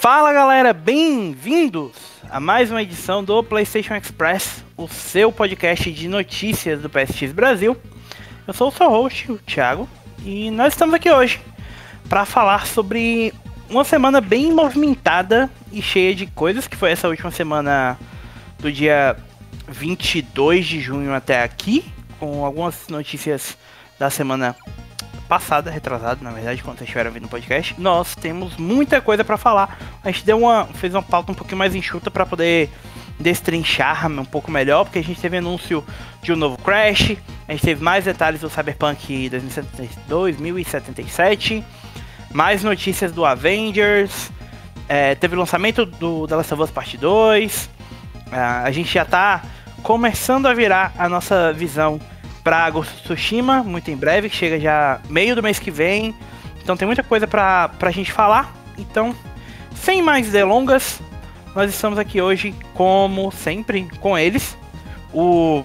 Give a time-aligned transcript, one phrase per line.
[0.00, 1.92] Fala galera, bem-vindos
[2.30, 7.76] a mais uma edição do PlayStation Express, o seu podcast de notícias do PSX Brasil.
[8.46, 9.86] Eu sou o seu host, o Thiago,
[10.24, 11.38] e nós estamos aqui hoje
[12.08, 13.34] para falar sobre
[13.68, 17.98] uma semana bem movimentada e cheia de coisas, que foi essa última semana
[18.58, 19.18] do dia
[19.68, 21.84] 22 de junho até aqui,
[22.18, 23.54] com algumas notícias
[23.98, 24.56] da semana
[25.30, 29.36] passada, retrasada, na verdade, quando vocês estiveram vindo no podcast, nós temos muita coisa para
[29.36, 29.78] falar.
[30.02, 32.68] A gente deu uma, fez uma pauta um pouquinho mais enxuta para poder
[33.16, 35.84] destrinchar um pouco melhor, porque a gente teve anúncio
[36.20, 37.16] de um novo Crash,
[37.46, 39.30] a gente teve mais detalhes do Cyberpunk
[40.08, 41.64] 2077,
[42.32, 44.32] mais notícias do Avengers,
[44.88, 47.70] é, teve o lançamento do The Last of Us Part 2,
[48.32, 49.44] é, a gente já tá
[49.80, 52.00] começando a virar a nossa visão
[52.42, 56.14] para Ghost of Tsushima, muito em breve, que chega já meio do mês que vem.
[56.62, 58.54] Então tem muita coisa pra, pra gente falar.
[58.78, 59.14] Então,
[59.74, 61.00] sem mais delongas,
[61.54, 64.56] nós estamos aqui hoje, como sempre, com eles.
[65.12, 65.64] O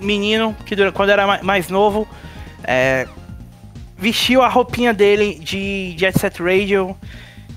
[0.00, 2.06] menino que quando era mais novo
[2.62, 3.08] é,
[3.96, 6.96] vestiu a roupinha dele de Jet Set Radio,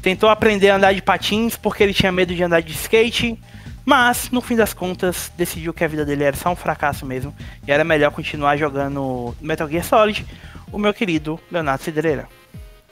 [0.01, 3.37] tentou aprender a andar de patins porque ele tinha medo de andar de skate
[3.89, 7.33] mas, no fim das contas, decidiu que a vida dele era só um fracasso mesmo.
[7.67, 10.27] E era melhor continuar jogando Metal Gear Solid,
[10.71, 12.27] o meu querido Leonardo Cidreira.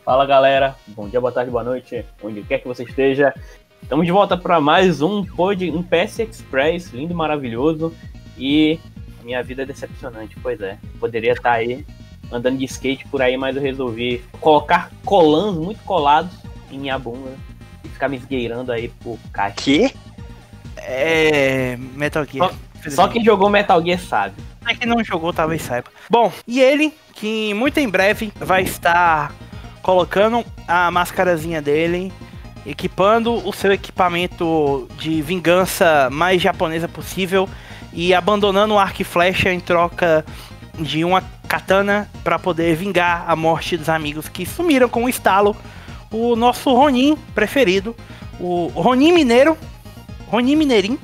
[0.04, 3.32] Fala galera, bom dia, boa tarde, boa noite, onde quer que você esteja.
[3.80, 7.94] Estamos de volta para mais um pod, um PS Express, lindo e maravilhoso.
[8.36, 8.80] E
[9.22, 10.80] minha vida é decepcionante, pois é.
[11.00, 11.86] Poderia estar aí
[12.32, 16.32] andando de skate por aí, mas eu resolvi colocar colãs muito colados
[16.72, 17.36] em minha bunda
[17.84, 19.58] e ficar me esgueirando aí por caixa.
[19.58, 19.94] Que?
[20.78, 21.78] É.
[21.96, 22.52] Metal Gear.
[22.84, 24.36] Só, só quem jogou Metal Gear sabe.
[24.68, 25.90] É que não jogou, talvez saiba.
[26.10, 29.34] Bom, e ele, que muito em breve vai estar
[29.82, 32.12] colocando a máscarazinha dele,
[32.66, 37.48] equipando o seu equipamento de vingança mais japonesa possível
[37.94, 40.26] e abandonando o arco e flecha em troca
[40.78, 45.56] de uma katana para poder vingar a morte dos amigos que sumiram com o estalo.
[46.12, 47.96] O nosso Ronin preferido,
[48.40, 49.58] o Ronin Mineiro,
[50.28, 51.00] Rony Mineirinho,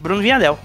[0.00, 0.58] Bruno Vinhadel.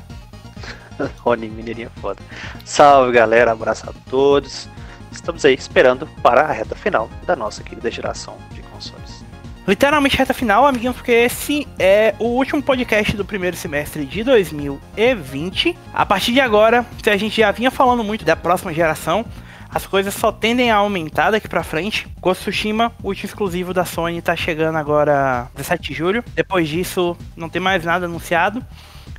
[1.19, 2.21] Rony Mineirinho é foda.
[2.63, 4.69] Salve galera, abraço a todos.
[5.11, 9.25] Estamos aí esperando para a reta final da nossa querida geração de consoles.
[9.67, 15.77] Literalmente reta final, amiguinhos, porque esse é o último podcast do primeiro semestre de 2020.
[15.93, 19.25] A partir de agora, se a gente já vinha falando muito da próxima geração,
[19.73, 22.07] as coisas só tendem a aumentar daqui pra frente.
[22.19, 26.23] Ghost Tsushima, o último exclusivo da Sony, tá chegando agora 17 de julho.
[26.35, 28.63] Depois disso, não tem mais nada anunciado.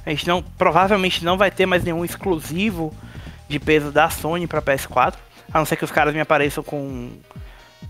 [0.05, 2.95] A gente não, provavelmente não vai ter mais nenhum exclusivo
[3.49, 5.15] de peso da Sony para PS4.
[5.53, 7.11] A não ser que os caras me apareçam com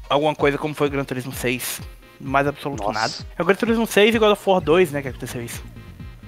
[0.09, 1.81] alguma coisa como foi o Gran Turismo 6.
[2.21, 2.93] Mais absoluto Nossa.
[2.93, 3.13] nada.
[3.37, 5.65] É o Gran Turismo 6 e God of War 2, né, que aconteceu isso.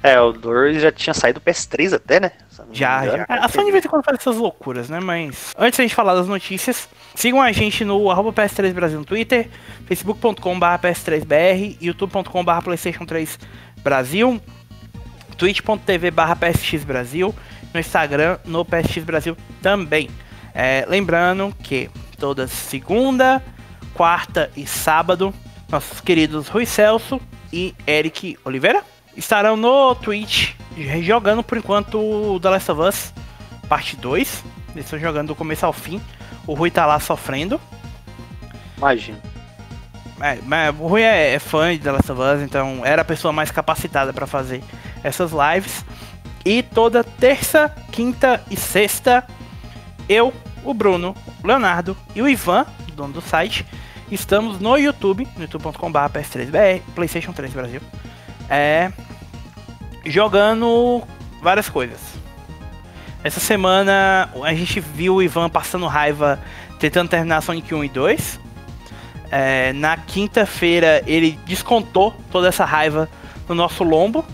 [0.04, 2.32] É, o 2 já tinha saído do PS3 até, né?
[2.70, 3.24] Já, já.
[3.26, 5.00] A Sony de vez em quando faz essas loucuras, né?
[5.00, 9.06] Mas antes da gente falar das notícias, sigam a gente no arroba PS3 Brasil no
[9.06, 9.48] Twitter,
[9.86, 13.38] facebook.com.br PS3BR, youtube.com.br PlayStation 3
[13.82, 14.38] Brasil,
[15.38, 17.34] twitch.tv PSX Brasil,
[17.72, 20.10] no Instagram, no PSX Brasil também.
[20.52, 21.88] É, lembrando que
[22.18, 23.42] toda segunda,
[23.94, 25.32] quarta e sábado,
[25.70, 27.18] nossos queridos Rui Celso
[27.50, 28.84] e Eric Oliveira
[29.16, 30.54] estarão no Twitch
[31.02, 33.12] jogando por enquanto o The Last of Us
[33.68, 34.44] parte 2.
[34.74, 36.00] Eles estão jogando do começo ao fim.
[36.46, 37.60] O Rui tá lá sofrendo.
[38.76, 39.18] Imagina.
[40.20, 43.04] É, mas o Rui é, é, fã de The Last of Us, então era a
[43.04, 44.62] pessoa mais capacitada para fazer
[45.02, 45.84] essas lives.
[46.44, 49.26] E toda terça, quinta e sexta,
[50.08, 50.32] eu,
[50.62, 53.66] o Bruno, o Leonardo e o Ivan, dono do site,
[54.10, 57.80] estamos no YouTube, no youtube.com.br PS3BR, PlayStation 3 Brasil
[58.48, 58.92] é
[60.04, 61.02] jogando
[61.42, 61.98] várias coisas.
[63.22, 66.38] Essa semana a gente viu o Ivan passando raiva
[66.78, 68.40] tentando terminar Sonic 1 e 2.
[69.30, 73.08] É, na quinta-feira ele descontou toda essa raiva
[73.48, 74.24] no nosso lombo,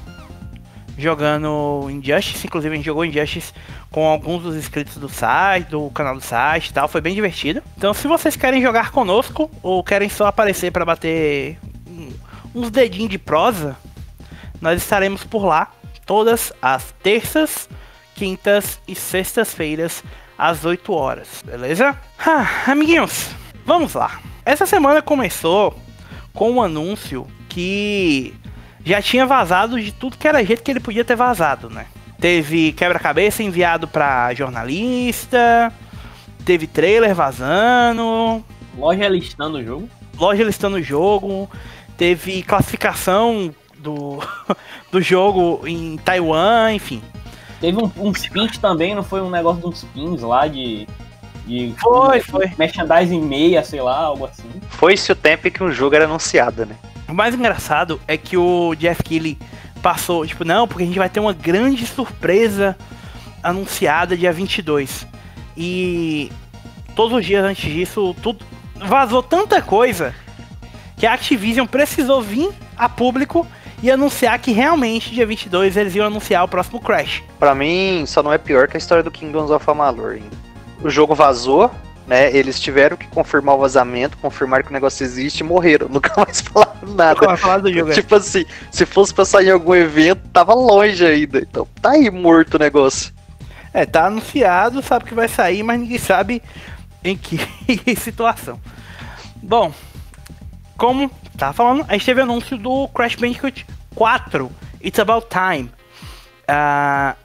[0.99, 2.47] jogando Injustice.
[2.47, 3.53] Inclusive a gente jogou Injustice
[3.91, 6.89] com alguns dos inscritos do site, do canal do site e tal.
[6.89, 7.63] Foi bem divertido.
[7.77, 11.59] Então se vocês querem jogar conosco ou querem só aparecer para bater
[12.53, 13.77] uns dedinhos de prosa,
[14.61, 15.71] nós estaremos por lá
[16.05, 17.69] todas as terças,
[18.15, 20.03] quintas e sextas-feiras
[20.37, 21.97] às 8 horas, beleza?
[22.19, 23.31] Ah, amiguinhos,
[23.65, 24.21] vamos lá.
[24.45, 25.79] Essa semana começou
[26.33, 28.35] com um anúncio que
[28.85, 31.87] já tinha vazado de tudo que era jeito que ele podia ter vazado, né?
[32.19, 35.73] Teve quebra-cabeça enviado para jornalista,
[36.45, 38.45] teve trailer vazando,
[38.77, 41.51] loja listando o jogo, loja listando o jogo,
[41.97, 44.19] teve classificação do,
[44.91, 47.03] do jogo em Taiwan, enfim.
[47.61, 50.87] Teve um, um spin também, não foi um negócio de uns pins lá de.
[51.47, 52.51] de Foi, foi.
[52.59, 54.49] Merchandising meia, sei lá, algo assim.
[54.71, 56.77] Foi-se o tempo em que um jogo era anunciado, né?
[57.09, 59.37] O mais engraçado é que o Jeff Keighley
[59.83, 62.77] passou, tipo, não, porque a gente vai ter uma grande surpresa
[63.43, 65.07] anunciada dia 22.
[65.57, 66.31] E
[66.95, 68.45] todos os dias antes disso, tudo
[68.75, 70.15] vazou tanta coisa
[70.97, 73.47] que a Activision precisou vir a público
[73.83, 77.23] e anunciar que realmente dia 22 eles iam anunciar o próximo Crash.
[77.39, 80.37] Pra mim, só não é pior que a história do Kingdoms of Amalur ainda.
[80.83, 81.71] O jogo vazou,
[82.07, 82.35] né?
[82.35, 85.89] Eles tiveram que confirmar o vazamento, confirmar que o negócio existe e morreram.
[85.93, 87.15] Nunca mais falaram nada.
[87.15, 87.95] Nunca mais falaram do jogo, é.
[87.95, 91.39] tipo assim, se fosse pra sair em algum evento, tava longe ainda.
[91.39, 93.13] Então tá aí morto o negócio.
[93.73, 96.43] É, tá anunciado, sabe que vai sair, mas ninguém sabe
[97.05, 97.39] em que
[97.97, 98.59] situação.
[99.43, 99.73] Bom,
[100.77, 101.11] como
[101.41, 104.53] tava falando, a gente teve anúncio do Crash Bandicoot 4,
[104.85, 105.73] It's About Time.
[106.47, 107.17] Ah,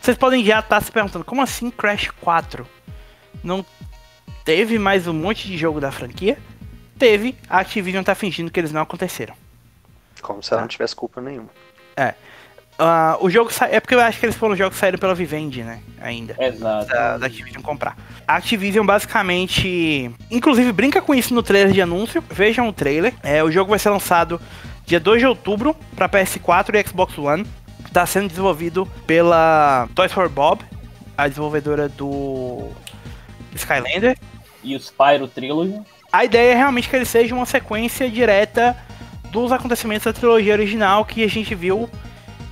[0.00, 2.64] vocês podem já estar se perguntando, como assim Crash 4?
[3.42, 3.66] Não
[4.44, 6.38] teve mais um monte de jogo da franquia?
[6.96, 9.34] Teve, a Activision tá fingindo que eles não aconteceram.
[10.22, 11.50] Como se ela não tivesse culpa nenhuma.
[12.78, 13.66] Ah, o jogo sa...
[13.66, 15.80] é porque eu acho que eles foram jogos que saíram pela Vivendi, né?
[16.00, 16.36] Ainda.
[16.38, 16.86] Exato.
[16.86, 17.96] Da, da Activision comprar.
[18.26, 20.10] A Activision basicamente.
[20.30, 22.22] Inclusive brinca com isso no trailer de anúncio.
[22.30, 23.12] Vejam o trailer.
[23.22, 24.40] É, o jogo vai ser lançado
[24.86, 27.44] dia 2 de outubro para PS4 e Xbox One.
[27.84, 30.62] Está sendo desenvolvido pela Toys for Bob,
[31.16, 32.70] a desenvolvedora do
[33.56, 34.16] Skylander.
[34.62, 35.80] E o Spyro Trilogy.
[36.12, 38.76] A ideia é realmente que ele seja uma sequência direta
[39.30, 41.88] dos acontecimentos da trilogia original que a gente viu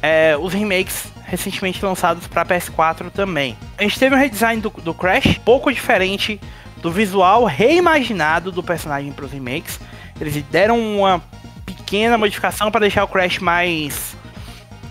[0.07, 3.59] é, os remakes recentemente lançados para PS4 também.
[3.77, 6.41] A gente teve um redesign do, do Crash, pouco diferente
[6.81, 9.81] do visual reimaginado do personagem para os remakes.
[10.21, 11.21] Eles deram uma
[11.65, 14.17] pequena modificação para deixar o Crash mais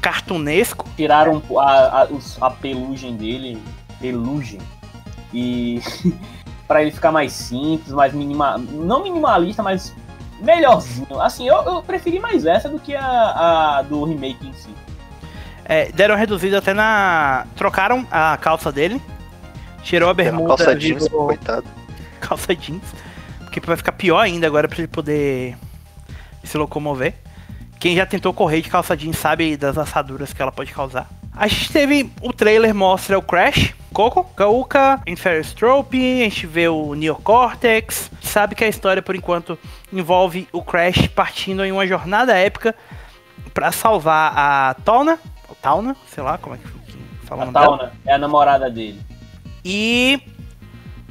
[0.02, 0.86] cartunesco.
[0.98, 2.08] Tiraram a, a,
[2.42, 3.64] a pelugem dele.
[4.02, 4.60] Pelugem.
[5.34, 5.80] E.
[6.68, 9.96] pra ele ficar mais simples, mais minima, não minimalista, mas
[10.42, 11.22] melhorzinho.
[11.22, 14.70] Assim, eu, eu preferi mais essa do que a, a do remake em si.
[15.66, 17.46] É, deram reduzido até na.
[17.56, 19.02] Trocaram a calça dele.
[19.84, 20.48] Tirou a bermuda.
[20.48, 21.66] calça jeans, virou coitado.
[22.22, 22.84] calça jeans.
[23.40, 25.58] Porque vai ficar pior ainda agora pra ele poder
[26.44, 27.16] se locomover.
[27.80, 31.10] Quem já tentou correr de calça jeans sabe das assaduras que ela pode causar.
[31.34, 36.68] A gente teve o trailer mostra o Crash, Coco, Kauka, Inferno Strope, a gente vê
[36.68, 38.10] o Neocortex.
[38.22, 39.58] Sabe que a história por enquanto
[39.92, 42.74] envolve o Crash partindo em uma jornada épica
[43.54, 45.04] pra salvar a ou
[45.66, 47.78] Tauna, sei lá como é que que fala o A nome dela.
[47.78, 49.02] Tauna é a namorada dele.
[49.66, 50.22] E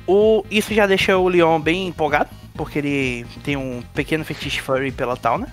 [0.06, 4.92] o, isso já deixa o Leon bem empolgado, porque ele tem um pequeno fetiche furry
[4.92, 5.52] pela Tauna.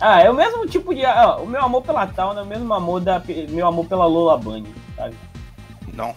[0.00, 1.04] Ah, é o mesmo tipo de.
[1.04, 4.38] ah, o meu amor pela Tauna é o mesmo amor da meu amor pela Lola
[4.38, 5.16] Bunny, sabe?
[5.92, 6.14] Não.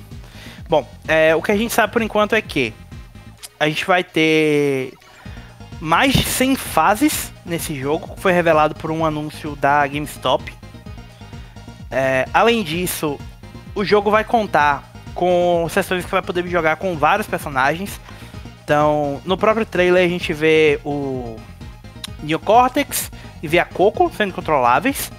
[0.70, 2.72] Bom, é, o que a gente sabe por enquanto é que
[3.60, 4.94] a gente vai ter
[5.82, 10.59] mais de 100 fases nesse jogo, foi revelado por um anúncio da GameStop.
[11.92, 13.20] É, além disso,
[13.74, 14.84] o jogo vai contar
[15.16, 18.00] com sessões que vai poder jogar com vários personagens.
[18.64, 21.36] Então, no próprio trailer a gente vê o
[22.22, 25.12] Neocortex e vê a Coco sendo controláveis.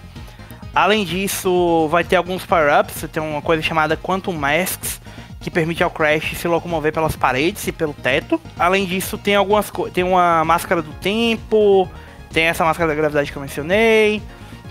[0.75, 5.01] Além disso, vai ter alguns power-ups, tem uma coisa chamada Quantum Masks,
[5.41, 8.41] que permite ao Crash se locomover pelas paredes e pelo teto.
[8.59, 11.91] Além disso, tem algumas tem uma máscara do tempo,
[12.33, 14.23] tem essa máscara da gravidade que eu mencionei.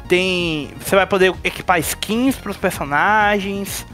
[0.09, 3.85] Tem, você vai poder equipar skins para os personagens.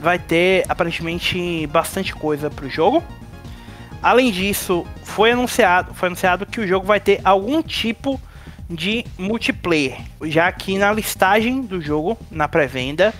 [0.00, 3.02] Vai ter aparentemente bastante coisa pro jogo.
[4.02, 8.20] Além disso, foi anunciado, foi anunciado que o jogo vai ter algum tipo
[8.70, 9.98] de multiplayer.
[10.24, 13.12] Já que na listagem do jogo, na pré-venda,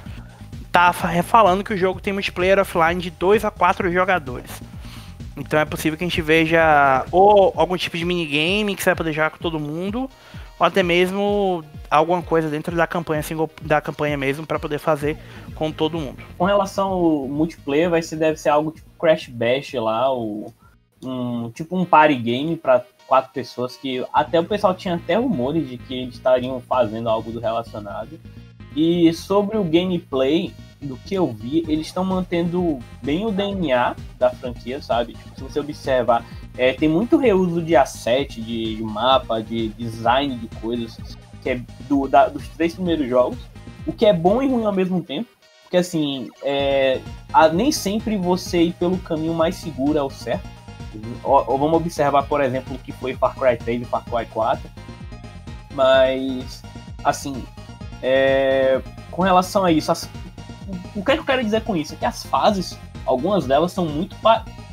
[0.70, 4.62] tá fa- falando que o jogo tem multiplayer offline de 2 a 4 jogadores.
[5.36, 8.96] Então é possível que a gente veja ou algum tipo de minigame que você vai
[8.96, 10.08] poder jogar com todo mundo,
[10.58, 15.16] ou até mesmo alguma coisa dentro da campanha single, da campanha mesmo para poder fazer
[15.54, 16.18] com todo mundo.
[16.36, 20.52] Com relação ao multiplayer, vai ser, deve ser algo tipo Crash Bash lá, o,
[21.02, 25.68] um, tipo um party game para quatro pessoas que até o pessoal tinha até rumores
[25.68, 28.18] de que eles estariam fazendo algo do relacionado.
[28.74, 30.52] E sobre o gameplay,
[30.86, 35.14] do que eu vi, eles estão mantendo bem o DNA da franquia, sabe?
[35.14, 36.24] Tipo, se você observar,
[36.56, 40.96] é, tem muito reuso de asset, de, de mapa, de design de coisas,
[41.42, 43.38] que é do, da- dos três primeiros jogos,
[43.86, 45.28] o que é bom e ruim ao mesmo tempo.
[45.62, 47.00] Porque assim, é,
[47.32, 50.48] a- nem sempre você ir pelo caminho mais seguro é o certo.
[51.22, 54.24] Ou, ou vamos observar, por exemplo, o que foi Far Cry 3 e Far Cry
[54.26, 54.70] 4.
[55.74, 56.62] Mas,
[57.04, 57.44] assim,
[58.02, 60.08] é, com relação a isso, as,
[60.94, 61.94] o que, é que eu quero dizer com isso?
[61.94, 64.16] É que as fases, algumas delas são muito.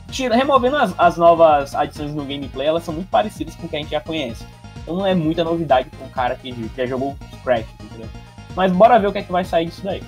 [0.09, 3.75] Tira, removendo as, as novas adições no gameplay, elas são muito parecidas com o que
[3.75, 4.45] a gente já conhece.
[4.77, 8.07] Então não é muita novidade para um cara que já jogou Scratch, entendeu?
[8.55, 10.03] Mas bora ver o que é que vai sair disso daí.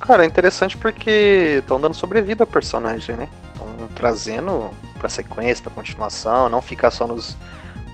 [0.00, 3.28] Cara, é interessante porque estão dando sobrevida ao personagem, né?
[3.52, 7.36] Estão trazendo pra sequência, pra continuação, não ficar só nos,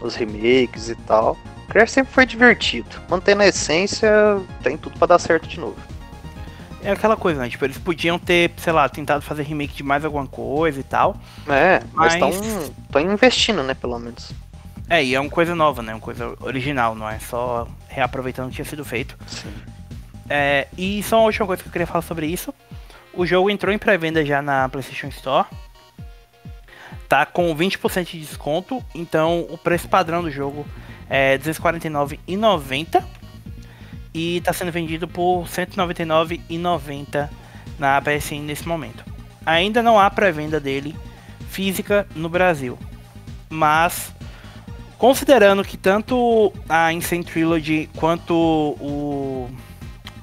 [0.00, 1.36] nos remakes e tal.
[1.68, 2.88] Crash sempre foi divertido.
[3.08, 4.10] Mantendo a essência,
[4.62, 5.76] tem tudo para dar certo de novo.
[6.82, 7.48] É aquela coisa, né?
[7.48, 11.16] Tipo, eles podiam ter, sei lá, tentado fazer remake de mais alguma coisa e tal.
[11.46, 14.32] É, mas estão investindo, né, pelo menos.
[14.88, 15.92] É, e é uma coisa nova, né?
[15.92, 19.16] Uma coisa original, não é só reaproveitando o que tinha sido feito.
[19.26, 19.52] Sim.
[20.28, 22.54] É, e só uma última coisa que eu queria falar sobre isso.
[23.12, 25.46] O jogo entrou em pré-venda já na PlayStation Store.
[27.08, 30.64] Tá com 20% de desconto, então o preço padrão do jogo
[31.08, 33.04] é R$249,90
[34.12, 37.28] e está sendo vendido por R$199,90
[37.78, 39.04] na PSN nesse momento.
[39.44, 40.94] Ainda não há pré-venda dele
[41.48, 42.78] física no Brasil,
[43.48, 44.12] mas
[44.98, 49.50] considerando que tanto a Insane Trilogy quanto o,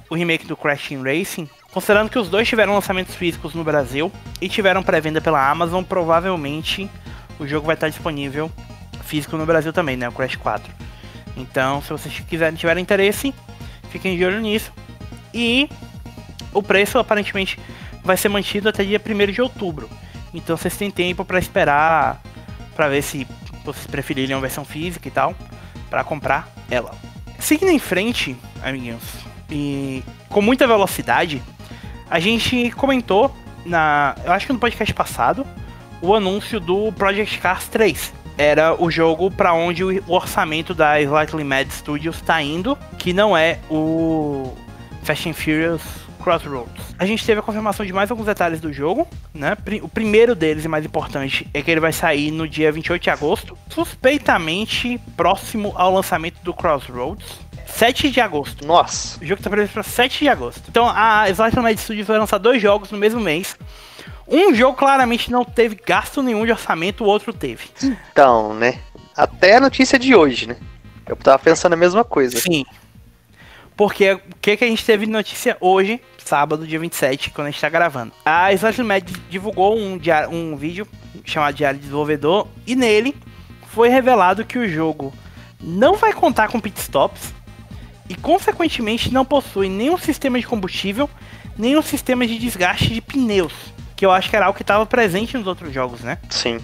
[0.09, 4.11] o remake do Crash Team Racing, considerando que os dois tiveram lançamentos físicos no Brasil
[4.39, 6.89] e tiveram pré-venda pela Amazon, provavelmente
[7.39, 8.51] o jogo vai estar disponível
[9.03, 10.07] físico no Brasil também, né?
[10.07, 10.71] O Crash 4.
[11.35, 13.33] Então, se vocês quiserem tiverem interesse,
[13.97, 14.71] fiquem de olho nisso.
[15.33, 15.69] E
[16.53, 17.59] o preço aparentemente
[18.03, 19.89] vai ser mantido até dia 1 de outubro.
[20.33, 22.21] Então vocês têm tempo para esperar
[22.75, 23.27] para ver se
[23.65, 25.35] vocês preferirem a versão física e tal,
[25.89, 26.91] para comprar ela.
[27.39, 29.03] Seguindo em frente, amiguinhos,
[29.49, 31.41] e com muita velocidade,
[32.09, 33.35] a gente comentou
[33.65, 35.45] na, eu acho que no podcast passado,
[36.01, 41.43] o anúncio do Project Cars 3, era o jogo para onde o orçamento da Slightly
[41.43, 44.53] Mad Studios está indo, que não é o
[45.03, 45.81] Fast and Furious
[46.23, 46.95] Crossroads.
[46.99, 49.57] A gente teve a confirmação de mais alguns detalhes do jogo, né?
[49.81, 53.09] O primeiro deles e mais importante é que ele vai sair no dia 28 de
[53.09, 57.47] agosto, suspeitamente próximo ao lançamento do Crossroads.
[57.65, 58.65] 7 de agosto.
[58.65, 59.17] Nossa.
[59.21, 60.63] O jogo está previsto para 7 de agosto.
[60.67, 63.57] Então a Slightly Mad Studios vai lançar dois jogos no mesmo mês.
[64.27, 67.69] Um jogo claramente não teve gasto nenhum de orçamento, o outro teve.
[68.11, 68.79] Então, né?
[69.15, 70.57] Até a notícia de hoje, né?
[71.07, 72.37] Eu tava pensando a mesma coisa.
[72.37, 72.65] Sim.
[73.75, 77.51] Porque o que, que a gente teve de notícia hoje, sábado, dia 27, quando a
[77.51, 78.11] gente tá gravando?
[78.25, 80.85] A Slash Med divulgou um, diário, um vídeo
[81.23, 83.15] chamado Diário de Desenvolvedor e nele
[83.67, 85.13] foi revelado que o jogo
[85.61, 87.33] não vai contar com pitstops
[88.09, 91.09] e, consequentemente, não possui nenhum sistema de combustível,
[91.57, 93.53] nenhum sistema de desgaste de pneus
[93.97, 96.19] que eu acho que era algo que estava presente nos outros jogos, né?
[96.29, 96.59] Sim.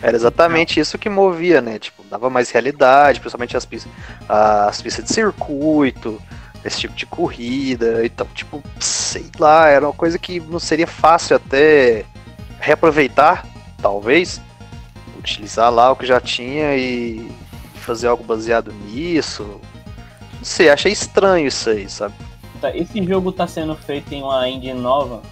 [0.00, 1.78] Era exatamente isso que movia, né?
[1.78, 3.92] Tipo, dava mais realidade, principalmente as pistas,
[4.28, 6.22] as pistas de circuito,
[6.64, 8.26] esse tipo de corrida e tal.
[8.28, 12.04] Tipo, sei lá, era uma coisa que não seria fácil até
[12.60, 13.44] reaproveitar,
[13.80, 14.40] talvez.
[15.18, 17.30] Utilizar lá o que já tinha e
[17.74, 19.60] fazer algo baseado nisso.
[20.34, 22.14] Não sei, achei estranho isso aí, sabe?
[22.60, 25.22] Tá, esse jogo tá sendo feito em uma engine nova?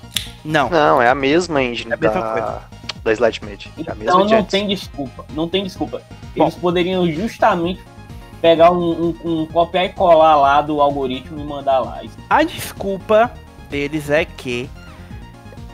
[0.44, 0.70] Não.
[0.70, 2.62] Não, é a mesma engine é a mesma da, coisa.
[3.04, 3.72] da Slide Made.
[3.76, 5.26] É então não tem desculpa.
[5.32, 6.02] Não tem desculpa.
[6.36, 6.44] Bom.
[6.44, 7.80] Eles poderiam justamente
[8.40, 12.00] pegar um, um, um, copiar e colar lá do algoritmo e mandar lá.
[12.28, 13.30] A desculpa
[13.68, 14.68] deles é que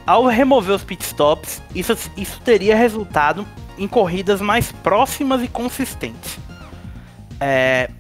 [0.06, 3.46] ao remover os pitstops, isso, isso teria resultado
[3.78, 6.38] em corridas mais próximas e consistentes.
[7.40, 7.90] É,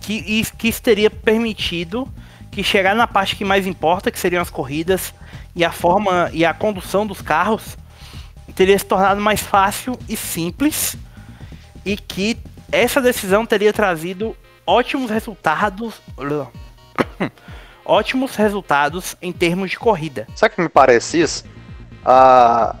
[0.00, 2.08] que, que isso teria permitido
[2.50, 5.14] que chegar na parte que mais importa, que seriam as corridas
[5.54, 7.76] e a forma e a condução dos carros,
[8.54, 10.96] teria se tornado mais fácil e simples
[11.84, 12.38] e que
[12.70, 16.00] essa decisão teria trazido ótimos resultados
[17.84, 20.26] ótimos resultados em termos de corrida.
[20.34, 21.44] Sabe o que me parece isso?
[22.04, 22.76] A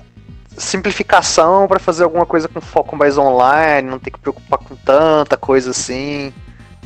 [0.56, 5.36] simplificação para fazer alguma coisa com foco mais online, não ter que preocupar com tanta
[5.36, 6.32] coisa assim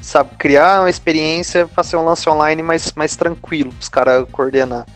[0.02, 4.86] sabe, criar uma experiência para ser um lance online mais, mais tranquilo, os caras coordenar.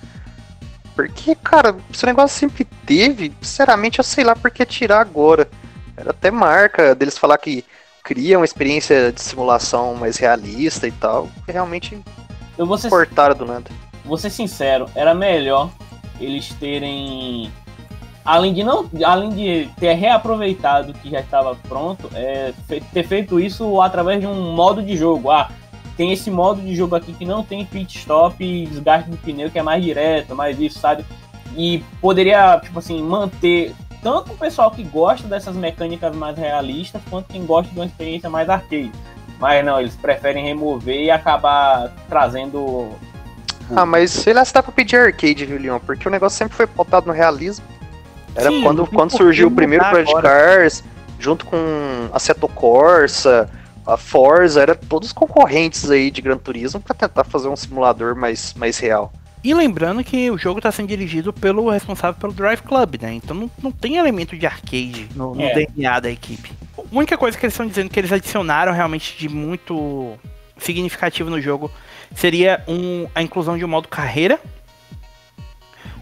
[0.94, 5.48] Porque, cara, esse negócio sempre teve, sinceramente, eu sei lá por que tirar agora.
[5.96, 7.64] Era até marca deles falar que
[8.02, 11.98] cria uma experiência de simulação mais realista e tal, que realmente
[12.58, 13.70] eu vou ser, cortaram do nada.
[14.04, 15.70] Vou ser sincero, era melhor
[16.20, 17.50] eles terem
[18.24, 22.52] além de não, além de ter reaproveitado o que já estava pronto, é,
[22.92, 25.30] ter feito isso através de um modo de jogo.
[25.30, 25.50] Ah,
[25.96, 29.50] tem esse modo de jogo aqui que não tem pit stop e desgaste do pneu
[29.50, 31.04] que é mais direto, mais isso, sabe?
[31.56, 37.26] E poderia, tipo assim, manter tanto o pessoal que gosta dessas mecânicas mais realistas, quanto
[37.28, 38.90] quem gosta de uma experiência mais arcade.
[39.38, 42.90] Mas não, eles preferem remover e acabar trazendo.
[43.74, 45.78] Ah, mas sei lá se dá pra pedir arcade, viu, Leon?
[45.78, 47.64] Porque o negócio sempre foi pautado no realismo.
[48.34, 50.22] Era Sim, quando, quando surgiu o primeiro Project.
[50.22, 50.84] Cars,
[51.18, 51.56] junto com
[52.12, 53.48] a Seto Corsa,
[53.86, 58.54] a Forza, era todos concorrentes aí de Gran Turismo pra tentar fazer um simulador mais,
[58.54, 59.12] mais real.
[59.44, 63.14] E lembrando que o jogo está sendo dirigido pelo responsável pelo Drive Club, né?
[63.14, 65.52] Então não, não tem elemento de arcade no, no É.
[65.54, 66.52] DNA da equipe.
[66.78, 70.16] A única coisa que eles estão dizendo que eles adicionaram realmente de muito
[70.58, 71.70] significativo no jogo
[72.14, 74.38] seria um, a inclusão de um modo carreira,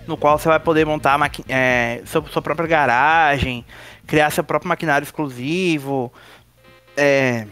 [0.07, 1.19] no qual você vai poder montar
[1.49, 3.65] é, sua, sua própria garagem,
[4.07, 6.13] criar seu próprio maquinário exclusivo,
[6.95, 7.47] é,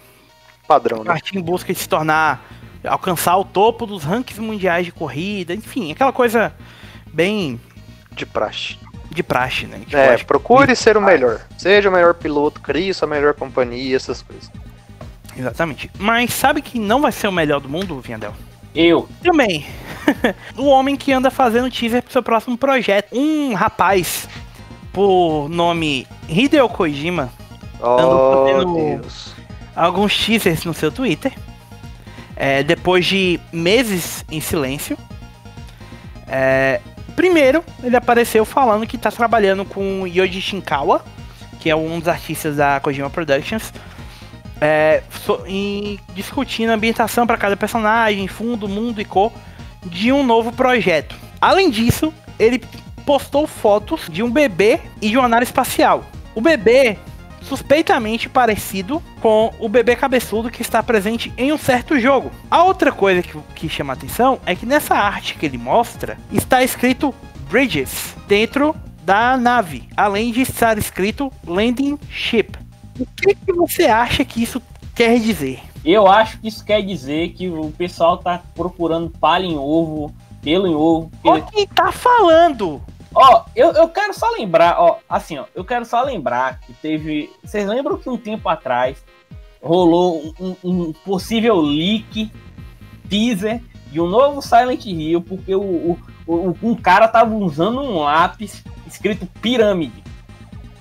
[0.68, 1.04] Padrão, né?
[1.06, 2.44] partir em busca de se tornar,
[2.86, 6.52] alcançar o topo dos rankings mundiais de corrida, enfim, aquela coisa
[7.12, 7.58] bem
[8.12, 8.76] De praxe.
[9.10, 9.78] de praxe, né?
[9.80, 11.40] Tipo, É, procure ser o melhor.
[11.56, 14.50] Seja o melhor piloto, crie sua melhor companhia, essas coisas.
[15.36, 15.90] Exatamente.
[15.98, 18.34] Mas sabe que não vai ser o melhor do mundo, Viandel?
[18.74, 19.08] Eu.
[19.22, 19.66] Também.
[20.56, 23.08] o homem que anda fazendo teaser pro seu próximo projeto.
[23.16, 24.28] Um rapaz,
[24.92, 27.30] por nome Hideo Kojima,
[27.80, 29.34] Oh, fazendo- Deus.
[29.78, 31.32] Alguns teasers no seu Twitter.
[32.36, 34.96] É, depois de meses em silêncio.
[36.26, 36.80] É,
[37.16, 41.04] primeiro, ele apareceu falando que está trabalhando com Yoji Shinkawa,
[41.58, 43.72] que é um dos artistas da Kojima Productions,
[44.60, 49.32] é, so- e discutindo a ambientação para cada personagem, fundo, mundo e cor
[49.84, 51.16] de um novo projeto.
[51.40, 52.62] Além disso, ele
[53.04, 56.04] postou fotos de um bebê e de uma nave espacial.
[56.34, 56.98] O bebê
[57.42, 62.30] suspeitamente parecido com o bebê cabeçudo que está presente em um certo jogo.
[62.50, 66.18] A outra coisa que, que chama a atenção é que nessa arte que ele mostra
[66.32, 67.14] está escrito
[67.50, 72.52] Bridges dentro da nave, além de estar escrito Landing Ship.
[72.98, 74.60] O que, que você acha que isso
[74.94, 75.60] quer dizer?
[75.84, 80.66] Eu acho que isso quer dizer que o pessoal tá procurando palha em ovo, pelo
[80.66, 81.10] em ovo.
[81.24, 82.82] Olha porque- quem tá falando!
[83.14, 87.30] Ó, eu, eu quero só lembrar, ó, assim, ó, eu quero só lembrar que teve.
[87.42, 89.02] Vocês lembram que um tempo atrás
[89.62, 92.30] rolou um, um possível leak,
[93.08, 98.00] teaser de um novo Silent Hill, porque o, o- o- um cara tava usando um
[98.00, 100.04] lápis escrito pirâmide.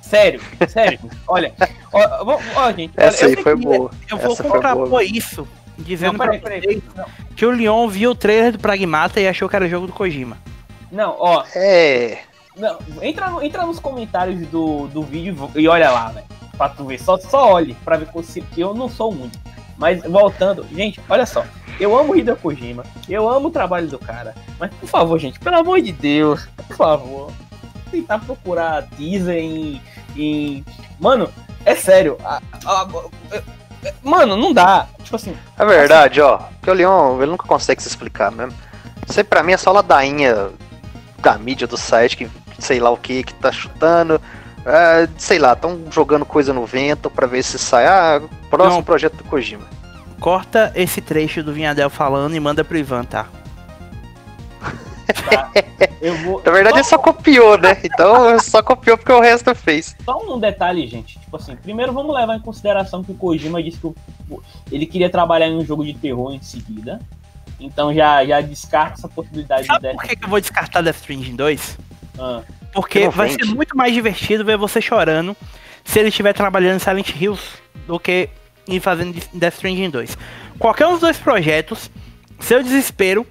[0.01, 0.99] Sério, sério.
[1.27, 1.53] olha,
[1.93, 1.99] ó,
[2.33, 2.93] ó, ó, gente.
[2.97, 3.91] olha, Essa eu aí foi que- boa.
[4.09, 4.55] Eu vou Essa foi boa.
[4.75, 6.83] contrapor isso, dizendo Não, pra peraí, vocês
[7.35, 9.93] que o Leon viu o trailer do Pragmata e achou que era o jogo do
[9.93, 10.37] Kojima.
[10.91, 12.19] Não, ó, É.
[12.55, 16.25] Não, entra, no- entra nos comentários do, do vídeo e olha lá, velho.
[16.57, 16.99] Pra tu ver.
[16.99, 19.37] Só, só olhe pra ver se- que eu não sou muito.
[19.77, 21.43] Mas voltando, gente, olha só.
[21.79, 22.83] Eu amo o Hideo Kojima.
[23.07, 24.33] Eu amo o trabalho do cara.
[24.59, 27.31] Mas por favor, gente, pelo amor de Deus, por favor.
[27.91, 29.79] Tentar procurar teaser em.
[30.15, 30.65] em...
[30.99, 31.29] Mano,
[31.63, 32.17] é sério.
[32.25, 33.43] a- a- a-
[34.01, 34.87] mano, não dá.
[35.03, 36.37] Tipo assim, É verdade, ó.
[36.37, 38.53] Porque o Leon, ele nunca consegue se explicar mesmo.
[39.07, 40.49] Isso aí pra mim é só ladainha
[41.27, 44.21] da mídia do site, que sei lá o que, que tá chutando.
[44.65, 47.85] é, sei lá, estão jogando coisa no vento pra ver se sai.
[47.85, 48.83] Ah, próximo Não.
[48.83, 49.65] projeto do Kojima.
[50.21, 53.27] Corta esse trecho do Vinhadel falando e manda pro Ivan, tá?
[55.29, 55.51] tá?
[56.01, 56.41] Eu vou.
[56.45, 57.77] Na verdade, ele só copiou, né?
[57.83, 59.97] Então, só copiou porque o resto fez.
[60.05, 61.19] Só um detalhe, gente.
[61.19, 63.93] Tipo assim, primeiro vamos levar em consideração que o Kojima disse que
[64.71, 67.01] ele queria trabalhar em um jogo de terror em seguida.
[67.59, 69.95] Então já, já descarta essa possibilidade de Sabe Death.
[69.95, 71.77] por que, que eu vou descartar Death Stranding 2?
[72.19, 72.41] Ah,
[72.73, 75.35] Porque vai ser muito mais divertido ver você chorando
[75.83, 77.41] se ele estiver trabalhando em Silent Hills
[77.87, 78.29] do que
[78.67, 80.17] em fazendo Death Stranding 2.
[80.59, 81.89] Qualquer um dos dois projetos,
[82.39, 83.25] seu desespero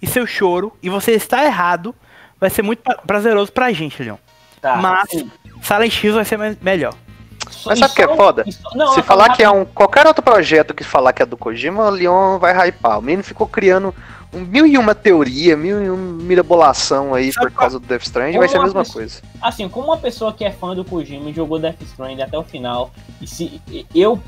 [0.00, 1.94] e seu choro, e você está errado,
[2.40, 4.16] vai ser muito pra- prazeroso pra gente, Leon.
[4.60, 4.76] tá.
[4.76, 5.30] Mas- Sim.
[5.62, 6.94] Silent Hills vai ser me- melhor.
[7.66, 8.44] Mas sabe o que é só- foda?
[8.50, 9.64] só- não, Se falar que é um.
[9.64, 12.98] Qualquer outro projeto que falar que é do Kojima, o Leon vai hypar.
[12.98, 13.94] O menino ficou criando
[14.32, 17.86] um mil e uma teoria, mil e uma mirabolação aí Sabe por qual- causa do
[17.86, 19.22] Death Stranding, vai ser a mesma pessoa- coisa.
[19.40, 22.42] Assim, como uma pessoa que é fã do Kojima e jogou Death Stranding até o
[22.44, 23.60] final, e se
[23.94, 24.20] eu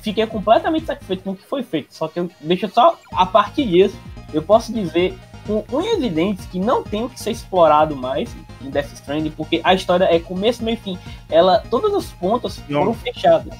[0.00, 1.94] fiquei completamente satisfeito com o que foi feito.
[1.94, 3.96] Só que eu deixa só a partir disso,
[4.32, 5.14] eu posso dizer
[5.46, 9.30] com unhas e dentes que não tem o que ser explorado mais em Death Stranding,
[9.30, 10.98] porque a história é começo, meio e fim.
[11.30, 13.52] Ela, todas as pontas foram fechadas.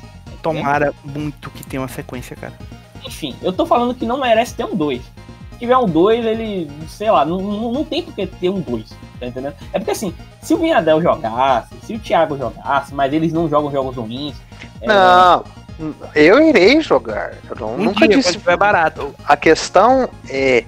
[0.42, 2.53] Tomara muito que tenha uma sequência, cara.
[3.05, 5.03] Enfim, eu tô falando que não merece ter um 2.
[5.53, 8.61] Se tiver um 2, ele, sei lá, não, não, não tem por que ter um
[8.61, 8.90] 2,
[9.21, 9.55] tá entendendo?
[9.73, 13.71] É porque assim, se o Vinhadel jogasse, se o Thiago jogasse, mas eles não jogam
[13.71, 14.35] jogos ruins.
[14.81, 15.45] é, Não,
[16.14, 17.35] eu irei jogar.
[17.49, 18.33] Eu não- Um nunca dia, disse.
[18.33, 19.14] tiver barato.
[19.25, 20.64] A questão é.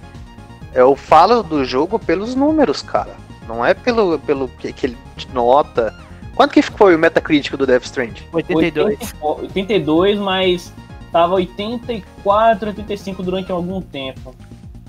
[0.74, 3.14] Eu falo do jogo pelos números, cara.
[3.46, 4.98] Não é pelo, pelo que, que ele
[5.32, 5.94] nota.
[6.34, 8.22] Quanto que foi o Metacritic do Death Stranding?
[8.32, 9.14] 82.
[9.20, 10.72] 82, mas
[11.14, 14.34] Tava 84, 85 durante algum tempo.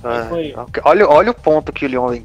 [0.03, 0.27] Ah,
[0.83, 2.17] olha, olha o ponto que o Leon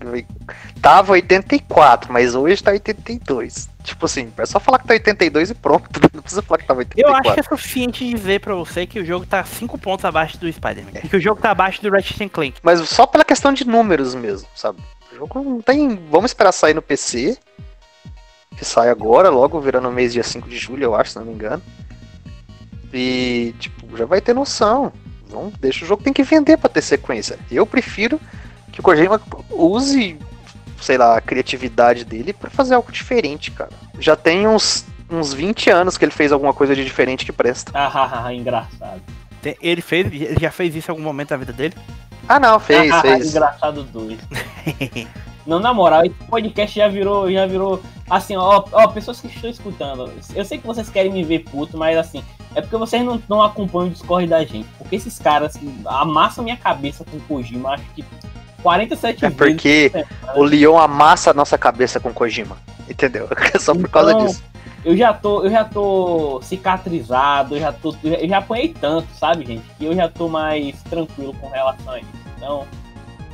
[0.80, 3.68] tava 84, mas hoje tá 82.
[3.82, 5.88] Tipo assim, é só falar que tá 82 e pronto.
[6.12, 7.20] Não precisa falar que tava Eu 84.
[7.20, 10.52] acho que é suficiente dizer pra você que o jogo tá 5 pontos abaixo do
[10.52, 11.00] Spider-Man.
[11.04, 12.60] E que o jogo tá abaixo do Ratchet Clank.
[12.62, 14.78] Mas só pela questão de números mesmo, sabe?
[15.12, 15.98] O jogo não tem.
[16.10, 17.38] Vamos esperar sair no PC.
[18.56, 21.24] Que sai agora, logo virando o mês dia 5 de julho, eu acho, se não
[21.24, 21.62] me engano.
[22.92, 24.92] E, tipo, já vai ter noção.
[25.28, 27.38] Vamos, deixa o jogo tem que vender pra ter sequência.
[27.50, 28.20] Eu prefiro
[28.72, 30.18] que o Kojima use,
[30.80, 33.70] sei lá, a criatividade dele pra fazer algo diferente, cara.
[33.98, 37.70] Já tem uns, uns 20 anos que ele fez alguma coisa de diferente que presta.
[37.74, 39.00] Ah, ah, ah, engraçado.
[39.42, 41.74] Tem- Ele fez, ele já fez isso em algum momento da vida dele?
[42.28, 43.30] Ah, não, fez, Ah, fez.
[43.30, 44.18] engraçado dois.
[45.46, 47.82] Não, na moral, esse podcast já virou, já virou.
[48.08, 50.12] Assim, ó, ó, pessoas que estão escutando.
[50.34, 52.22] Eu sei que vocês querem me ver puto, mas assim,
[52.54, 54.68] é porque vocês não, não acompanham o Discord da gente.
[54.78, 58.04] Porque esses caras amassam minha cabeça com o Kojima, acho que
[58.62, 59.36] 47 É vezes.
[59.36, 59.92] porque
[60.36, 62.56] o Leon amassa a nossa cabeça com Kojima.
[62.88, 63.28] Entendeu?
[63.54, 64.42] É só por causa Então, disso.
[64.84, 69.44] Eu já tô, eu já tô cicatrizado, eu já tô, eu já- apanhei tanto, sabe,
[69.44, 72.08] gente, que eu já tô mais tranquilo com relação a isso.
[72.36, 72.66] Então,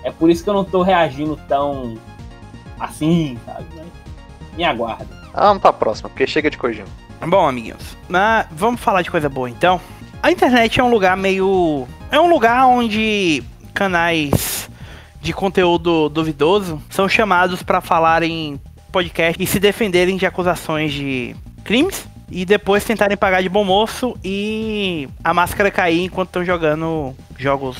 [0.02, 1.96] é por isso que eu não tô reagindo tão
[2.80, 3.64] assim, sabe?
[4.56, 5.06] Me aguarda.
[5.32, 6.88] Ah, vamos pra próxima, porque chega de Kojima.
[7.26, 9.80] Bom, amiguinhos, mas vamos falar de coisa boa então.
[10.22, 11.86] A internet é um lugar meio.
[12.10, 14.68] É um lugar onde canais
[15.20, 18.60] de conteúdo duvidoso são chamados para falarem
[18.92, 24.16] podcast e se defenderem de acusações de crimes e depois tentarem pagar de bom moço
[24.24, 27.76] e a máscara cair enquanto estão jogando jogos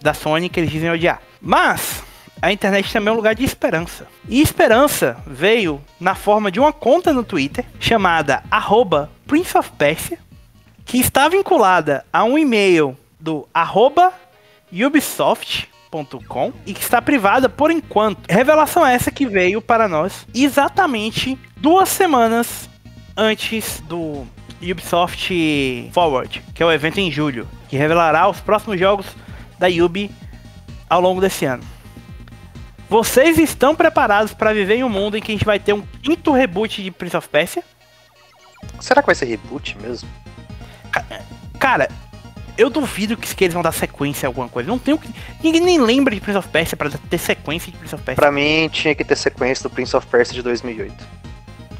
[0.00, 1.20] da Sony que eles dizem odiar.
[1.40, 2.02] Mas
[2.40, 4.06] a internet também é um lugar de esperança.
[4.28, 10.18] E esperança veio na forma de uma conta no Twitter chamada arroba Prince of Persia,
[10.84, 14.12] que está vinculada a um e-mail do arroba
[16.66, 18.26] e que está privada por enquanto.
[18.28, 22.68] Revelação essa que veio para nós exatamente duas semanas
[23.16, 24.26] antes do
[24.60, 29.06] Ubisoft Forward, que é o evento em julho, que revelará os próximos jogos
[29.58, 30.10] da Ubi
[30.88, 31.62] ao longo desse ano.
[32.88, 35.82] Vocês estão preparados para viver em um mundo em que a gente vai ter um
[36.02, 37.62] quinto reboot de Prince of Persia?
[38.80, 40.08] Será que vai ser reboot mesmo?
[41.58, 41.88] Cara,
[42.56, 44.68] eu duvido que, que eles vão dar sequência a alguma coisa.
[44.68, 45.08] Não tem o que.
[45.42, 48.20] Ninguém nem lembra de Prince of Persia pra ter sequência de Prince of Persia.
[48.20, 50.94] Pra mim, tinha que ter sequência do Prince of Persia de 2008.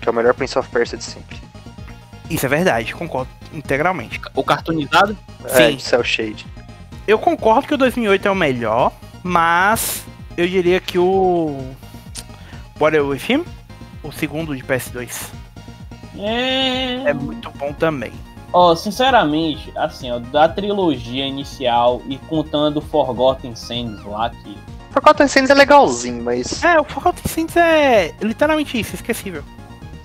[0.01, 1.37] Que é o melhor Prince of Persia de sempre.
[2.29, 4.21] Isso é verdade, concordo integralmente.
[4.35, 5.17] O cartoonizado?
[5.45, 5.77] É, Sim.
[5.77, 6.47] de Cell Shade.
[7.07, 8.91] Eu concordo que o 2008 é o melhor,
[9.23, 10.05] mas
[10.37, 11.73] eu diria que o.
[12.81, 13.45] What With Him,
[14.03, 15.29] o segundo de PS2,
[16.19, 17.11] É.
[17.11, 18.13] é muito bom também.
[18.55, 24.57] Ó, sinceramente, assim, ó, da trilogia inicial e contando Forgotten Sands lá, que
[24.93, 26.63] Forgotten Sands é legalzinho, mas.
[26.63, 29.43] É, o Forgotten Saints é literalmente isso, esquecível.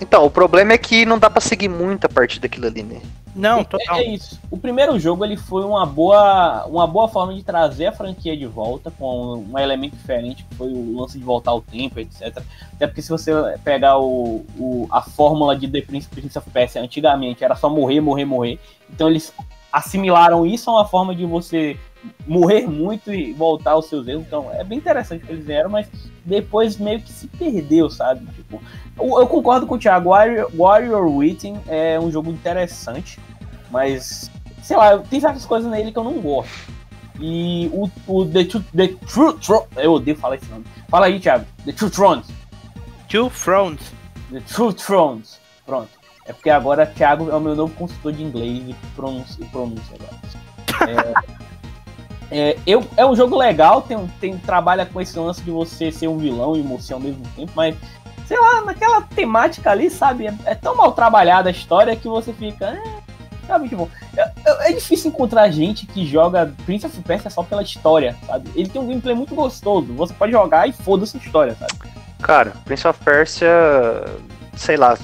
[0.01, 2.99] Então, o problema é que não dá pra seguir muito a partir daquilo ali, né?
[3.39, 3.95] Não, É- total.
[3.97, 4.39] É isso.
[4.51, 8.45] O primeiro jogo ele foi uma boa, uma boa forma de trazer a franquia de
[8.45, 12.41] volta com um elemento diferente, que foi o lance de voltar ao tempo, etc.
[12.73, 13.31] Até porque se você
[13.63, 18.01] pegar o, o- a fórmula de The Prince, Prince of Persia antigamente era só morrer,
[18.01, 18.59] morrer, morrer.
[18.89, 19.33] Então eles
[19.71, 21.77] assimilaram isso a uma forma de você
[22.25, 24.23] morrer muito e voltar aos seus erros.
[24.25, 25.87] Então é bem interessante o que eles fizeram, mas
[26.25, 28.25] depois meio que se perdeu, sabe?
[28.33, 28.61] Tipo,
[28.97, 30.09] eu, eu concordo com o Thiago.
[30.09, 33.19] Warrior, Warrior Waiting é um jogo interessante,
[33.71, 34.29] mas
[34.61, 36.51] sei lá, tem certas coisas nele que eu não gosto.
[37.19, 39.65] E o, o The, Two, The True Throne.
[39.75, 40.65] Eu odeio falar esse nome.
[40.87, 41.45] Fala aí, Thiago.
[41.65, 42.27] The True Thrones.
[43.09, 43.93] Two Thrones.
[44.31, 45.39] The True Thrones.
[45.65, 45.89] Pronto.
[46.25, 51.23] É porque agora Thiago é o meu novo consultor de inglês e pronúncia, pronúncia agora.
[52.31, 55.91] É, é, eu, é um jogo legal, tem, tem, trabalha com esse lance de você
[55.91, 57.75] ser um vilão e um mocinho ao mesmo tempo, mas
[58.27, 60.27] sei lá, naquela temática ali, sabe?
[60.27, 62.67] É, é tão mal trabalhada a história que você fica.
[62.67, 63.08] É,
[63.49, 68.15] sabe, tipo, é, é difícil encontrar gente que joga Prince of Persia só pela história,
[68.25, 68.49] sabe?
[68.55, 69.91] Ele tem um gameplay muito gostoso.
[69.93, 71.73] Você pode jogar e foda-se a história, sabe?
[72.21, 73.49] Cara, Prince of Persia,
[74.55, 74.97] sei lá,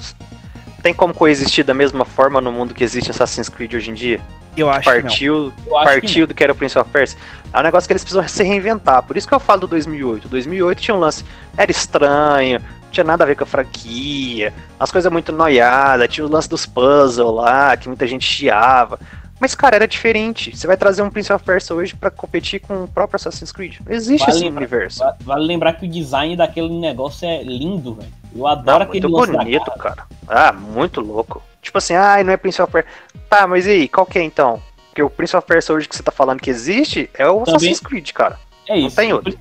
[0.82, 4.20] tem como coexistir da mesma forma no mundo que existe Assassin's Creed hoje em dia?
[4.56, 5.02] Eu acho que não.
[5.02, 7.18] Partiu, Eu acho que partiu do que era o Prince of Persia.
[7.52, 9.02] É um negócio que eles precisam se reinventar.
[9.02, 10.28] Por isso que eu falo do 2008.
[10.28, 11.24] 2008 tinha um lance,
[11.56, 12.60] era estranho,
[12.96, 16.64] tinha nada a ver com a franquia, as coisas muito noiadas, tinha o lance dos
[16.66, 18.98] puzzles lá, que muita gente chiava.
[19.38, 20.56] Mas, cara, era diferente.
[20.56, 23.76] Você vai trazer um Prince of Persia hoje pra competir com o próprio Assassin's Creed.
[23.84, 24.98] Não existe Vale esse lembrar- universo.
[25.00, 28.08] Va- Vale lembrar que o design daquele negócio é lindo, velho.
[28.34, 29.78] Eu adoro Não, aquele muito bonito, garra.
[29.78, 30.02] cara.
[30.26, 31.42] Ah, muito louco.
[31.60, 32.90] Tipo assim, ai, não é Prince of Persia.
[33.28, 34.58] Tá, mas e aí, qual que é então?
[34.88, 37.56] Porque o Prince of Persia hoje que você tá falando que existe é o Também-
[37.56, 38.38] Assassin's Creed, cara.
[38.66, 38.96] É Não isso.
[38.96, 39.38] tem outro.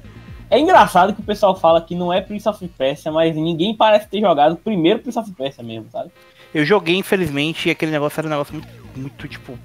[0.50, 4.08] É engraçado que o pessoal fala que não é Prince of Persia, mas ninguém parece
[4.08, 6.12] ter jogado o primeiro Prince of Persia mesmo, sabe?
[6.54, 9.58] Eu joguei, infelizmente, e aquele negócio era um negócio muito, muito tipo.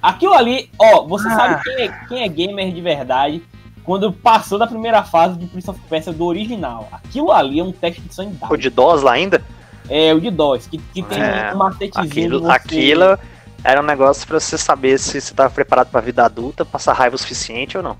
[0.00, 1.36] Aquilo ali, ó, você Ah.
[1.36, 3.42] sabe quem é, quem é gamer de verdade
[3.82, 6.88] quando passou da primeira fase de Prince of Persia do original.
[6.92, 8.52] Aquilo ali é um teste de sanidade.
[8.52, 9.42] O de DOS lá ainda?
[9.88, 12.04] É, o de DOS, que, que tem É, um macetezinho.
[12.06, 13.18] Aquilo, de você- aquilo
[13.64, 17.16] era um negócio pra você saber se você tava preparado pra vida adulta, passar raiva
[17.16, 17.96] o suficiente ou não.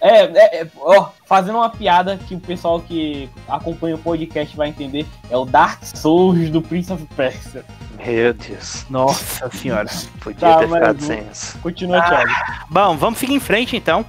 [0.00, 4.68] É, é, é, ó, fazendo uma piada que o pessoal que acompanha o podcast vai
[4.68, 7.64] entender, é o Dark Souls do Prince of Persia.
[8.04, 8.84] Meu Deus.
[8.90, 9.88] Nossa senhora.
[10.20, 11.58] Podia Tá, ter ficado sem isso.
[11.60, 12.08] Continua, Ah.
[12.08, 12.30] Thiago.
[12.68, 14.04] Bom, vamos seguir em frente então.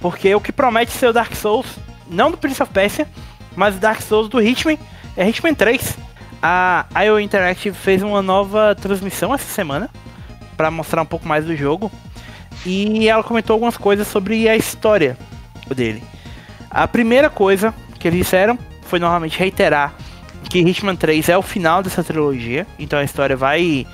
[0.00, 1.66] Porque o que promete ser o Dark Souls,
[2.08, 3.06] não do Prince of Persia,
[3.54, 4.78] mas o Dark Souls do Hitman,
[5.16, 5.96] é Hitman 3.
[6.42, 9.88] A IO Interactive fez uma nova transmissão essa semana
[10.56, 11.90] para mostrar um pouco mais do jogo.
[12.64, 15.18] E ela comentou algumas coisas sobre a história
[15.74, 16.02] dele.
[16.70, 19.94] A primeira coisa que eles disseram foi novamente reiterar
[20.48, 23.86] que Hitman 3 é o final dessa trilogia, então a história vai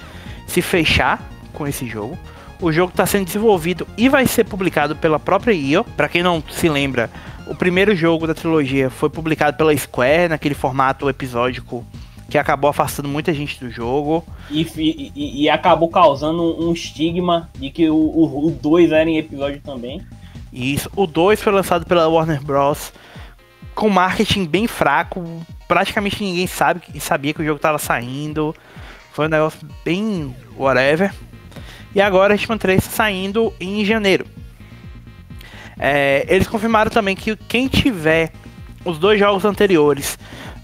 [0.47, 1.23] se fechar
[1.55, 2.19] com esse jogo.
[2.61, 5.83] O jogo está sendo desenvolvido e vai ser publicado pela própria IO.
[5.97, 7.11] Para quem não se lembra,
[7.47, 11.87] o primeiro jogo da trilogia foi publicado pela Square naquele formato episódico
[12.31, 14.25] que acabou afastando muita gente do jogo.
[14.51, 20.01] E, e- e acabou causando um estigma de que o 2 era em episódio também.
[20.53, 22.93] Isso, o 2 foi lançado pela Warner Bros.
[23.75, 25.23] com marketing bem fraco.
[25.69, 28.55] Praticamente ninguém sabe, sabia que o jogo estava saindo.
[29.13, 31.13] Foi um negócio bem whatever.
[31.95, 34.25] E agora Hitman 3 tá saindo em janeiro.
[35.79, 38.33] É, eles confirmaram também que quem tiver
[38.85, 40.19] os dois jogos anteriores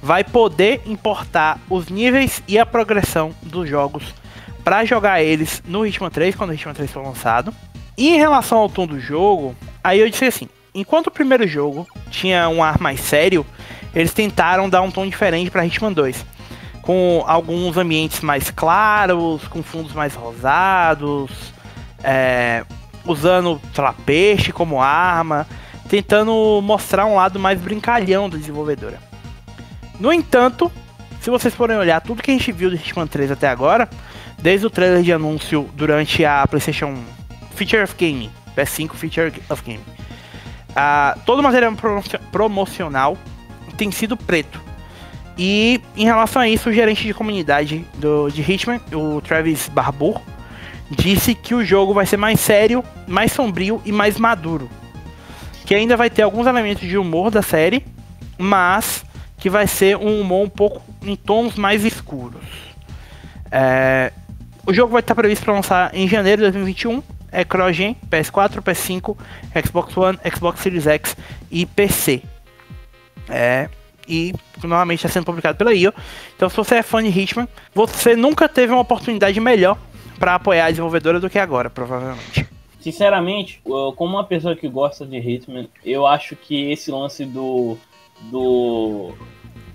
[0.07, 4.14] vai poder importar os níveis e a progressão dos jogos
[4.62, 7.53] para jogar eles no Hitman 3 quando o Hitman 3 for lançado.
[7.99, 11.88] E em relação ao tom do jogo, aí eu disse assim: enquanto o primeiro jogo
[12.09, 13.45] tinha um ar mais sério,
[13.92, 16.25] eles tentaram dar um tom diferente para Hitman 2,
[16.83, 21.33] com alguns ambientes mais claros, com fundos mais rosados,
[22.05, 22.64] é,
[23.05, 23.61] usando
[24.05, 25.49] peixe como arma,
[25.88, 29.06] tentando mostrar um lado mais brincalhão da desenvolvedora.
[29.98, 30.70] No entanto,
[31.20, 33.88] se vocês forem olhar tudo que a gente viu do Hitman 3 até agora,
[34.40, 36.94] desde o trailer de anúncio durante a PlayStation
[37.54, 39.80] Feature of Game, PS5 Feature of Game,
[40.74, 43.16] ah, todo o material promocio- promocional
[43.76, 44.61] tem sido preto.
[45.38, 50.20] E em relação a isso, o gerente de comunidade do, de Hitman, o Travis Barbour,
[50.90, 54.70] disse que o jogo vai ser mais sério, mais sombrio e mais maduro.
[55.66, 57.85] Que ainda vai ter alguns elementos de humor da série,
[58.38, 59.04] mas
[59.46, 62.42] que vai ser um humor um pouco em tons mais escuros.
[63.48, 64.12] É,
[64.66, 67.00] o jogo vai estar previsto para lançar em janeiro de 2021.
[67.30, 69.16] É CrossGen, PS4, PS5,
[69.64, 71.16] Xbox One, Xbox Series X
[71.48, 72.22] e PC.
[73.28, 73.68] É,
[74.09, 75.94] e novamente está sendo publicado pela IO.
[76.35, 79.78] Então, se você é fã de Hitman, você nunca teve uma oportunidade melhor
[80.18, 82.48] para apoiar a desenvolvedora do que agora, provavelmente.
[82.80, 87.78] Sinceramente, como uma pessoa que gosta de Hitman, eu acho que esse lance do.
[88.22, 89.14] do.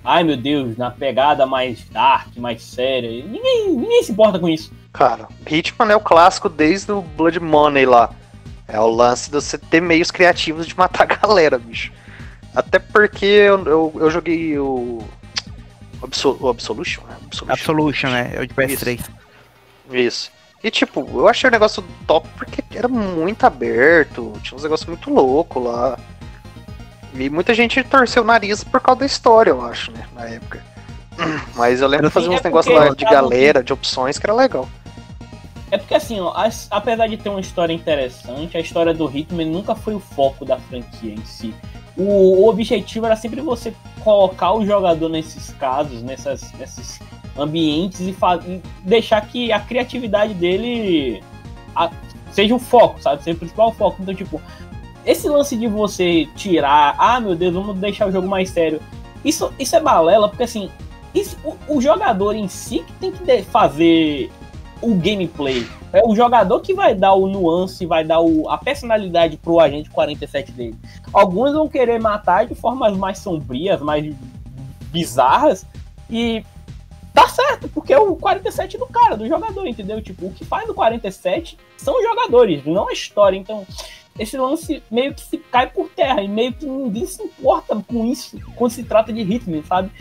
[0.03, 3.23] Ai meu Deus, na pegada mais dark, mais séria.
[3.23, 4.71] Ninguém, ninguém se importa com isso.
[4.93, 8.09] Cara, Hitman é o clássico desde o Blood Money lá.
[8.67, 11.91] É o lance de você ter meios criativos de matar a galera, bicho.
[12.55, 14.99] Até porque eu, eu, eu joguei o.
[16.01, 17.03] o Absol- o Absolution?
[17.03, 17.15] né?
[17.25, 17.51] Absolution.
[17.53, 18.31] Absolution, né?
[18.35, 19.01] É o de PS3.
[19.91, 20.31] Isso.
[20.63, 25.11] E tipo, eu achei o negócio top porque era muito aberto, tinha uns negócios muito
[25.11, 25.97] loucos lá.
[27.13, 30.63] E muita gente torceu o nariz por causa da história, eu acho, né, na época.
[31.55, 34.25] Mas eu lembro de fazer Sim, uns é negócios lá de galera, de opções, que
[34.25, 34.67] era legal.
[35.69, 39.45] É porque assim, ó, as- apesar de ter uma história interessante, a história do Hitman
[39.45, 41.53] nunca foi o foco da franquia em si.
[41.97, 46.99] O, o objetivo era sempre você colocar o jogador nesses casos, nessas, nesses
[47.37, 48.15] ambientes e,
[48.47, 51.23] e deixar que a criatividade dele
[51.75, 51.91] a-
[52.31, 53.23] seja o foco, sabe?
[53.23, 54.01] Seja o principal foco.
[54.01, 54.41] Então, tipo,
[55.05, 58.81] esse lance de você tirar, ah meu Deus, vamos deixar o jogo mais sério.
[59.23, 60.69] Isso, isso é balela, porque assim,
[61.13, 64.31] isso- o, o jogador em si que tem que fazer
[64.81, 65.67] o gameplay.
[65.93, 69.89] É o jogador que vai dar o nuance, vai dar o, a personalidade pro agente
[69.89, 70.75] 47 dele.
[71.11, 74.13] Alguns vão querer matar de formas mais sombrias, mais
[74.91, 75.65] bizarras,
[76.09, 76.43] e
[77.13, 80.01] tá certo, porque é o 47 do cara, do jogador, entendeu?
[80.01, 83.37] Tipo, o que faz o 47 são os jogadores, não a história.
[83.37, 83.65] Então,
[84.19, 88.05] esse lance meio que se cai por terra, e meio que ninguém se importa com
[88.05, 89.91] isso quando se trata de Hitman, sabe?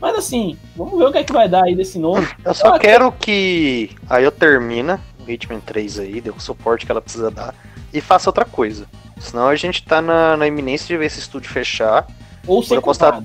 [0.00, 2.26] Mas assim, vamos ver o que é que vai dar aí desse novo.
[2.44, 3.90] Eu só Ah, quero que.
[4.08, 7.54] Aí eu termina Hitman 3 aí, dê o suporte que ela precisa dar
[7.92, 8.86] e faça outra coisa.
[9.18, 12.06] Senão a gente tá na, na iminência de ver esse estúdio fechar.
[12.46, 13.22] Ou ser apostar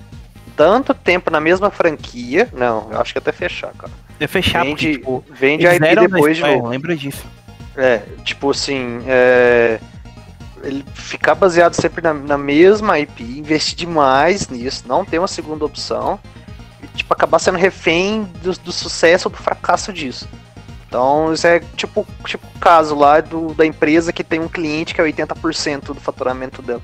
[0.55, 2.49] tanto tempo na mesma franquia.
[2.53, 3.91] Não, eu acho que até fechar, cara.
[4.19, 6.67] É fechar Vende, porque, tipo, vende a IP depois de novo.
[6.67, 7.25] Lembra disso.
[7.77, 9.79] É, tipo assim, é,
[10.65, 15.63] ele ficar baseado sempre na, na mesma IP, investir demais nisso, não ter uma segunda
[15.65, 16.19] opção,
[16.81, 20.27] e tipo, acabar sendo refém do, do sucesso ou do fracasso disso.
[20.87, 24.93] Então, isso é tipo, tipo o caso lá do, da empresa que tem um cliente
[24.93, 26.81] que é 80% do faturamento dela.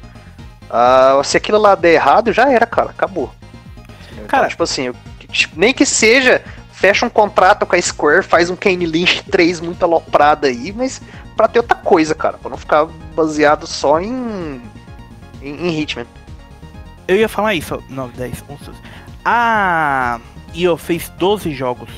[0.69, 3.31] Ah, se aquilo lá der errado, já era, cara, acabou.
[4.13, 4.95] Então, Cara- tipo assim, eu-
[5.29, 6.41] tipo, nem que seja,
[6.71, 11.01] fecha um contrato com a Square, faz um Kane Lynch 3 muito aloprado aí, mas
[11.35, 14.61] pra ter outra coisa, cara, pra não ficar baseado só em,
[15.41, 16.05] em, em Hitman.
[17.07, 18.79] Eu ia falar isso, 9, 10, 11, 12.
[19.25, 20.19] A
[20.53, 21.89] IO fez 12 jogos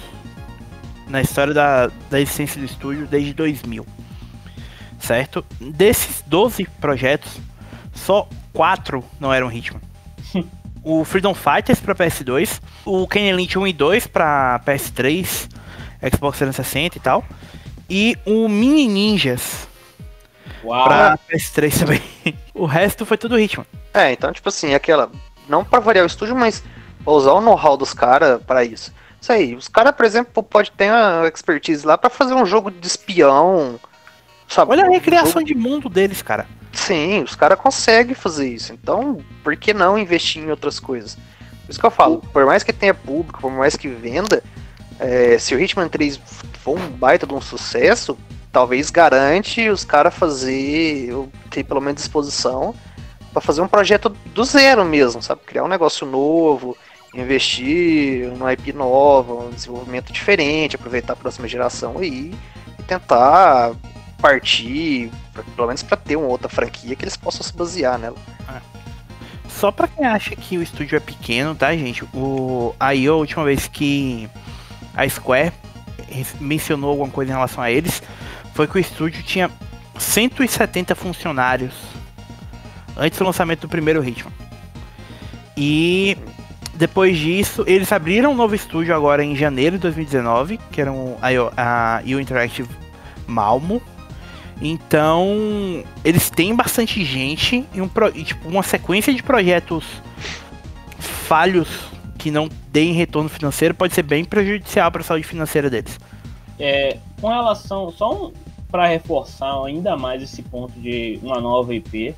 [1.08, 3.86] na história da, da existência do estúdio desde 2000.
[5.00, 5.46] Certo?
[5.60, 7.40] Desses 12 projetos,
[7.94, 9.82] só 4 não eram Hitman.
[10.84, 15.50] o Freedom Fighters para PS2, o Kenny Lynch 1 e 2 para PS3,
[16.12, 17.24] Xbox 360 e tal,
[17.94, 19.68] e o Mini Ninjas
[20.64, 20.84] Uau.
[20.86, 22.02] para PS3 também.
[22.54, 23.66] o resto foi tudo Hitman.
[23.94, 25.12] É, então, tipo assim, aquela.
[25.48, 26.64] Não pra variar o estúdio, mas
[27.04, 28.92] pra usar o know-how dos caras pra isso.
[29.22, 32.72] Isso aí, os caras, por exemplo, pode ter uma expertise lá pra fazer um jogo
[32.72, 33.80] de espião.
[34.48, 34.72] Sabe?
[34.72, 36.48] Olha a Um recriação jogo- de mundo deles, cara.
[36.72, 38.74] Sim, os caras conseguem fazer isso.
[38.74, 41.16] Então, por que não investir em outras coisas?
[41.66, 44.44] Por isso que eu falo, por mais que tenha público, por mais que venda,
[45.04, 46.20] é, se o Hitman 3
[46.60, 48.18] for um baita de um sucesso,
[48.52, 51.14] talvez garante os caras fazer,
[51.50, 52.74] ter pelo menos disposição
[53.32, 55.42] pra fazer um projeto do zero mesmo, sabe?
[55.46, 56.78] Criar um negócio novo,
[57.14, 62.32] investir numa IP nova, um desenvolvimento diferente, aproveitar a próxima geração aí
[62.80, 63.74] e tentar
[64.22, 68.16] partir, pra- pelo menos pra ter uma outra franquia que eles possam se basear nela.
[69.50, 72.04] Só pra quem acha que o estúdio é pequeno, tá, gente?
[72.14, 74.30] O aí a última vez que
[74.96, 75.52] a Square
[76.40, 78.02] mencionou alguma coisa em relação a eles
[78.54, 79.50] foi que o estúdio tinha
[79.98, 81.74] 170 funcionários
[82.96, 84.32] antes do lançamento do primeiro Hitman.
[85.58, 86.18] E
[86.76, 91.16] depois disso, eles abriram um novo estúdio agora em janeiro de 2019, que era um,
[91.22, 92.70] a, a IO Interactive
[93.28, 93.82] Malmo.
[94.62, 99.84] Então, eles têm bastante gente e, um e, tipo, uma sequência de projetos
[101.00, 101.93] falhos
[102.24, 106.00] que não deem retorno financeiro pode ser bem prejudicial para a saúde financeira deles.
[106.58, 108.34] É, com relação, só um,
[108.72, 112.16] para reforçar ainda mais esse ponto de uma nova IP,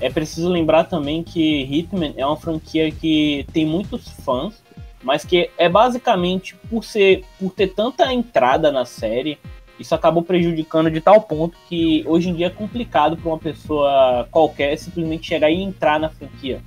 [0.00, 4.60] é preciso lembrar também que Hitman é uma franquia que tem muitos fãs,
[5.04, 9.38] mas que é basicamente por ser por ter tanta entrada na série,
[9.78, 14.26] isso acabou prejudicando de tal ponto que hoje em dia é complicado para uma pessoa
[14.32, 16.60] qualquer simplesmente chegar e entrar na franquia.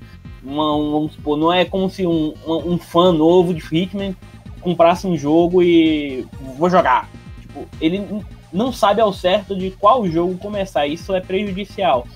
[0.47, 4.15] Uma, um- vamos supor, não é como se um, um, um fã novo de Hitman
[4.61, 6.25] comprasse um jogo e
[6.57, 7.09] vou jogar.
[7.41, 10.87] Tipo, ele não sabe ao certo de qual jogo começar.
[10.87, 12.07] Isso é prejudicial.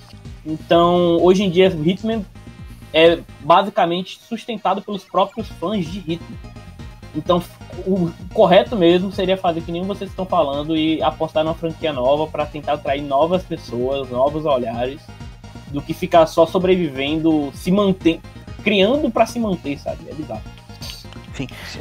[0.44, 2.24] Então, hoje em dia, Hitman
[2.92, 6.38] é basicamente sustentado pelos próprios fãs de Hitman.
[7.14, 7.42] Então,
[7.86, 12.26] o correto mesmo seria fazer que nem vocês estão falando e apostar numa franquia nova
[12.26, 15.02] para tentar atrair novas pessoas, novos olhares,
[15.72, 18.20] do que ficar só sobrevivendo, se manter,
[18.62, 20.08] criando para se manter, sabe?
[20.08, 20.42] É bizarro.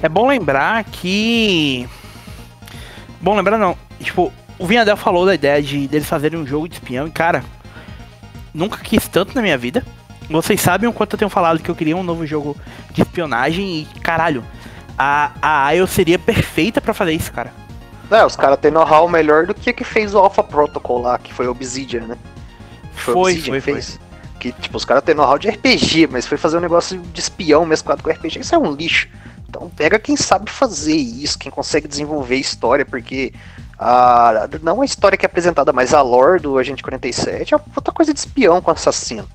[0.02, 1.88] É bom lembrar que.
[3.20, 3.78] Bom lembrar não.
[4.00, 7.44] Tipo, o Vinhadel falou da ideia de deles fazerem um jogo de espião e, cara,
[8.54, 9.86] nunca quis tanto na minha vida.
[10.30, 12.56] Vocês sabem o quanto eu tenho falado que eu queria um novo jogo
[12.92, 14.44] de espionagem e, caralho,
[14.98, 17.52] a, a IO seria perfeita pra fazer isso, cara.
[18.10, 21.18] É, os caras têm know-how melhor do que o que fez o Alpha Protocol lá,
[21.18, 22.18] que foi o Obsidian, né?
[22.96, 24.00] Foi, Obsidian foi, que fez.
[24.40, 27.66] Que, tipo, os caras têm know-how de RPG, mas foi fazer um negócio de espião
[27.66, 28.40] mesclado com RPG.
[28.40, 29.08] Isso é um lixo.
[29.48, 33.34] Então pega quem sabe fazer isso, quem consegue desenvolver história, porque
[33.78, 37.94] a, não a história que é apresentada, mas a lore do Agente 47 é outra
[37.94, 39.28] coisa de espião com assassino.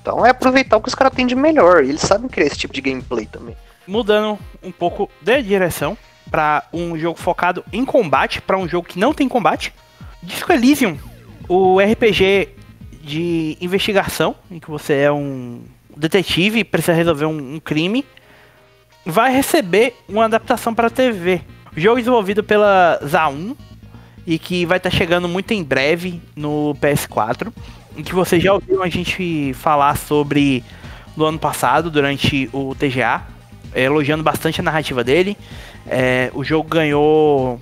[0.00, 1.84] Então é aproveitar o que os caras têm de melhor.
[1.84, 3.56] E eles sabem criar esse tipo de gameplay também.
[3.86, 5.98] Mudando um pouco de direção
[6.30, 9.74] pra um jogo focado em combate, pra um jogo que não tem combate.
[10.22, 10.96] Disco Elysium,
[11.48, 12.57] o RPG
[13.08, 15.62] de investigação, em que você é um
[15.96, 18.04] detetive e precisa resolver um, um crime,
[19.04, 21.40] vai receber uma adaptação para TV.
[21.74, 23.56] O jogo desenvolvido pela Zaun
[24.26, 27.50] e que vai estar chegando muito em breve no PS4,
[27.96, 30.62] em que vocês já ouviram a gente falar sobre
[31.16, 33.22] no ano passado, durante o TGA,
[33.74, 35.36] é, elogiando bastante a narrativa dele.
[35.86, 37.58] É, o jogo ganhou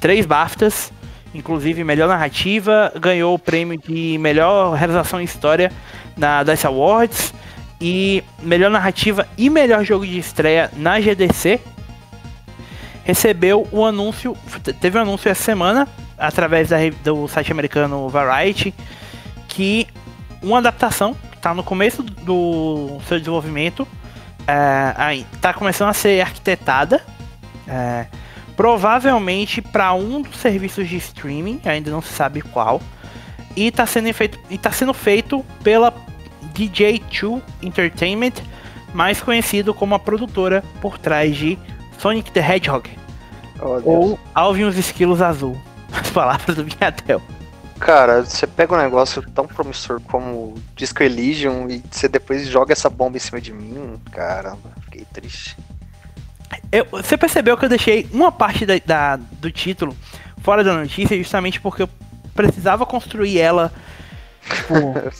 [0.00, 0.92] três BAFTAs,
[1.36, 5.70] inclusive melhor narrativa, ganhou o prêmio de melhor realização em história
[6.16, 7.34] na DICE Awards
[7.80, 11.60] e melhor narrativa e melhor jogo de estreia na GDC.
[13.04, 14.36] Recebeu o anúncio,
[14.80, 15.86] teve um anúncio essa semana
[16.18, 18.74] através da, do site americano Variety
[19.48, 19.86] que
[20.42, 23.86] uma adaptação está no começo do seu desenvolvimento,
[24.40, 27.00] está é, começando a ser arquitetada.
[27.68, 28.06] É,
[28.56, 32.80] provavelmente para um dos serviços de streaming, ainda não se sabe qual,
[33.54, 35.94] e está sendo feito, e tá sendo feito pela
[36.54, 38.32] DJ2 Entertainment,
[38.94, 41.58] mais conhecido como a produtora por trás de
[41.98, 42.88] Sonic the Hedgehog
[43.60, 45.56] oh, ou Alvin os Esquilos Azul,
[45.92, 47.20] as palavras do Miatel.
[47.78, 52.88] Cara, você pega um negócio tão promissor como Disco Elysium e você depois joga essa
[52.88, 55.56] bomba em cima de mim, caramba, fiquei triste.
[56.70, 59.96] Eu, você percebeu que eu deixei uma parte da, da, do título
[60.42, 61.88] fora da notícia justamente porque eu
[62.34, 63.72] precisava construir ela.
[64.42, 64.76] Tipo,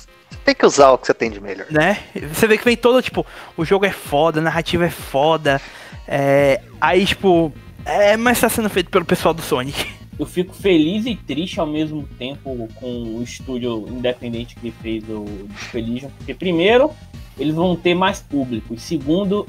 [0.44, 1.66] tem que usar o que você tem de melhor.
[1.70, 1.99] Né?
[2.32, 3.26] Você vê que vem todo, tipo,
[3.57, 5.61] o jogo é foda, a narrativa é foda.
[6.07, 7.53] É, aí, tipo,
[7.84, 9.86] é, mas tá sendo feito pelo pessoal do Sonic.
[10.18, 15.49] Eu fico feliz e triste ao mesmo tempo com o estúdio independente que fez o
[15.74, 16.90] Disco porque primeiro,
[17.38, 19.47] eles vão ter mais público, e segundo,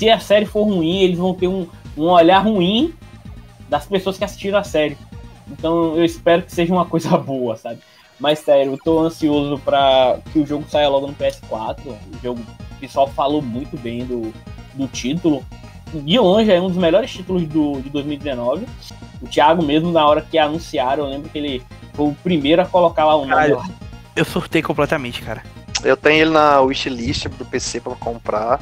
[0.00, 2.94] se a série for ruim, eles vão ter um, um olhar ruim
[3.68, 4.96] das pessoas que assistiram a série.
[5.46, 7.80] Então eu espero que seja uma coisa boa, sabe?
[8.18, 11.80] Mas sério, eu tô ansioso para que o jogo saia logo no PS4.
[11.86, 14.32] O jogo, o pessoal falou muito bem do,
[14.72, 15.44] do título.
[15.92, 18.66] De longe é um dos melhores títulos do, de 2019.
[19.20, 22.64] O Thiago mesmo, na hora que anunciaram, eu lembro que ele foi o primeiro a
[22.64, 23.34] colocar lá o nome.
[23.34, 23.62] Cara,
[24.16, 25.42] eu surtei completamente, cara.
[25.84, 28.60] Eu tenho ele na wishlist do PC para comprar.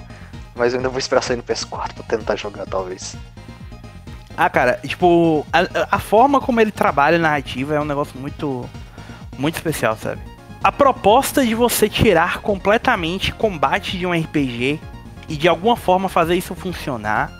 [0.59, 3.17] Mas eu ainda vou esperar sair no PS4 pra tentar jogar, talvez.
[4.37, 8.69] Ah, cara, tipo, a, a forma como ele trabalha a narrativa é um negócio muito,
[9.39, 10.21] muito especial, sabe?
[10.63, 14.81] A proposta de você tirar completamente combate de um RPG
[15.29, 17.33] e de alguma forma fazer isso funcionar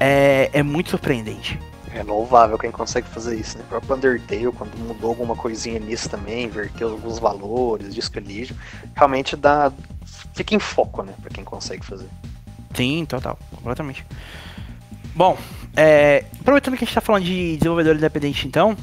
[0.00, 1.58] é, é muito surpreendente.
[1.92, 3.64] É louvável quem consegue fazer isso, né?
[3.64, 8.18] O próprio Undertale, quando mudou alguma coisinha nisso também, inverteu alguns valores, disco
[8.94, 9.72] realmente dá.
[10.34, 11.14] fica em foco, né?
[11.20, 12.08] Pra quem consegue fazer.
[12.74, 14.04] Sim, total, completamente.
[15.14, 15.36] Bom,
[15.76, 18.76] é, aproveitando que a gente está falando de desenvolvedor independente, então,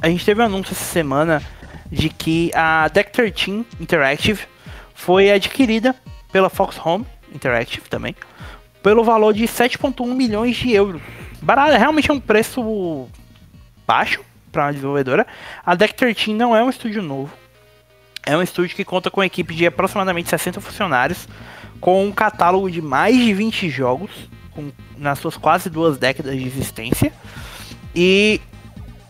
[0.00, 1.42] a gente teve um anúncio essa semana
[1.90, 4.46] de que a Deck 13 Interactive
[4.94, 5.94] foi adquirida
[6.32, 8.16] pela Fox Home Interactive também,
[8.82, 11.02] pelo valor de 7,1 milhões de euros.
[11.40, 13.08] Barato, realmente é um preço
[13.86, 15.26] baixo para uma desenvolvedora.
[15.64, 17.32] A Deck 13 não é um estúdio novo,
[18.24, 21.28] é um estúdio que conta com uma equipe de aproximadamente 60 funcionários
[21.82, 24.10] com um catálogo de mais de 20 jogos,
[24.52, 27.12] com, nas suas quase duas décadas de existência,
[27.94, 28.40] e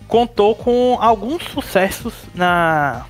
[0.09, 3.05] contou com alguns sucessos na,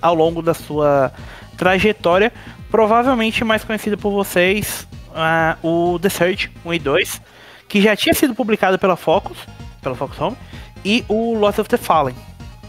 [0.00, 1.12] ao longo da sua
[1.58, 2.32] trajetória,
[2.70, 7.22] provavelmente mais conhecido por vocês, uh, o The Search 1 e 2,
[7.68, 9.38] que já tinha sido publicado pela Focus,
[9.82, 10.36] pela Focus Home,
[10.84, 12.14] e o Lost of the Fallen,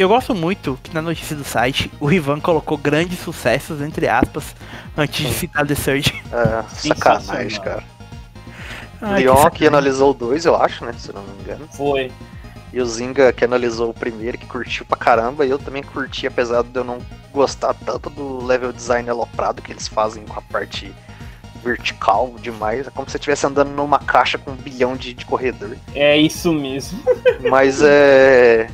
[0.01, 4.55] eu gosto muito que na notícia do site o Ivan colocou grandes sucessos, entre aspas,
[4.97, 6.21] antes de citar The Surge.
[6.31, 7.83] É, sacanagem, cara.
[9.01, 10.93] Ai, Leon que, que analisou o 2, eu acho, né?
[10.97, 11.67] Se não me engano.
[11.71, 12.11] Foi.
[12.73, 16.25] E o Zinga que analisou o primeiro, que curtiu pra caramba, e eu também curti,
[16.27, 16.99] apesar de eu não
[17.33, 20.93] gostar tanto do level design aloprado que eles fazem com a parte
[21.63, 22.87] vertical demais.
[22.87, 25.75] É como se você estivesse andando numa caixa com um bilhão de, de corredor.
[25.93, 26.99] É isso mesmo.
[27.49, 28.69] Mas é.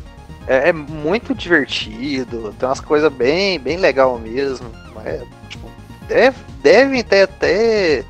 [0.47, 4.71] É, é, muito divertido, tem umas coisas bem, bem legal mesmo.
[4.95, 5.69] Mas, tipo,
[6.07, 8.05] deve, devem ter até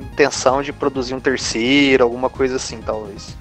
[0.00, 3.36] intenção de produzir um terceiro, alguma coisa assim, talvez.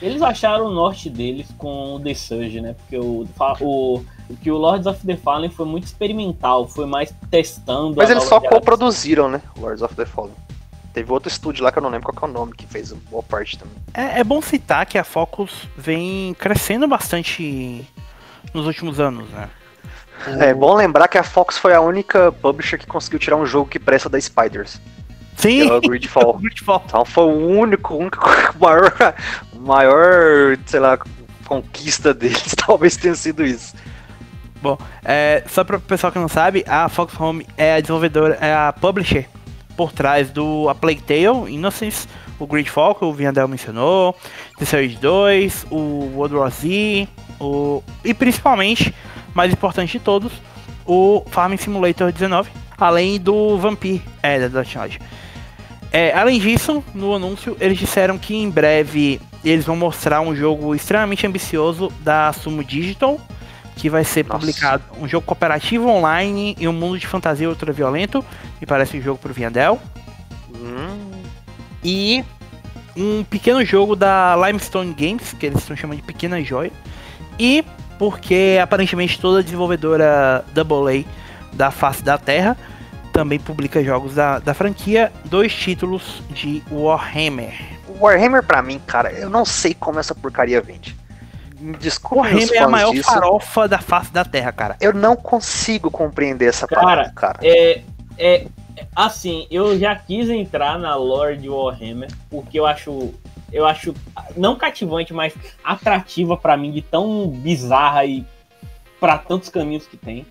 [0.00, 2.74] Eles acharam o norte deles com o The Surge, né?
[2.74, 3.26] Porque o,
[3.60, 4.02] o,
[4.42, 7.96] que o Lords of the Fallen foi muito experimental, foi mais testando.
[7.96, 9.40] Mas eles só co-produziram, né?
[9.58, 10.34] Lords of the Fallen.
[10.96, 13.22] Teve outro estúdio lá que eu não lembro qual é o nome, que fez boa
[13.22, 13.74] parte também.
[13.92, 17.86] É, é bom citar que a Focus vem crescendo bastante
[18.54, 19.50] nos últimos anos, né?
[20.40, 23.68] É bom lembrar que a Fox foi a única publisher que conseguiu tirar um jogo
[23.68, 24.80] que presta da Spiders.
[25.36, 25.68] Sim!
[25.68, 26.38] É o Gridfall.
[26.40, 26.82] Gridfall.
[26.86, 28.18] Então foi o único, o único
[28.58, 29.14] maior,
[29.54, 30.98] maior, sei lá,
[31.44, 32.54] conquista deles.
[32.66, 33.74] Talvez tenha sido isso.
[34.62, 38.38] Bom, é, só para o pessoal que não sabe, a Fox Home é a desenvolvedora,
[38.40, 39.28] é a publisher
[39.76, 42.08] por trás do A Plague Tale, Innocence,
[42.38, 44.16] o Gridfall, que o Viandel mencionou,
[44.58, 47.08] The Series 2, o World War Z,
[47.40, 47.82] o...
[48.04, 48.94] e principalmente,
[49.34, 50.32] mais importante de todos,
[50.86, 54.98] o Farming Simulator 19, além do Vampire, é, da Dotnod.
[55.92, 60.74] É, além disso, no anúncio, eles disseram que em breve eles vão mostrar um jogo
[60.74, 63.20] extremamente ambicioso da Sumo Digital,
[63.76, 64.40] que vai ser Nossa.
[64.40, 68.24] publicado um jogo cooperativo online em um mundo de fantasia ultraviolento,
[68.60, 69.80] e parece um jogo pro Viandel.
[70.54, 71.12] Hum,
[71.84, 72.24] E
[72.96, 76.72] um pequeno jogo da Limestone Games, que eles estão chamando de Pequena Joia.
[77.38, 77.62] E
[77.98, 81.04] porque aparentemente toda desenvolvedora AA
[81.52, 82.56] da face da Terra
[83.12, 87.54] também publica jogos da, da franquia, dois títulos de Warhammer.
[87.98, 90.94] Warhammer pra mim, cara, eu não sei como essa porcaria vende.
[91.58, 93.04] Me os Warhammer é a maior disso.
[93.10, 94.76] farofa da face da Terra, cara.
[94.80, 97.38] Eu não consigo compreender essa Cara, parada, cara.
[97.42, 97.82] É,
[98.18, 98.46] é,
[98.94, 103.14] assim, eu já quis entrar na lore de Warhammer, porque eu acho,
[103.52, 103.94] eu acho
[104.36, 105.32] não cativante, mas
[105.64, 108.24] atrativa pra mim, de tão bizarra e
[109.00, 110.26] pra tantos caminhos que tem.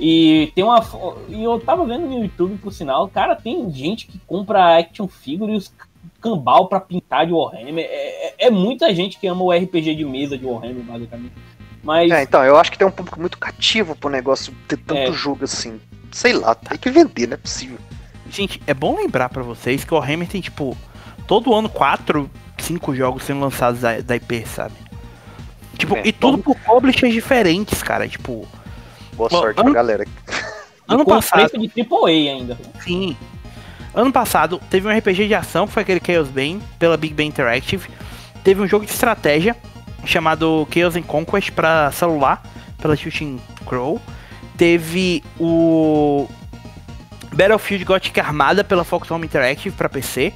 [0.00, 0.80] E tem uma.
[0.80, 5.08] fo- E eu tava vendo no YouTube, por sinal, cara, tem gente que compra action
[5.08, 5.72] figure e os
[6.20, 7.84] cambal pra pintar de Warhammer.
[7.88, 11.32] É, é- é muita gente que ama o RPG de mesa de Warhammer, basicamente.
[11.82, 12.10] Mas.
[12.10, 15.12] É, então, eu acho que tem um público muito cativo pro negócio ter tanto É.
[15.12, 15.80] jogo assim.
[16.10, 17.78] Sei lá, tem que vender, não é possível.
[18.30, 20.76] Gente, é bom lembrar pra vocês que o Warhammer tem, tipo,
[21.26, 24.74] todo ano 4, 5 jogos sendo lançados da, da IP, sabe?
[25.78, 28.08] Tipo, É, e tudo por publishers diferentes, cara.
[28.08, 28.46] Tipo,
[29.14, 30.04] Boa sorte ano- pra galera.
[30.88, 32.58] ano passado, preço de AAA ainda.
[32.82, 33.16] sim.
[33.98, 37.26] Ano passado teve um RPG de ação, que foi aquele Chaos Bane, pela Big Bang
[37.28, 37.88] Interactive.
[38.44, 39.56] Teve um jogo de estratégia
[40.04, 42.40] chamado Chaos and Conquest pra celular,
[42.80, 44.00] pela Shooting Crow.
[44.56, 46.28] Teve o
[47.34, 50.32] Battlefield Gothic Armada pela Fox Home Interactive pra PC.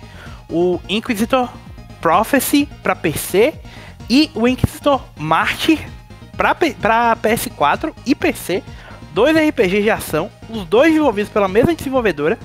[0.51, 1.49] O Inquisitor
[2.01, 3.55] Prophecy pra PC.
[4.11, 5.79] E o Inquisitor Martyr
[6.37, 8.61] pra, P- pra PS4 e PC.
[9.15, 12.37] Dois RPGs de ação, os dois desenvolvidos pela mesma desenvolvedora.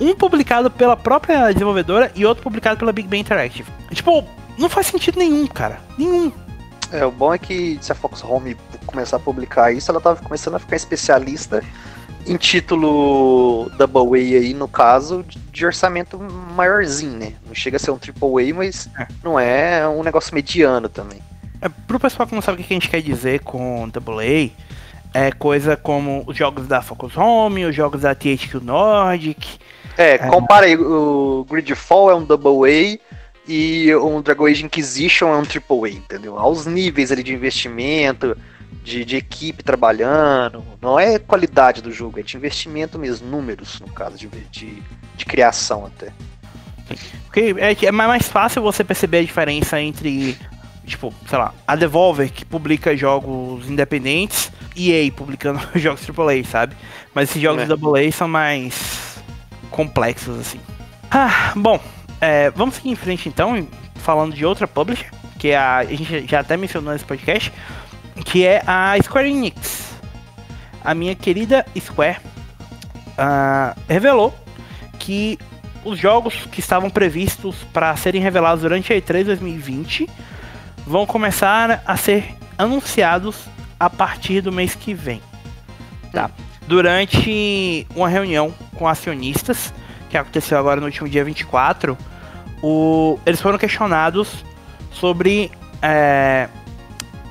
[0.00, 3.70] Um publicado pela própria desenvolvedora e outro publicado pela Big Bang Interactive.
[3.92, 4.24] Tipo,
[4.56, 5.80] não faz sentido nenhum, cara.
[5.98, 6.32] Nenhum.
[6.92, 10.22] É, o bom é que se a Fox Home começar a publicar isso, ela tava
[10.22, 11.62] começando a ficar especialista
[12.26, 16.18] em título Double A aí, no caso, de- orçamento
[16.54, 17.32] maiorzinho, né?
[17.46, 19.06] Não chega a ser um Triple A, mas É.
[19.22, 21.20] não é um negócio mediano também.
[21.60, 24.50] É, pro pessoal que não sabe o que a gente quer dizer com AA,
[25.12, 29.58] é coisa como os jogos da Focus Home, os jogos da THQ Nordic.
[29.98, 32.98] É, compara aí, o Gridfall é um Double A
[33.48, 36.38] e um Dragon Age Inquisition é um Triple A, entendeu?
[36.38, 38.36] Aos níveis ali de investimento,
[38.84, 43.88] de, de equipe trabalhando, não é qualidade do jogo, é de investimento mesmo, números, no
[43.88, 44.80] caso, de, de,
[45.16, 46.12] de criação até.
[47.24, 50.38] Porque é, é mais fácil você perceber a diferença entre,
[50.86, 56.76] tipo, sei lá, a Devolver que publica jogos independentes e EA publicando jogos AAA, sabe?
[57.12, 58.06] Mas esses jogos É.
[58.06, 58.97] AA são mais
[59.70, 60.60] complexos, assim.
[61.10, 61.80] Ah, bom,
[62.20, 63.66] é, vamos seguir em frente então,
[63.96, 67.52] falando de outra publisher, que é a, a gente já até mencionou nesse podcast,
[68.24, 69.88] que é a Square Enix.
[70.84, 72.18] A minha querida Square
[73.16, 74.34] ah, revelou
[74.98, 75.38] que
[75.84, 80.08] os jogos que estavam previstos para serem revelados durante a E3 2020
[80.86, 83.46] vão começar a ser anunciados
[83.78, 85.22] a partir do mês que vem.
[86.12, 86.30] Tá?
[86.68, 89.72] Durante uma reunião com acionistas,
[90.10, 91.96] que aconteceu agora no último dia 24,
[92.62, 94.44] o, eles foram questionados
[94.92, 95.50] sobre
[95.80, 96.46] é,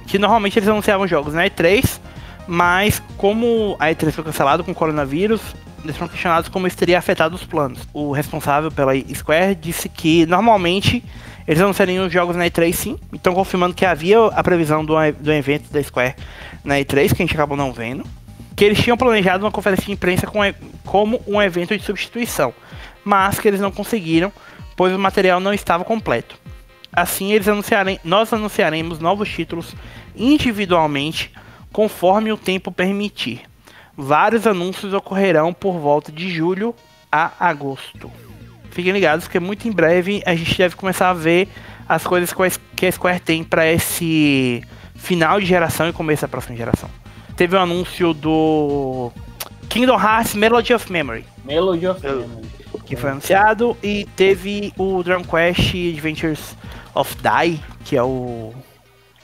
[0.07, 1.99] que normalmente eles anunciavam jogos na E3,
[2.47, 5.41] mas como a E3 foi cancelada com o coronavírus,
[5.83, 7.87] eles foram questionados como isso teria afetado os planos.
[7.93, 11.03] O responsável pela Square disse que normalmente
[11.47, 15.31] eles anunciariam os jogos na E3 sim, então confirmando que havia a previsão do, do
[15.31, 16.15] evento da Square
[16.63, 18.03] na E3, que a gente acabou não vendo.
[18.57, 20.39] Que eles tinham planejado uma conferência de imprensa com,
[20.83, 22.53] como um evento de substituição,
[23.05, 24.33] mas que eles não conseguiram,
[24.75, 26.35] pois o material não estava completo.
[26.91, 29.73] Assim, eles anunciarem, nós anunciaremos novos títulos
[30.15, 31.31] individualmente,
[31.71, 33.43] conforme o tempo permitir.
[33.95, 36.73] Vários anúncios ocorrerão por volta de julho
[37.11, 38.11] a agosto.
[38.71, 41.47] Fiquem ligados, porque muito em breve a gente deve começar a ver
[41.87, 42.35] as coisas
[42.75, 44.63] que a Square tem para esse
[44.95, 46.89] final de geração e começo da próxima geração.
[47.37, 49.11] Teve o um anúncio do
[49.69, 51.23] Kingdom Hearts Melody of Memory.
[51.45, 52.47] Melody of Memory.
[52.83, 53.77] Que foi anunciado.
[53.83, 56.57] E teve o Dragon Quest Adventures
[56.95, 58.55] of Die, que é o,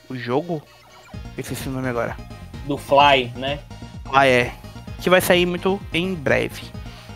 [0.08, 0.62] o jogo.
[1.36, 2.16] Eu esqueci o nome agora.
[2.68, 3.58] Do Fly, né?
[4.14, 4.54] Ah, é.
[5.02, 6.62] Que vai sair muito em breve.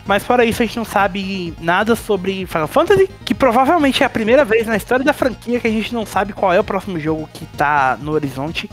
[0.04, 4.10] Mas fora isso, a gente não sabe nada sobre Final Fantasy, que provavelmente é a
[4.10, 6.98] primeira vez na história da franquia que a gente não sabe qual é o próximo
[6.98, 8.68] jogo que tá no horizonte.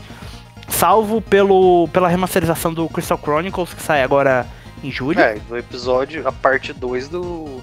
[0.68, 4.46] Salvo pelo, pela remasterização do Crystal Chronicles, que sai agora
[4.82, 5.20] em julho.
[5.20, 7.62] É, no episódio, a parte 2 do,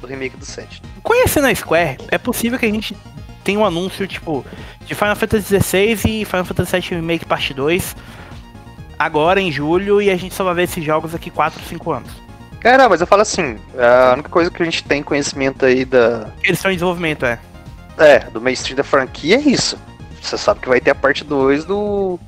[0.00, 0.82] do remake do 7.
[1.02, 2.96] Conhecendo a Square, é possível que a gente
[3.44, 4.44] tem um anúncio, tipo,
[4.84, 7.96] de Final Fantasy XVI e Final Fantasy VII Remake Parte 2
[8.98, 12.10] agora em julho e a gente só vai ver esses jogos aqui 4, 5 anos.
[12.60, 16.28] Cara, mas eu falo assim, a única coisa que a gente tem conhecimento aí da.
[16.42, 17.38] Eles estão em desenvolvimento, é.
[17.96, 19.78] É, do mainstream da franquia é isso.
[20.20, 22.20] Você sabe que vai ter a parte 2 do,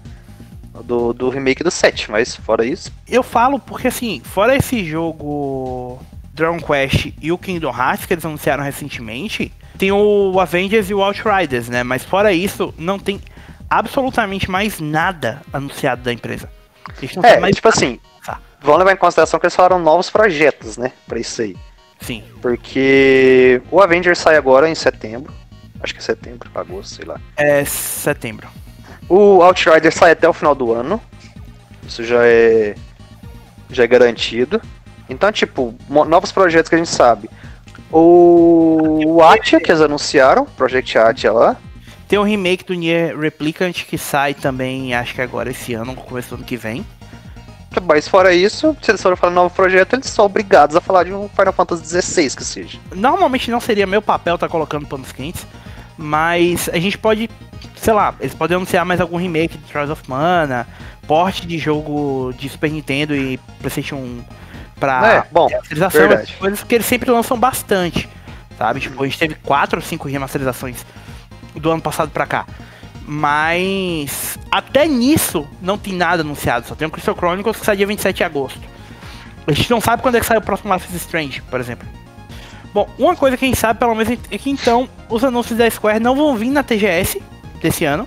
[0.85, 1.13] do.
[1.13, 2.93] Do remake do 7, mas fora isso.
[3.09, 6.01] Eu falo porque assim, fora esse jogo
[6.33, 11.03] Dragon Quest e o Kingdom Hearts que eles anunciaram recentemente, tem o Avengers e o
[11.03, 11.83] Outriders, né?
[11.83, 13.21] Mas fora isso, não tem
[13.69, 16.49] absolutamente mais nada anunciado da empresa.
[17.23, 18.39] É, mais tipo assim, tá.
[18.61, 20.93] vamos levar em consideração que eles falaram novos projetos, né?
[21.07, 21.57] Pra isso aí.
[22.01, 22.23] Sim.
[22.41, 25.33] Porque o Avengers sai agora em setembro.
[25.81, 27.21] Acho que é setembro, agosto, sei lá.
[27.37, 28.49] É setembro.
[29.15, 30.99] O Outrider sai até o final do ano.
[31.87, 32.75] Isso já é.
[33.69, 34.59] Já é garantido.
[35.07, 37.29] Então, tipo, novos projetos que a gente sabe.
[37.91, 41.59] O, o Atia, que eles anunciaram, Project Atia lá.
[42.09, 46.31] Tem um remake do Nier Replicant que sai também, acho que agora esse ano, começo
[46.31, 46.83] do ano que vem.
[47.83, 51.13] Mas fora isso, se eles forem falar novo projeto, eles são obrigados a falar de
[51.13, 52.79] um Final Fantasy XVI que seja.
[52.95, 55.47] Normalmente não seria meu papel estar tá colocando panos quentes,
[55.99, 57.29] mas a gente pode,
[57.77, 60.67] sei lá, eles podem anunciar mais algum remake de Trials of Mana,
[61.07, 64.25] porte de jogo de Super Nintendo e PlayStation 1
[64.79, 66.09] pra é, bom, remasterização,
[66.39, 68.09] coisas que eles sempre lançam bastante,
[68.59, 68.81] sabe?
[68.81, 70.85] Tipo, a gente teve quatro ou cinco remasterizações
[71.55, 72.47] do ano passado pra cá.
[73.05, 77.87] Mas até nisso não tem nada anunciado, só tem o Crystal Chronicles que sai dia
[77.87, 78.61] 27 de agosto.
[79.47, 81.87] A gente não sabe quando é que sai o próximo Life is Strange, por exemplo.
[82.73, 85.69] Bom, uma coisa que a gente sabe, pelo menos, é que então os anúncios da
[85.71, 87.21] Square não vão vir na TGS
[87.63, 88.07] desse ano,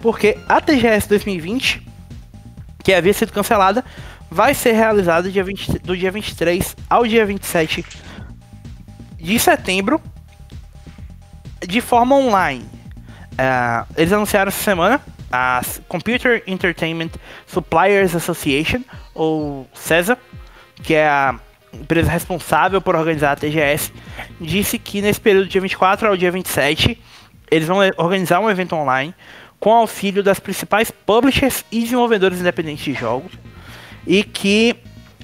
[0.00, 1.86] porque a TGS 2020,
[2.82, 3.84] que havia sido cancelada,
[4.30, 7.84] vai ser realizada dia 20, do dia 23 ao dia 27
[9.18, 10.00] de setembro
[11.60, 12.64] de forma online.
[13.32, 15.00] Uh, eles anunciaram essa semana
[15.30, 17.10] a Computer Entertainment
[17.46, 18.82] Suppliers Association,
[19.14, 20.18] ou CESA,
[20.82, 21.38] que é a
[21.72, 23.92] empresa responsável por organizar a TGS,
[24.40, 27.00] disse que nesse período dia 24 ao dia 27
[27.52, 29.14] eles vão organizar um evento online
[29.60, 33.32] com auxílio das principais publishers e desenvolvedores independentes de jogos
[34.06, 34.74] e que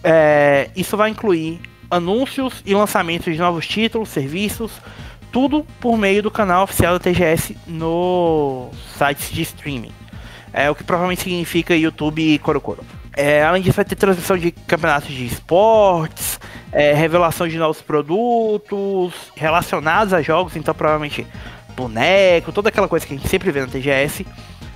[0.04, 1.58] é, isso vai incluir
[1.90, 4.72] anúncios e lançamentos de novos títulos, serviços,
[5.32, 9.92] tudo por meio do canal oficial da TGS no sites de streaming.
[10.52, 12.84] É o que provavelmente significa YouTube e Corocoro.
[13.16, 16.38] É, além disso, vai ter transmissão de campeonatos de esportes,
[16.70, 21.26] é, revelação de novos produtos relacionados a jogos, então provavelmente
[21.78, 24.26] boneco, toda aquela coisa que a gente sempre vê na TGS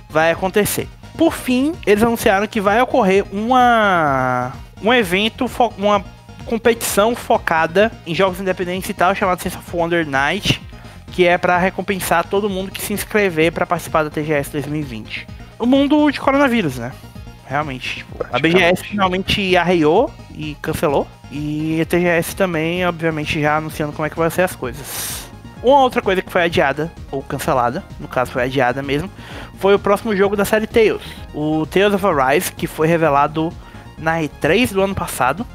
[0.09, 0.87] vai acontecer.
[1.17, 6.03] Por fim, eles anunciaram que vai ocorrer uma um evento, uma
[6.45, 10.61] competição focada em jogos independentes e tal, chamado Sense of Wonder Night,
[11.11, 15.27] que é para recompensar todo mundo que se inscrever para participar da TGS 2020.
[15.59, 16.91] O mundo de coronavírus, né?
[17.45, 21.07] Realmente, tipo, a BGS finalmente arreiou e cancelou.
[21.31, 25.22] E a TGS também, obviamente, já anunciando como é que vai ser as coisas.
[25.63, 29.09] Uma outra coisa que foi adiada, ou cancelada, no caso foi adiada mesmo,
[29.59, 31.01] foi o próximo jogo da série Tales.
[31.33, 33.49] O Tales of Arise, que foi revelado
[33.97, 35.47] na E3 do ano passado,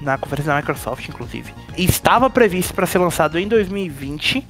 [0.00, 1.52] na conferência da Microsoft, inclusive.
[1.76, 4.46] Estava previsto para ser lançado em 2020,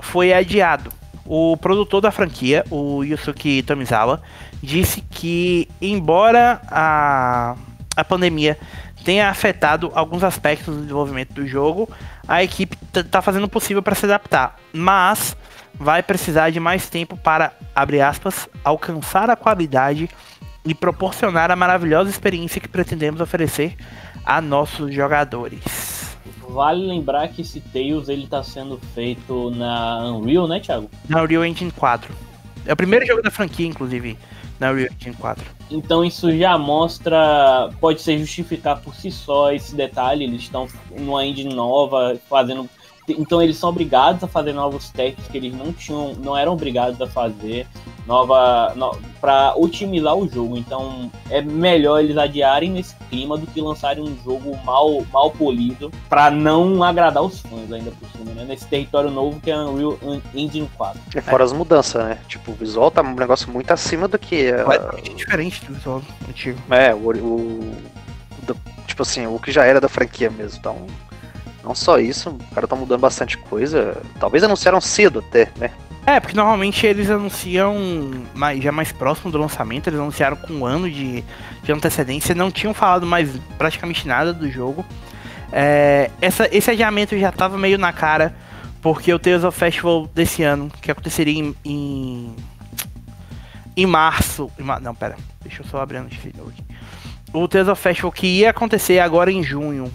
[0.00, 0.90] foi adiado.
[1.24, 4.20] O produtor da franquia, o Yusuke Tomizawa,
[4.60, 7.54] disse que, embora a,
[7.96, 8.58] a pandemia
[9.04, 11.88] tenha afetado alguns aspectos do desenvolvimento do jogo,
[12.30, 15.36] a equipe está fazendo o possível para se adaptar, mas
[15.74, 20.08] vai precisar de mais tempo para, abre aspas, alcançar a qualidade
[20.64, 23.76] e proporcionar a maravilhosa experiência que pretendemos oferecer
[24.24, 26.16] a nossos jogadores.
[26.48, 30.88] Vale lembrar que esse Tails ele está sendo feito na Unreal, né, Thiago?
[31.08, 32.14] Na Unreal Engine 4.
[32.64, 34.16] É o primeiro jogo da franquia, inclusive,
[34.60, 35.44] na Unreal Engine 4.
[35.70, 41.24] Então isso já mostra, pode ser justificar por si só esse detalhe, eles estão numa
[41.24, 42.68] engine nova, fazendo
[43.08, 47.00] então eles são obrigados a fazer novos testes que eles não tinham, não eram obrigados
[47.00, 47.66] a fazer
[48.10, 50.56] nova no, para otimizar o jogo.
[50.58, 55.92] Então é melhor eles adiarem nesse clima do que lançarem um jogo mal mal polido
[56.08, 58.44] para não agradar os fãs ainda por cima, né?
[58.44, 59.96] Nesse território novo que é Unreal
[60.34, 61.00] Engine 4.
[61.14, 61.46] É fora é.
[61.46, 62.18] as mudanças, né?
[62.26, 66.58] Tipo, o visual tá um negócio muito acima do que é diferente do visual antigo.
[66.70, 67.90] É, o, o
[68.86, 70.58] tipo assim, o que já era da franquia mesmo.
[70.58, 70.86] Então,
[71.62, 73.96] não só isso, o cara tá mudando bastante coisa.
[74.18, 75.70] Talvez anunciaram cedo até, né?
[76.10, 77.76] É, porque normalmente eles anunciam
[78.34, 81.22] mais, já mais próximo do lançamento, eles anunciaram com um ano de,
[81.62, 84.84] de antecedência, não tinham falado mais praticamente nada do jogo.
[85.52, 88.34] É, essa, esse adiamento já estava meio na cara
[88.82, 91.54] porque o Tales of Festival desse ano, que aconteceria em.
[91.64, 92.34] em,
[93.76, 94.50] em março.
[94.58, 95.16] em não, pera.
[95.42, 96.64] Deixa eu só abrir a notícia de aqui.
[97.32, 99.92] O Tales of Festival que ia acontecer agora em junho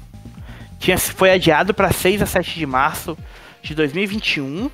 [0.79, 3.17] tinha, foi adiado para 6 a 7 de março
[3.61, 4.71] de 2021.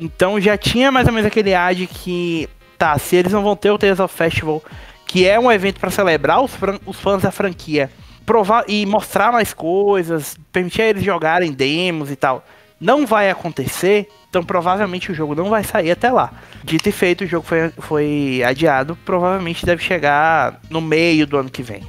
[0.00, 3.56] Então já tinha mais ou menos aquele ar de que, tá, se eles não vão
[3.56, 4.62] ter o Tales of Festival,
[5.06, 6.52] que é um evento para celebrar os,
[6.86, 7.90] os fãs da franquia,
[8.24, 12.44] provar e mostrar mais coisas, permitir eles jogarem demos e tal,
[12.80, 16.32] não vai acontecer, então provavelmente o jogo não vai sair até lá.
[16.62, 21.50] Dito e feito, o jogo foi, foi adiado, provavelmente deve chegar no meio do ano
[21.50, 21.82] que vem.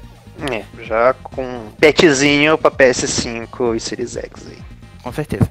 [0.50, 4.58] É, já com petzinho pra PS5 e Series X aí.
[5.04, 5.50] Com certeza.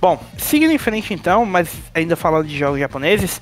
[0.00, 3.40] Bom, seguindo em frente então, mas ainda falando de jogos japoneses,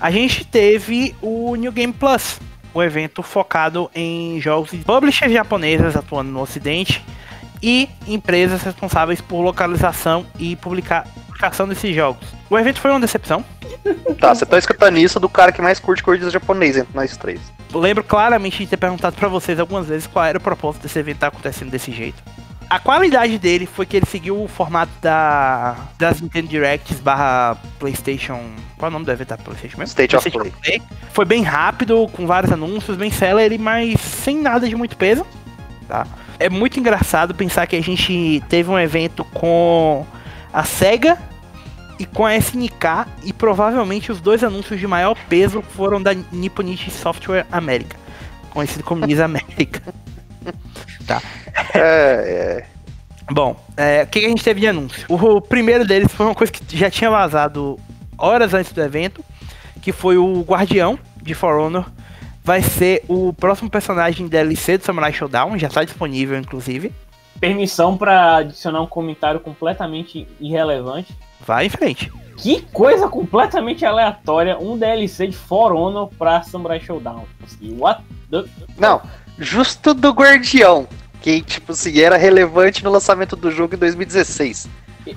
[0.00, 2.38] a gente teve o New Game Plus,
[2.74, 7.02] o evento focado em jogos de publishers japonesas atuando no ocidente
[7.62, 12.28] e empresas responsáveis por localização e publica- publicação desses jogos.
[12.50, 13.42] O evento foi uma decepção.
[14.20, 17.40] Tá, você tá escutando isso do cara que mais curte coisas japonês entre nós três.
[17.72, 20.98] Eu lembro claramente de ter perguntado pra vocês algumas vezes qual era o propósito desse
[20.98, 22.22] evento estar acontecendo desse jeito.
[22.68, 28.40] A qualidade dele foi que ele seguiu o formato da das Nintendo Directs barra PlayStation.
[28.76, 29.90] Qual é o nome do evento da PlayStation mesmo?
[29.90, 34.74] State of PlayStation Foi bem rápido, com vários anúncios, bem celery, mas sem nada de
[34.74, 35.24] muito peso.
[35.86, 36.06] Tá?
[36.38, 40.04] É muito engraçado pensar que a gente teve um evento com
[40.52, 41.16] a SEGA
[41.98, 46.90] e com a SNK e provavelmente os dois anúncios de maior peso foram da Nipponichi
[46.90, 47.96] Software America,
[48.50, 49.82] conhecido como NIS América.
[51.74, 52.66] É, é.
[53.30, 55.04] Bom, é, o que, que a gente teve de anúncio?
[55.08, 57.78] O primeiro deles foi uma coisa que já tinha vazado
[58.16, 59.24] horas antes do evento,
[59.82, 61.86] que foi o Guardião de For Honor.
[62.44, 66.92] Vai ser o próximo personagem DLC do Samurai Showdown, já está disponível inclusive.
[67.40, 71.16] Permissão pra adicionar um comentário completamente irrelevante.
[71.44, 72.12] Vai em frente.
[72.36, 77.24] Que coisa completamente aleatória, um DLC de For Honor pra Samurai Showdown.
[77.78, 78.44] What the...
[78.78, 79.02] Não,
[79.38, 80.86] justo do Guardião.
[81.26, 84.68] Que, tipo assim, era relevante no lançamento do jogo em 2016.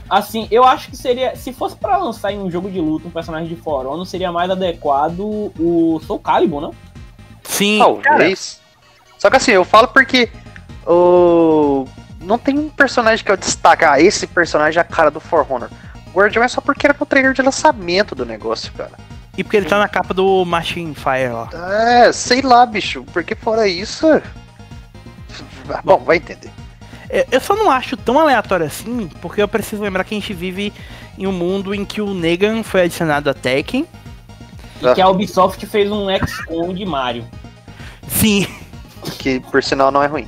[0.10, 1.36] Assim, eu acho que seria.
[1.36, 4.32] Se fosse pra lançar em um jogo de luta um personagem de For Honor, seria
[4.32, 6.74] mais adequado o Soul Calibur, não?
[7.44, 8.60] Sim, Talvez.
[9.20, 10.32] Só que assim, eu falo porque
[10.84, 11.86] o.
[12.22, 13.86] Não tem um personagem que eu destaque.
[13.86, 15.70] Ah, esse personagem é a cara do For Honor.
[16.08, 18.94] O Guardião é só porque era no trailer de lançamento do negócio, cara.
[19.38, 21.50] e porque ele tá na capa do Machine Fire lá.
[21.78, 23.06] É, sei lá, bicho.
[23.14, 24.08] Porque fora isso.
[25.70, 26.50] Ah, Bom, vai entender.
[27.10, 30.34] É, Eu só não acho tão aleatório assim, porque eu preciso lembrar que a gente
[30.34, 30.72] vive
[31.18, 33.86] em um mundo em que o Negan foi adicionado a Tekken.
[34.82, 34.94] E Ah.
[34.94, 37.26] que a Ubisoft fez um XCOM de Mario.
[38.08, 38.48] Sim,
[39.18, 40.28] Que por sinal não é ruim.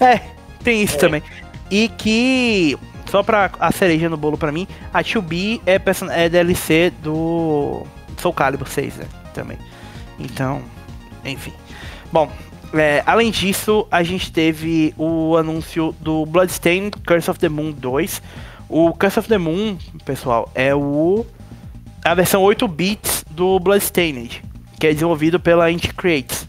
[0.00, 0.20] É,
[0.62, 1.22] tem isso também.
[1.70, 2.78] E que,
[3.10, 7.84] só pra a cereja no bolo pra mim, a 2B é, person- é DLC do
[8.20, 9.06] Soul Calibur 6, né?
[9.34, 9.58] Também.
[10.18, 10.62] Então,
[11.24, 11.52] enfim.
[12.12, 12.30] Bom,
[12.78, 18.22] é, além disso, a gente teve o anúncio do Bloodstained Curse of the Moon 2.
[18.68, 21.24] O Curse of the Moon, pessoal, é o
[22.04, 24.42] a versão 8 bits do Bloodstained,
[24.78, 26.46] que é desenvolvido pela Inti Creates.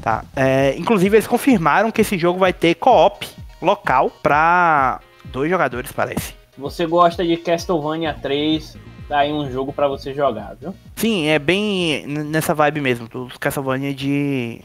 [0.00, 0.24] Tá.
[0.36, 3.26] É, inclusive, eles confirmaram que esse jogo vai ter co-op
[3.60, 6.34] local pra dois jogadores, parece.
[6.56, 8.76] Você gosta de Castlevania 3,
[9.08, 10.74] tá aí um jogo pra você jogar, viu?
[10.94, 14.62] Sim, é bem nessa vibe mesmo, dos Castlevania de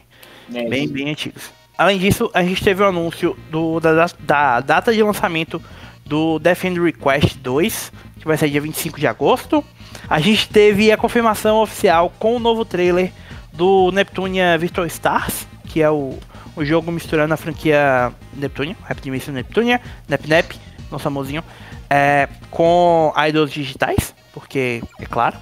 [0.52, 1.50] É, bem, bem antigos.
[1.76, 5.62] Além disso, a gente teve o anúncio do, da, da data de lançamento
[6.04, 9.64] do Death End Request 2, que vai ser dia 25 de agosto.
[10.08, 13.12] A gente teve a confirmação oficial com o novo trailer
[13.52, 16.18] do Neptunia Virtual Stars, que é o,
[16.54, 20.58] o jogo misturando a franquia Neptunia, Rapid Mission Neptunia, NepNep,
[20.90, 21.42] nosso amorzinho,
[21.88, 25.36] é, com idols digitais, porque, é claro.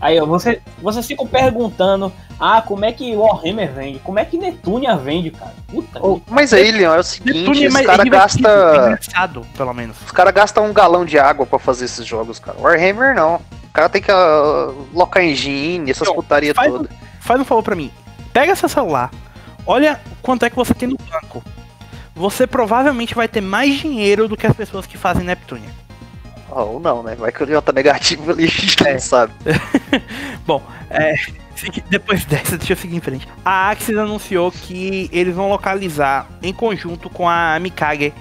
[0.00, 3.98] Aí, ó, você, você fica perguntando, ah, como é que Warhammer vende?
[4.00, 5.54] Como é que Netunia vende, cara?
[5.66, 8.86] Puta Ô, Mas aí, Leon, é o seguinte, Neptunia é os caras é é gastam.
[8.86, 9.96] engraçado, pelo menos.
[10.04, 12.58] Os caras gastam um galão de água pra fazer esses jogos, cara.
[12.60, 13.36] Warhammer não.
[13.36, 16.88] O cara tem que uh, locar engine, essas Então, putaria faz toda.
[17.20, 17.90] Faz um favor pra mim.
[18.32, 19.10] Pega seu celular.
[19.66, 21.42] Olha quanto é que você tem no banco.
[22.14, 25.68] Você provavelmente vai ter mais dinheiro do que as pessoas que fazem Neptunia.
[26.64, 27.14] Ou não, né?
[27.14, 28.92] Vai que o Leon tá negativo ali, a gente É.
[28.94, 29.32] não sabe.
[30.46, 31.14] Bom, é,
[31.90, 33.28] depois dessa, deixa eu seguir em frente.
[33.44, 38.12] A Axis anunciou que eles vão localizar em conjunto com a Mikage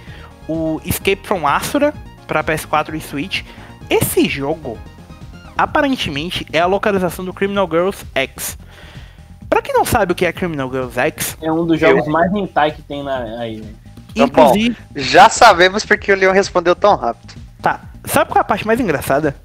[0.47, 1.93] o Escape from Asura
[2.27, 3.43] para PS4 e Switch.
[3.89, 4.77] Esse jogo,
[5.57, 8.57] aparentemente, é a localização do Criminal Girls X.
[9.49, 12.33] Pra quem não sabe o que é Criminal Girls X, É um dos jogos mais
[12.33, 13.73] hentai que tem na, aí, né?
[14.15, 14.23] Bom.
[14.23, 17.35] inclusive, Já sabemos porque o Leon respondeu tão rápido.
[18.05, 19.35] Sabe qual é a parte mais engraçada?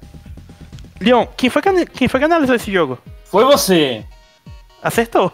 [0.99, 2.97] Leon, quem foi que, quem foi que analisou esse jogo?
[3.25, 4.05] Foi você.
[4.83, 5.31] Acertou.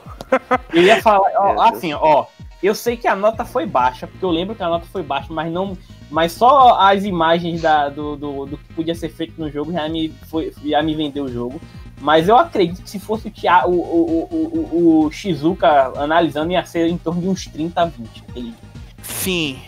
[0.73, 2.25] Eu ia falar, ó, assim, ó.
[2.61, 5.31] Eu sei que a nota foi baixa, porque eu lembro que a nota foi baixa,
[5.31, 5.77] mas não.
[6.09, 9.87] Mas só as imagens da, do, do, do que podia ser feito no jogo já
[9.89, 11.61] me, foi, já me vendeu o jogo.
[11.99, 16.63] Mas eu acredito que se fosse o, Thiago, o, o, o, o, Shizuka analisando, ia
[16.63, 18.23] ser em torno de uns 30 a 20.
[18.35, 18.53] Ele...
[19.01, 19.59] Sim.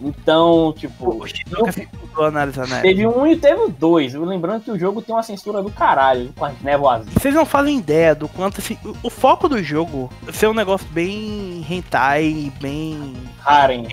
[0.00, 1.26] Então, tipo.
[1.72, 2.80] Ficou analisando, né?
[2.80, 4.14] Teve um e teve dois.
[4.14, 7.06] Lembrando que o jogo tem uma censura do caralho, com as névoas.
[7.06, 8.78] Vocês não fazem ideia do quanto esse.
[9.02, 13.14] O foco do jogo ser um negócio bem hentai, bem.
[13.44, 13.88] Harem.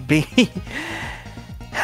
[0.00, 0.26] bem.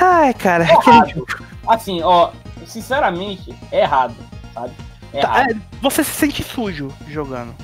[0.00, 0.64] Ai, cara.
[0.64, 1.24] Aquele...
[1.66, 2.30] Assim, ó,
[2.66, 4.14] sinceramente, é errado,
[4.54, 4.72] sabe?
[5.12, 7.54] É tá, é, você se sente sujo jogando.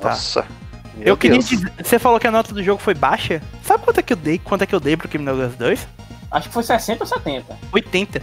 [0.00, 0.16] Tá.
[0.94, 1.08] Nossa.
[1.08, 3.40] eu queria dizer, você falou que a nota do jogo foi baixa?
[3.62, 4.38] Sabe quanto é que eu dei?
[4.38, 5.88] Quanto é que eu dei pro Criminal Hearts 2?
[6.30, 7.58] Acho que foi 60 ou 70.
[7.72, 8.22] 80.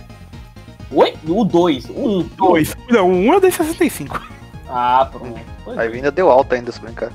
[0.92, 1.14] Oi?
[1.28, 2.30] O 2, o 1.
[2.38, 2.76] 2.
[2.90, 4.22] Não, o 1 eu dei 65.
[4.70, 5.40] Ah, pronto.
[5.78, 7.12] Aí ainda deu alta ainda, se brincar.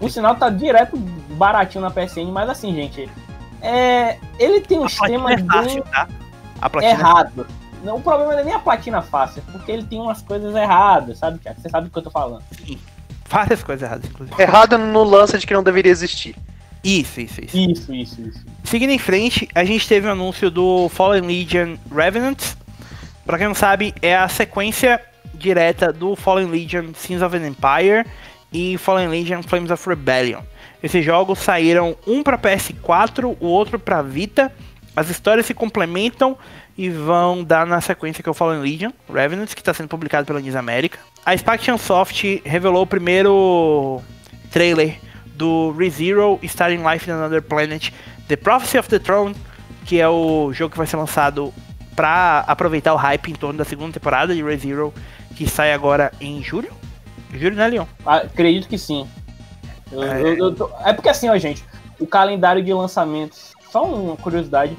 [0.00, 3.08] O sinal tá direto baratinho na PSN, mas assim, gente.
[3.60, 6.08] É, ele tem um sistema é fácil, bem tá?
[6.82, 7.46] errado.
[7.82, 10.54] Não, o problema não é nem a platina fácil, é porque ele tem umas coisas
[10.54, 11.60] erradas, sabe, Thiago?
[11.60, 12.42] Você sabe do que eu tô falando.
[12.52, 12.78] Sim.
[13.28, 14.40] Várias coisas erradas, inclusive.
[14.40, 16.34] Errado no lance de que não deveria existir.
[16.82, 17.56] Isso, isso, isso.
[17.56, 18.46] Isso, isso, isso.
[18.64, 22.38] Seguindo em frente, a gente teve o um anúncio do Fallen Legion Revenant.
[23.26, 25.00] Pra quem não sabe, é a sequência
[25.34, 28.06] direta do Fallen Legion Sins of an Empire
[28.52, 30.40] e Fallen Legion Flames of Rebellion.
[30.82, 34.52] Esses jogos saíram um para PS4, o outro para Vita.
[34.96, 36.36] As histórias se complementam
[36.78, 40.24] e vão dar na sequência que eu falo em Legion, Revenant, que está sendo publicado
[40.24, 41.00] pela News America.
[41.26, 44.00] A Spaction Soft revelou o primeiro
[44.52, 44.96] trailer
[45.34, 47.90] do ReZero Starting Life in Another Planet,
[48.28, 49.34] The Prophecy of the Throne,
[49.84, 51.52] que é o jogo que vai ser lançado
[51.96, 54.94] para aproveitar o hype em torno da segunda temporada de ReZero,
[55.34, 56.70] que sai agora em julho.
[57.34, 57.86] Julho, né, Leon?
[58.06, 59.04] Ah, acredito que sim.
[59.90, 60.22] Eu, é...
[60.22, 60.70] Eu, eu tô...
[60.84, 61.64] é porque assim, ó, gente,
[61.98, 64.76] o calendário de lançamentos, só uma curiosidade,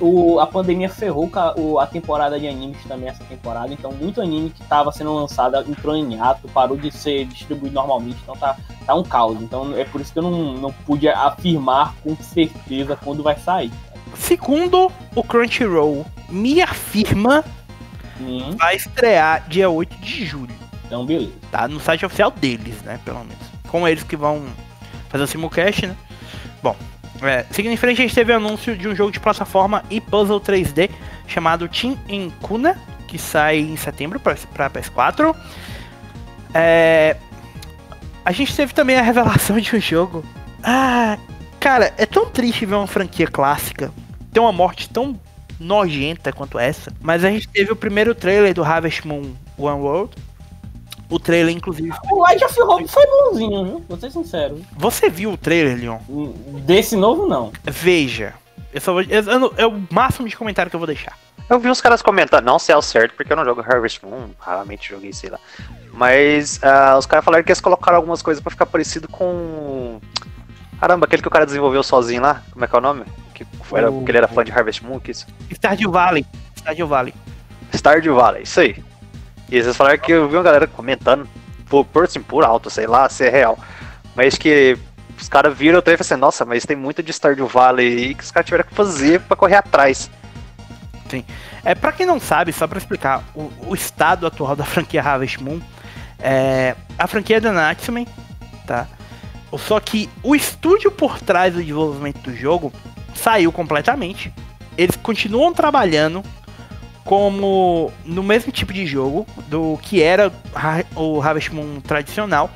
[0.00, 4.50] o, a pandemia ferrou o, a temporada de animes também essa temporada, então muito anime
[4.50, 8.56] que estava sendo lançado entrou em ato, parou de ser distribuído normalmente, então tá,
[8.86, 9.40] tá um caos.
[9.40, 13.72] Então é por isso que eu não, não pude afirmar com certeza quando vai sair.
[14.14, 17.44] Segundo o Crunchyroll me afirma,
[18.20, 18.54] hum.
[18.56, 20.54] vai estrear dia 8 de julho.
[20.86, 21.32] Então beleza.
[21.50, 23.42] Tá no site oficial deles, né, pelo menos.
[23.68, 24.44] Com eles que vão
[25.08, 25.96] fazer o simulcast, né?
[26.62, 26.76] Bom,
[27.26, 30.00] é, seguindo em frente, a gente teve o anúncio de um jogo de plataforma e
[30.00, 30.90] puzzle 3D
[31.26, 34.34] chamado Team Encuna, que sai em setembro para
[34.70, 35.34] PS4.
[36.52, 37.16] É,
[38.24, 40.24] a gente teve também a revelação de um jogo.
[40.62, 41.18] Ah,
[41.60, 43.92] cara, é tão triste ver uma franquia clássica
[44.34, 45.18] ter uma morte tão
[45.58, 46.92] nojenta quanto essa.
[47.00, 50.16] Mas a gente teve o primeiro trailer do Harvest Moon One World,
[51.14, 51.92] o trailer, inclusive.
[52.10, 53.84] O Light of Hope foi bonzinho, viu?
[53.88, 54.60] Vou ser sincero.
[54.76, 55.98] Você viu o trailer, Leon?
[56.64, 57.52] Desse novo, não.
[57.64, 58.34] Veja.
[58.72, 61.16] Eu só vou, eu, é o máximo de comentário que eu vou deixar.
[61.48, 64.30] Eu vi uns caras comentando, não sei ao certo, porque eu não jogo Harvest Moon,
[64.38, 65.38] raramente joguei, sei lá.
[65.92, 70.00] Mas uh, os caras falaram que eles colocaram algumas coisas pra ficar parecido com.
[70.80, 73.04] Caramba, aquele que o cara desenvolveu sozinho lá, como é que é o nome?
[73.34, 74.04] Que, era, o...
[74.04, 75.26] que ele era fã de Harvest Moon, que isso?
[75.52, 76.26] Stardew Valley.
[76.56, 77.14] Stardew Valley.
[77.72, 78.82] Stardew Valley, isso aí.
[79.50, 81.28] E vocês falaram que eu vi uma galera comentando,
[81.68, 83.58] por, por assim, por alto, sei lá, se é real.
[84.14, 84.78] Mas que
[85.20, 87.86] os caras viram o trailer e falaram assim, nossa, mas tem muito de Stardew Valley
[87.86, 90.10] aí que os caras tiveram que fazer pra correr atrás.
[91.08, 91.24] Sim.
[91.64, 95.42] É, pra quem não sabe, só pra explicar, o, o estado atual da franquia Harvest
[95.42, 95.60] Moon,
[96.18, 98.08] é, a franquia da Natsume,
[98.66, 98.86] tá?
[99.56, 102.72] Só que o estúdio por trás do desenvolvimento do jogo
[103.14, 104.32] saiu completamente.
[104.76, 106.24] Eles continuam trabalhando
[107.04, 110.32] como no mesmo tipo de jogo do que era
[110.96, 112.50] o Harvest Moon tradicional,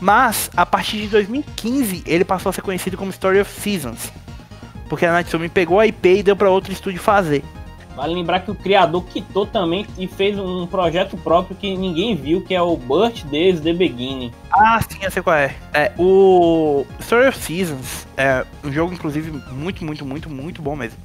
[0.00, 4.12] mas a partir de 2015 ele passou a ser conhecido como Story of Seasons,
[4.88, 7.42] porque a Natsume pegou a IP e deu para outro estúdio fazer.
[7.96, 12.42] Vale lembrar que o criador quitou também e fez um projeto próprio que ninguém viu,
[12.42, 14.32] que é o Birthdays The Beginning.
[14.52, 15.54] Ah, sim, eu sei qual é.
[15.72, 15.92] é.
[15.96, 20.98] O Story of Seasons é um jogo, inclusive, muito, muito, muito, muito bom mesmo.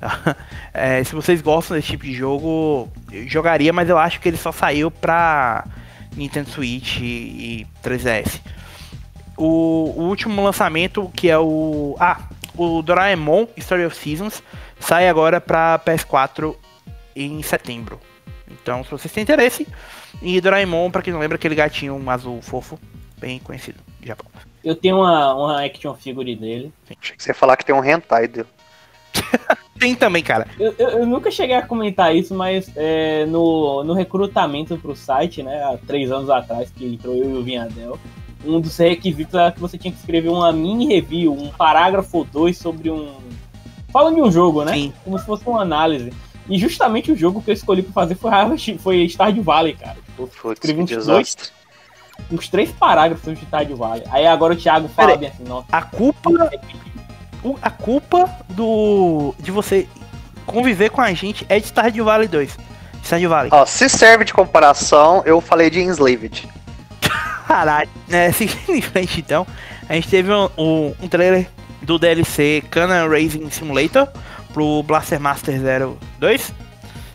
[0.76, 2.88] É, se vocês gostam desse tipo de jogo,
[3.28, 5.64] jogaria, mas eu acho que ele só saiu pra
[6.16, 8.40] Nintendo Switch e, 3DS.
[9.36, 11.96] O, o, último lançamento, que é o.
[12.00, 12.20] Ah,
[12.56, 14.42] o Doraemon Story of Seasons,
[14.80, 16.56] sai agora pra PS4
[17.14, 18.00] em setembro.
[18.50, 19.66] Então, se vocês têm interesse,
[20.20, 22.78] e Doraemon, pra quem não lembra, aquele gatinho azul fofo,
[23.18, 24.26] bem conhecido no Japão.
[24.64, 26.72] Eu tenho uma, uma action figure dele.
[27.00, 28.48] Achei que você ia falar que tem um hentai dele.
[29.78, 30.46] Tem também, cara.
[30.58, 35.42] Eu, eu, eu nunca cheguei a comentar isso, mas é, no, no recrutamento pro site,
[35.42, 37.98] né, há três anos atrás, que entrou eu e o Vinhadel,
[38.44, 42.24] um dos requisitos era que você tinha que escrever uma mini review, um parágrafo ou
[42.24, 43.14] dois sobre um.
[43.92, 44.72] Falando de um jogo, né?
[44.72, 44.92] Sim.
[45.04, 46.12] Como se fosse uma análise.
[46.48, 48.30] E justamente o jogo que eu escolhi pra fazer foi,
[48.78, 49.94] foi Stardew Valley, cara.
[49.94, 51.12] Tipo, Putz, escrevi uns desastre.
[51.14, 51.52] dois,
[52.30, 54.04] uns três parágrafos de Stardew Valley.
[54.10, 55.20] Aí agora o Thiago fala Peraí.
[55.20, 55.66] bem assim, nossa.
[55.72, 56.30] A culpa,
[57.44, 59.86] o- a culpa do de você
[60.46, 62.56] conviver com a gente é de Stardew Valley 2.
[63.02, 63.50] Stardew Valley.
[63.52, 66.48] Ó, se serve de comparação, eu falei de Enslaved.
[67.46, 67.88] Caralho.
[68.10, 69.46] É, seguindo em frente então,
[69.88, 71.48] a gente teve um, um, um trailer
[71.82, 74.06] do DLC Cana Racing Simulator
[74.52, 75.58] pro Blaster Master
[76.20, 76.52] 02,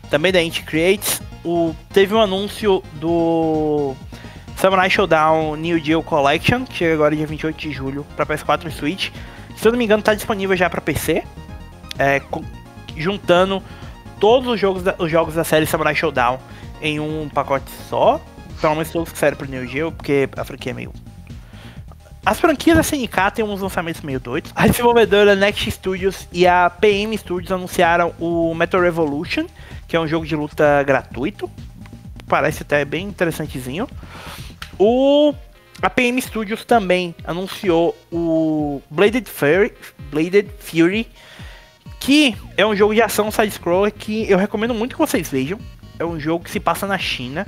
[0.09, 1.21] também da Inti Creates.
[1.45, 3.95] O, teve um anúncio do
[4.57, 8.71] Samurai Showdown New Deal Collection, que chega agora dia 28 de julho para PS4 e
[8.71, 9.09] Switch.
[9.59, 11.21] Se eu não me engano, tá disponível já para PC,
[11.97, 12.21] é,
[12.95, 13.61] juntando
[14.17, 16.39] todos os jogos, da, os jogos da série Samurai Showdown
[16.81, 18.21] em um pacote só.
[18.61, 20.93] Pelo menos todos que saíram pro New Geo, porque a franquia é meio.
[22.25, 24.53] As franquias da SNK têm uns lançamentos meio doidos.
[24.55, 29.45] A desenvolvedora Next Studios e a PM Studios anunciaram o Metal Revolution,
[29.89, 31.51] que é um jogo de luta gratuito.
[32.27, 33.89] Parece até bem interessantezinho.
[34.77, 35.33] O
[35.81, 39.73] a PM Studios também anunciou o Bladed Fury,
[40.11, 41.07] Bladed Fury,
[41.99, 45.59] que é um jogo de ação side-scroller que eu recomendo muito que vocês vejam.
[45.97, 47.45] É um jogo que se passa na China.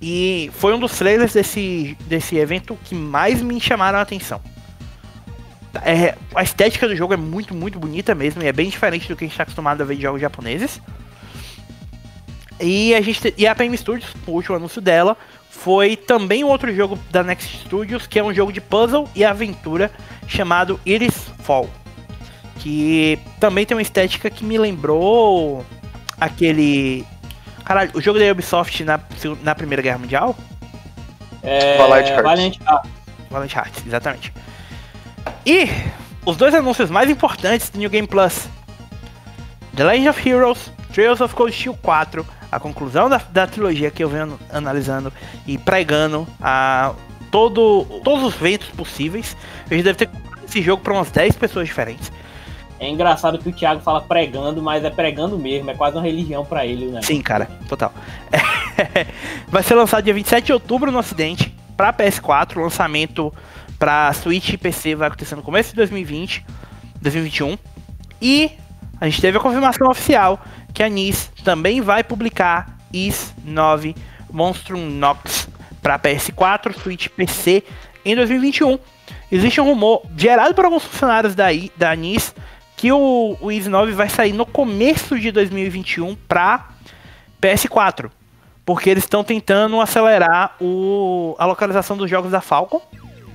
[0.00, 4.40] E foi um dos trailers desse, desse evento que mais me chamaram a atenção.
[5.84, 8.42] É, a estética do jogo é muito, muito bonita mesmo.
[8.42, 10.80] E é bem diferente do que a gente está acostumado a ver de jogos japoneses.
[12.60, 15.16] E a, gente, te- e a PM Studios, o último anúncio dela,
[15.52, 19.24] foi também um outro jogo da Next Studios, que é um jogo de puzzle e
[19.24, 19.92] aventura
[20.26, 21.68] chamado Iris Fall.
[22.58, 25.64] Que também tem uma estética que me lembrou
[26.18, 27.06] aquele.
[27.64, 28.98] Caralho, o jogo da Ubisoft na,
[29.42, 30.34] na Primeira Guerra Mundial?
[31.44, 32.24] É, Valiant Hearts.
[32.24, 32.82] Valiant ah,
[33.30, 34.32] Valiant Hearts, exatamente.
[35.46, 35.68] E
[36.24, 38.48] os dois anúncios mais importantes do New Game Plus:
[39.76, 44.04] The Legend of Heroes, Trails of Cold Steel 4, a conclusão da, da trilogia que
[44.04, 45.12] eu venho analisando
[45.46, 46.94] e pregando a
[47.30, 49.36] todo, todos os ventos possíveis.
[49.70, 50.10] Eu já devo ter
[50.44, 52.12] esse jogo para umas 10 pessoas diferentes.
[52.78, 56.44] É engraçado que o Thiago fala pregando, mas é pregando mesmo, é quase uma religião
[56.44, 57.00] pra ele, né?
[57.00, 57.92] Sim, cara, total.
[59.48, 63.32] Vai ser lançado dia 27 de outubro no Ocidente, para PS4, lançamento
[63.78, 66.44] para Switch e PC vai acontecer no começo de 2020,
[67.00, 67.58] 2021.
[68.20, 68.52] E
[69.00, 70.40] a gente teve a confirmação oficial
[70.74, 73.94] que a NIS também vai publicar IS 9
[74.30, 75.48] Monstrum Nox
[75.82, 77.62] para PS4, Switch PC
[78.04, 78.78] em 2021.
[79.30, 82.34] Existe um rumor gerado por alguns funcionários da, I- da NIS
[82.76, 86.68] que o, o IS 9 vai sair no começo de 2021 para
[87.40, 88.10] PS4.
[88.64, 92.80] Porque eles estão tentando acelerar o, a localização dos jogos da Falcon.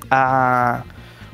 [0.09, 0.81] A-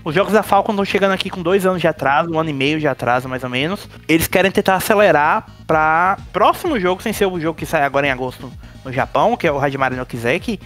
[0.04, 2.54] os jogos da Falcon estão chegando aqui com dois anos de atraso, um ano e
[2.54, 3.88] meio de atraso mais ou menos.
[4.08, 8.12] Eles querem tentar acelerar para próximo jogo, sem ser o jogo que sai agora em
[8.12, 8.52] agosto
[8.84, 10.60] no Japão, que é o Hajimari no Kizeki.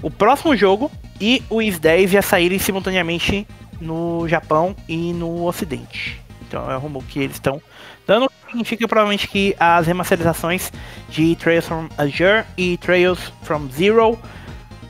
[0.00, 0.90] O próximo jogo
[1.20, 3.46] e o IS 10 já saírem simultaneamente
[3.80, 6.20] no Japão e no Ocidente.
[6.46, 7.60] Então é um rumor que eles estão
[8.06, 8.30] dando.
[8.46, 10.72] Significa provavelmente que as remasterizações
[11.08, 14.18] de Trails from Azure e Trails from Zero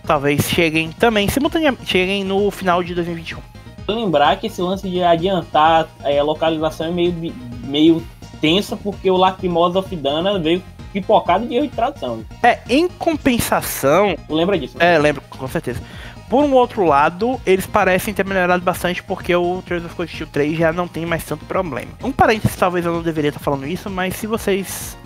[0.07, 3.60] talvez cheguem também simultaneamente cheguem no final de 2021.
[3.95, 7.35] Lembrar que esse lance de adiantar é, a localização é meio,
[7.65, 8.03] meio
[8.41, 10.63] tenso, porque o Lacrimosa of Dana veio
[10.93, 12.25] pipocado de erro de tradução.
[12.43, 14.77] É, em compensação, Tu lembra disso?
[14.79, 14.95] né?
[14.95, 15.81] É, lembro, com certeza.
[16.29, 20.29] Por um outro lado, eles parecem ter melhorado bastante porque o Trails of Cold Steel
[20.31, 21.91] 3 já não tem mais tanto problema.
[22.05, 24.97] Um parênteses, talvez eu não deveria estar falando isso, mas se vocês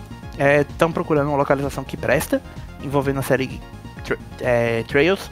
[0.61, 2.41] estão procurando uma localização que presta,
[2.83, 3.59] envolvendo a série
[4.03, 5.31] Tra- é, Trails,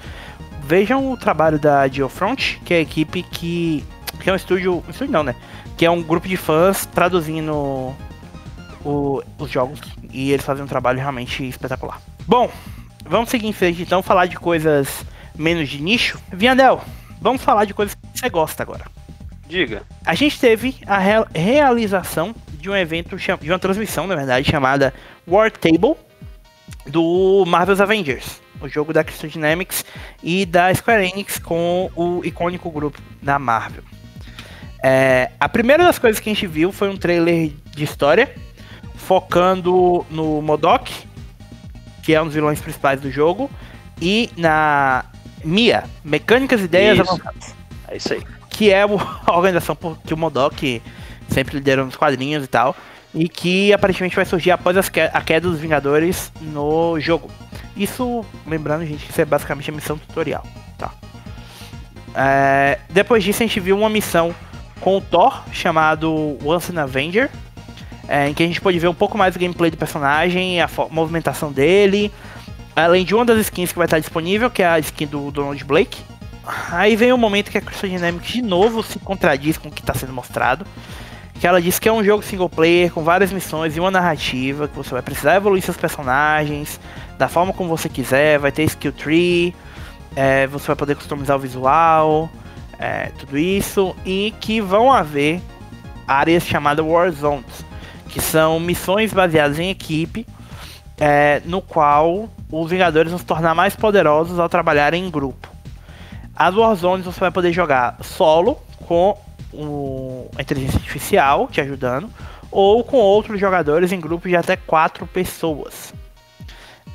[0.63, 3.83] vejam o trabalho da Geofront, que é a equipe que,
[4.19, 5.35] que é um estúdio, um estúdio não, né?
[5.77, 7.93] Que é um grupo de fãs traduzindo
[8.85, 9.79] o- os jogos
[10.11, 12.01] e eles fazem um trabalho realmente espetacular.
[12.27, 12.49] Bom,
[13.05, 15.05] vamos seguir em frente então, falar de coisas
[15.35, 16.19] menos de nicho.
[16.31, 16.81] Vianel,
[17.21, 18.85] vamos falar de coisas que você gosta agora.
[19.47, 19.83] Diga.
[20.05, 24.93] A gente teve a rea- realização de um evento, de uma transmissão, na verdade, chamada
[25.27, 25.95] War Table
[26.85, 29.85] do Marvel's Avengers, o jogo da Crystal Dynamics
[30.21, 33.83] e da Square Enix com o icônico grupo da Marvel.
[34.83, 38.33] É, a primeira das coisas que a gente viu foi um trailer de história
[38.95, 40.93] focando no Modok,
[42.01, 43.49] que é um dos vilões principais do jogo,
[44.01, 45.05] e na
[45.43, 47.09] Mia, Mecânicas e Ideias Isso.
[47.11, 47.55] Avançadas
[47.87, 48.23] É isso aí.
[48.49, 48.81] que é
[49.25, 50.81] a organização por- que o Modok
[51.29, 52.75] sempre liderando os quadrinhos e tal.
[53.15, 57.29] E que aparentemente vai surgir após que a queda dos Vingadores no jogo.
[57.75, 60.45] Isso, lembrando, gente, que isso é basicamente a missão tutorial,
[60.77, 60.91] tá?
[62.15, 64.33] É, depois disso, a gente viu uma missão
[64.79, 67.29] com o Thor, chamado Once an Avenger,
[68.07, 70.69] é, em que a gente pode ver um pouco mais do gameplay do personagem, a
[70.91, 72.11] movimentação dele,
[72.75, 75.63] além de uma das skins que vai estar disponível, que é a skin do Donald
[75.63, 75.99] Blake.
[76.69, 79.71] Aí vem o um momento que a Crystal Dynamics de novo se contradiz com o
[79.71, 80.65] que está sendo mostrado.
[81.39, 84.67] Que ela diz que é um jogo single player com várias missões e uma narrativa,
[84.67, 86.79] que você vai precisar evoluir seus personagens
[87.17, 89.55] da forma como você quiser, vai ter skill tree,
[90.15, 92.29] é, você vai poder customizar o visual,
[92.79, 95.41] é, tudo isso, e que vão haver
[96.07, 97.65] áreas chamadas War Zones,
[98.09, 100.25] que são missões baseadas em equipe,
[100.99, 105.49] é, no qual os Vingadores vão se tornar mais poderosos ao trabalhar em grupo.
[106.35, 108.57] As Warzones você vai poder jogar solo
[108.87, 109.17] com
[109.51, 112.09] o, a inteligência artificial te ajudando,
[112.51, 115.93] ou com outros jogadores em grupos de até 4 pessoas.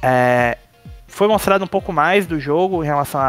[0.02, 0.58] É,
[1.06, 3.20] foi mostrado um pouco mais do jogo em relação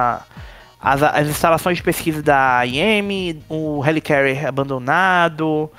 [0.82, 5.72] às instalações de pesquisa da IM, o Helicarrier abandonado,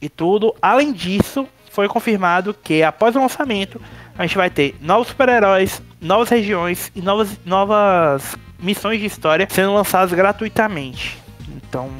[0.00, 0.54] e tudo.
[0.60, 3.80] Além disso, foi confirmado que após o lançamento
[4.16, 9.74] a gente vai ter novos super-heróis, novas regiões e novas, novas missões de história sendo
[9.74, 11.18] lançadas gratuitamente.
[11.48, 11.90] Então,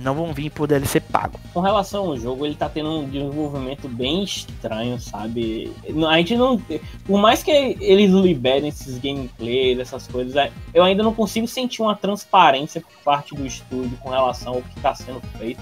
[0.00, 1.38] não vão vir por DLC pago.
[1.52, 5.72] Com relação ao jogo, ele tá tendo um desenvolvimento bem estranho, sabe?
[6.08, 6.60] A gente não.
[7.04, 11.82] Por mais que eles liberem esses gameplays, essas coisas, é, eu ainda não consigo sentir
[11.82, 15.60] uma transparência por parte do estúdio com relação ao que tá sendo feito.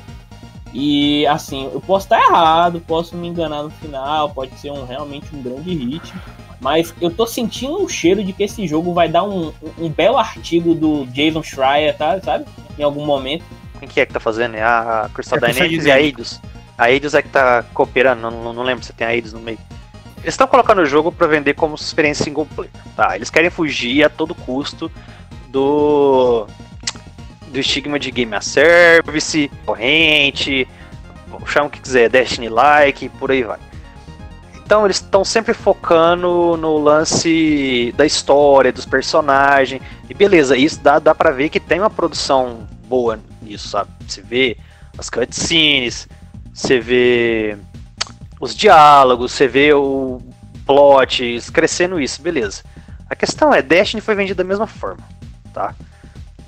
[0.75, 5.35] E assim, eu posso estar errado, posso me enganar no final, pode ser um, realmente
[5.35, 6.13] um grande hit.
[6.61, 9.89] Mas eu tô sentindo um cheiro de que esse jogo vai dar um, um, um
[9.89, 12.21] belo artigo do Jason Schreier, tá?
[12.21, 12.47] Sabe?
[12.79, 13.45] Em algum momento.
[13.83, 14.55] Quem que é que tá fazendo?
[14.55, 16.41] É a Crystal é Dynamics e a Eidos.
[16.79, 19.59] A Eidos é que tá cooperando, não, não, lembro se tem a Eidos no meio.
[20.19, 23.17] Eles estão colocando o jogo para vender como experiência single player, tá?
[23.17, 24.89] Eles querem fugir a todo custo
[25.49, 26.47] do
[27.49, 30.69] do estigma de game as service, corrente,
[31.47, 33.59] chama o que quiser, Destiny-like, por aí vai.
[34.65, 39.83] Então eles estão sempre focando no lance da história, dos personagens.
[40.09, 43.91] E beleza, isso dá, dá pra ver que tem uma produção boa nisso, sabe?
[44.07, 44.57] Você vê
[44.97, 46.09] as cutscenes,
[46.53, 47.57] você vê
[48.41, 50.21] os diálogos, você vê o
[50.67, 52.63] plot, crescendo isso, beleza.
[53.09, 55.03] A questão é, Destiny foi vendido da mesma forma,
[55.53, 55.75] tá?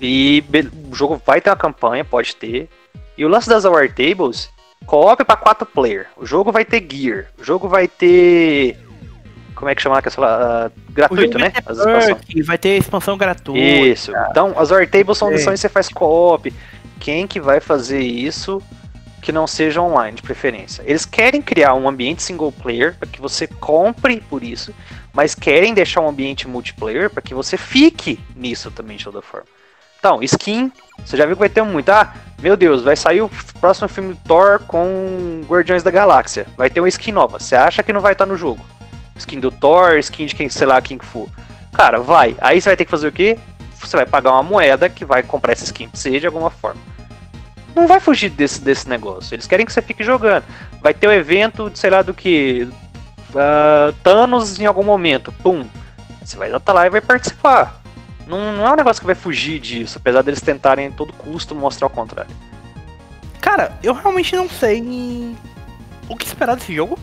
[0.01, 0.45] E
[0.91, 2.69] o jogo vai ter uma campanha, pode ter.
[3.17, 4.51] E o lance das War Tables,
[4.87, 6.07] co-op para 4 player.
[6.17, 7.27] O jogo vai ter gear.
[7.39, 8.79] O jogo vai ter.
[9.55, 10.67] Como é que chama aquela.
[10.67, 11.53] Uh, gratuito, né?
[11.65, 12.47] As expansões.
[12.47, 13.61] Vai ter expansão gratuita.
[13.61, 14.13] Isso.
[14.31, 16.53] Então, as War Tables são missões que você faz co-op.
[17.05, 18.63] Quem que vai fazer isso
[19.21, 20.83] que não seja online, de preferência?
[20.87, 24.75] Eles querem criar um ambiente single player para que você compre por isso,
[25.13, 29.47] mas querem deixar um ambiente multiplayer para que você fique nisso também de toda forma.
[29.99, 30.73] Então, skin,
[31.05, 31.91] você já viu que vai ter muito.
[31.91, 33.31] Ah, meu Deus, vai sair o
[33.61, 36.47] próximo filme do Thor com Guardiões da Galáxia.
[36.57, 37.39] Vai ter uma skin nova.
[37.39, 38.65] Você acha que não vai estar no jogo?
[39.17, 41.29] Skin do Thor, skin de quem, sei lá, quem que for.
[41.75, 42.35] Cara, vai.
[42.41, 43.39] Aí você vai ter que fazer o quê?
[43.85, 46.81] Você vai pagar uma moeda que vai comprar essa skin você de alguma forma.
[47.75, 49.35] Não vai fugir desse, desse negócio.
[49.35, 50.45] Eles querem que você fique jogando.
[50.81, 52.69] Vai ter o um evento, sei lá do que.
[53.31, 55.33] Uh, Thanos em algum momento.
[55.33, 55.67] Pum.
[56.23, 57.83] Você vai estar lá e vai participar.
[58.27, 61.55] Não, não é um negócio que vai fugir disso, apesar deles tentarem a todo custo
[61.55, 62.31] mostrar o contrário.
[63.41, 64.81] Cara, eu realmente não sei
[66.09, 66.99] o que esperar desse jogo.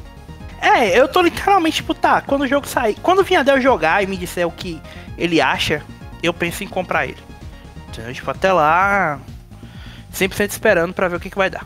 [0.60, 2.96] É, eu tô literalmente, tipo, tá, quando o jogo sair.
[3.02, 4.82] Quando o Vinhadel jogar e me disser o que
[5.18, 5.84] ele acha,
[6.22, 7.22] eu penso em comprar ele.
[7.90, 9.20] Então, tipo, até lá.
[10.14, 11.66] 100% esperando para ver o que, que vai dar.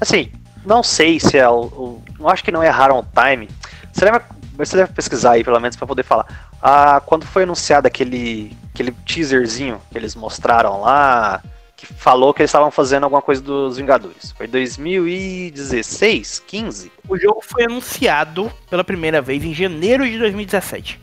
[0.00, 0.32] Assim,
[0.64, 1.60] não sei se é o.
[1.62, 3.48] o não acho que não erraram o time.
[3.92, 4.24] Você lembra.
[4.56, 6.26] Você deve pesquisar aí, pelo menos, para poder falar.
[6.60, 11.42] Ah, quando foi anunciado aquele aquele teaserzinho que eles mostraram lá,
[11.76, 14.32] que falou que eles estavam fazendo alguma coisa dos Vingadores.
[14.32, 16.92] Foi 2016, 15?
[17.08, 21.00] O jogo foi anunciado pela primeira vez em janeiro de 2017.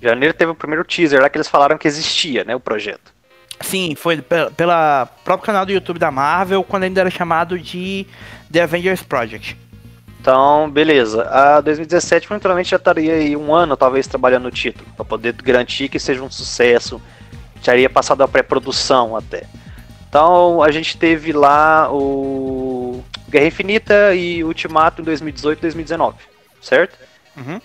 [0.00, 3.14] Janeiro teve o primeiro teaser lá que eles falaram que existia, né, o projeto.
[3.60, 8.06] Sim, foi pela, pela próprio canal do YouTube da Marvel, quando ainda era chamado de
[8.52, 9.56] The Avengers Project.
[10.20, 11.22] Então, beleza.
[11.30, 15.88] A 2017 provavelmente já estaria aí um ano, talvez, trabalhando no título, para poder garantir
[15.88, 17.00] que seja um sucesso.
[17.62, 19.44] Já iria passado a pré-produção até.
[20.08, 26.16] Então, a gente teve lá o Guerra Infinita e Ultimato em 2018 e 2019,
[26.60, 26.98] certo?
[27.36, 27.60] Uhum.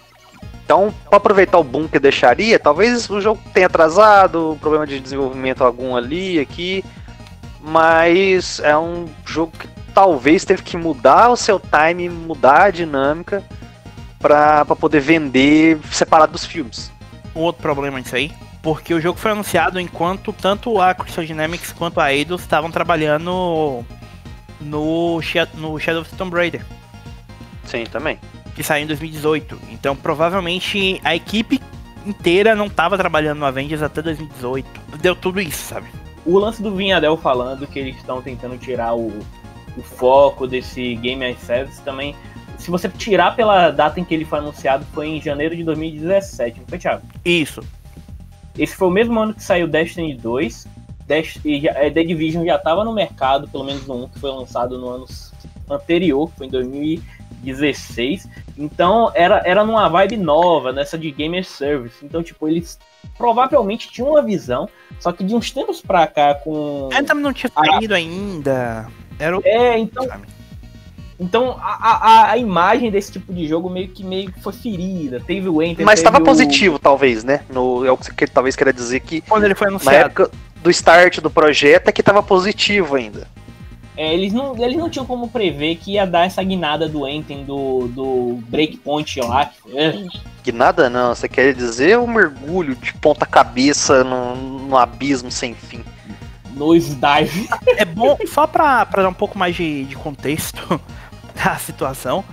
[0.72, 5.66] Então, para aproveitar o boom que deixaria, talvez o jogo tenha atrasado, problema de desenvolvimento
[5.66, 6.82] algum ali, aqui,
[7.60, 13.44] mas é um jogo que talvez teve que mudar o seu time, mudar a dinâmica
[14.18, 16.90] pra poder vender separado dos filmes.
[17.36, 18.32] Um outro problema nisso aí,
[18.62, 23.26] porque o jogo foi anunciado enquanto tanto a Crystal Dynamics quanto a Eidos estavam trabalhando
[24.62, 26.66] no, no Shadow of the Tomb Raider,
[27.66, 28.18] Sim, também.
[28.62, 29.60] Que saiu em 2018.
[29.72, 31.60] Então provavelmente a equipe
[32.06, 34.68] inteira não estava trabalhando no Avengers até 2018.
[35.02, 35.88] Deu tudo isso, sabe?
[36.26, 39.08] O lance do Vinhadel falando que eles estão tentando tirar o,
[39.76, 42.16] o foco desse Game as Service também.
[42.58, 46.60] Se você tirar pela data em que ele foi anunciado, foi em janeiro de 2017,
[46.60, 47.02] não foi, Thiago?
[47.26, 47.64] Isso.
[48.56, 50.68] Esse foi o mesmo ano que saiu Destiny 2.
[51.08, 54.78] Dest é, The Division já estava no mercado, pelo menos no 1, que foi lançado
[54.78, 55.06] no ano
[55.70, 57.02] anterior, que foi em
[57.44, 58.28] 2016.
[58.58, 61.96] Então era, era numa vibe nova, nessa de Gamer Service.
[62.04, 62.78] Então, tipo, eles
[63.18, 64.70] provavelmente tinham uma visão,
[65.00, 66.90] só que de uns tempos pra cá, com.
[66.94, 67.66] Anthem não tinha Ah.
[67.66, 68.88] saído ainda.
[69.20, 69.42] Era o.
[69.46, 70.08] É, então,
[71.20, 71.76] então a,
[72.28, 75.20] a, a imagem desse tipo de jogo meio que meio que foi ferida.
[75.20, 77.42] Teve o Enter, Mas estava o- positivo, talvez, né?
[77.50, 79.98] No, é o que talvez queira dizer que Quando ele foi na anunciado.
[80.06, 80.32] época
[80.64, 83.28] do start do projeto é que tava positivo ainda.
[83.98, 87.44] É, eles, não, eles não tinham como prever que ia dar essa guinada do Enten,
[87.44, 89.48] do, do Breakpoint lá.
[89.48, 90.08] Que foi, é,
[90.44, 95.54] Que nada não, você quer dizer um mergulho de ponta cabeça num, num abismo sem
[95.54, 95.84] fim.
[96.56, 97.50] Nose Dive.
[97.78, 100.80] É bom, só pra, pra dar um pouco mais de, de contexto
[101.36, 102.24] da situação,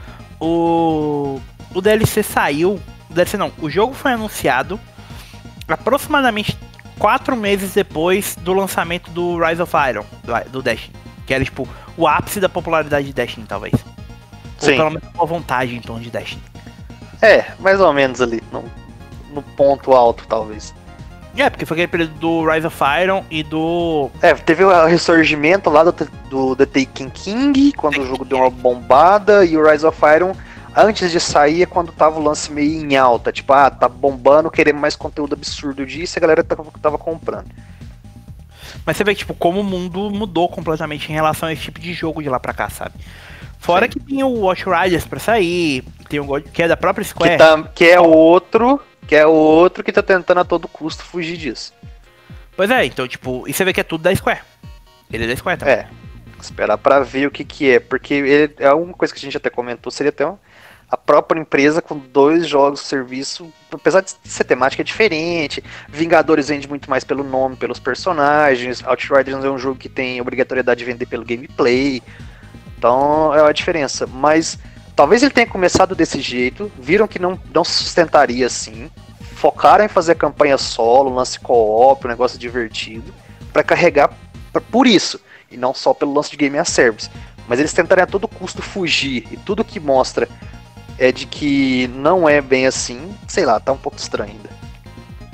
[0.41, 1.41] o,
[1.75, 2.81] o DLC saiu.
[3.11, 4.79] O DLC não, o jogo foi anunciado
[5.67, 6.57] aproximadamente
[6.99, 11.08] quatro meses depois do lançamento do Rise of Iron, do, do Destiny.
[11.29, 13.75] Que era tipo o ápice da popularidade de Destiny, talvez.
[13.75, 14.77] Ou Sim.
[14.77, 16.43] pelo menos uma vontade em torno de Destiny.
[17.21, 18.65] É, mais ou menos ali, no,
[19.35, 20.75] no ponto alto, talvez.
[21.37, 24.11] É, porque foi aquele período do Rise of Iron e do.
[24.23, 25.93] É, teve o ressurgimento lá do,
[26.31, 30.33] do The Taken King, quando o jogo deu uma bombada, e o Rise of Iron,
[30.75, 33.31] antes de sair, é quando tava o lance meio em alta.
[33.31, 37.51] Tipo, ah, tá bombando, querendo mais conteúdo absurdo disso, e a galera tava, tava comprando.
[38.85, 41.93] Mas você vê tipo, como o mundo mudou completamente em relação a esse tipo de
[41.93, 42.95] jogo de lá pra cá, sabe?
[43.59, 43.91] Fora Sim.
[43.93, 47.33] que tem o Watch Riders pra sair, tem o God, que é da própria Square.
[47.33, 51.37] Que, tá, que é outro, que é outro que tá tentando a todo custo fugir
[51.37, 51.73] disso.
[52.57, 54.41] Pois é, então, tipo, e você vê que é tudo da Square.
[55.13, 55.69] Ele é da Square, tá?
[55.69, 55.89] É,
[56.41, 59.37] esperar pra ver o que que é, porque ele, é uma coisa que a gente
[59.37, 60.39] até comentou, seria até uma-
[60.91, 66.89] a própria empresa com dois jogos, serviço, apesar de ser temática diferente, Vingadores vende muito
[66.89, 71.25] mais pelo nome, pelos personagens, Outriders é um jogo que tem obrigatoriedade de vender pelo
[71.25, 72.03] gameplay,
[72.77, 74.59] então é a diferença, mas
[74.97, 78.91] talvez ele tenha começado desse jeito, viram que não, não sustentaria assim,
[79.35, 83.13] focaram em fazer campanha solo, lance co-op, um negócio divertido,
[83.53, 85.21] pra carregar p- por isso,
[85.51, 87.11] e não só pelo lance de game as service.
[87.47, 90.29] Mas eles tentarem a todo custo fugir, e tudo que mostra
[90.99, 94.51] é de que não é bem assim, sei lá, tá um pouco estranho ainda.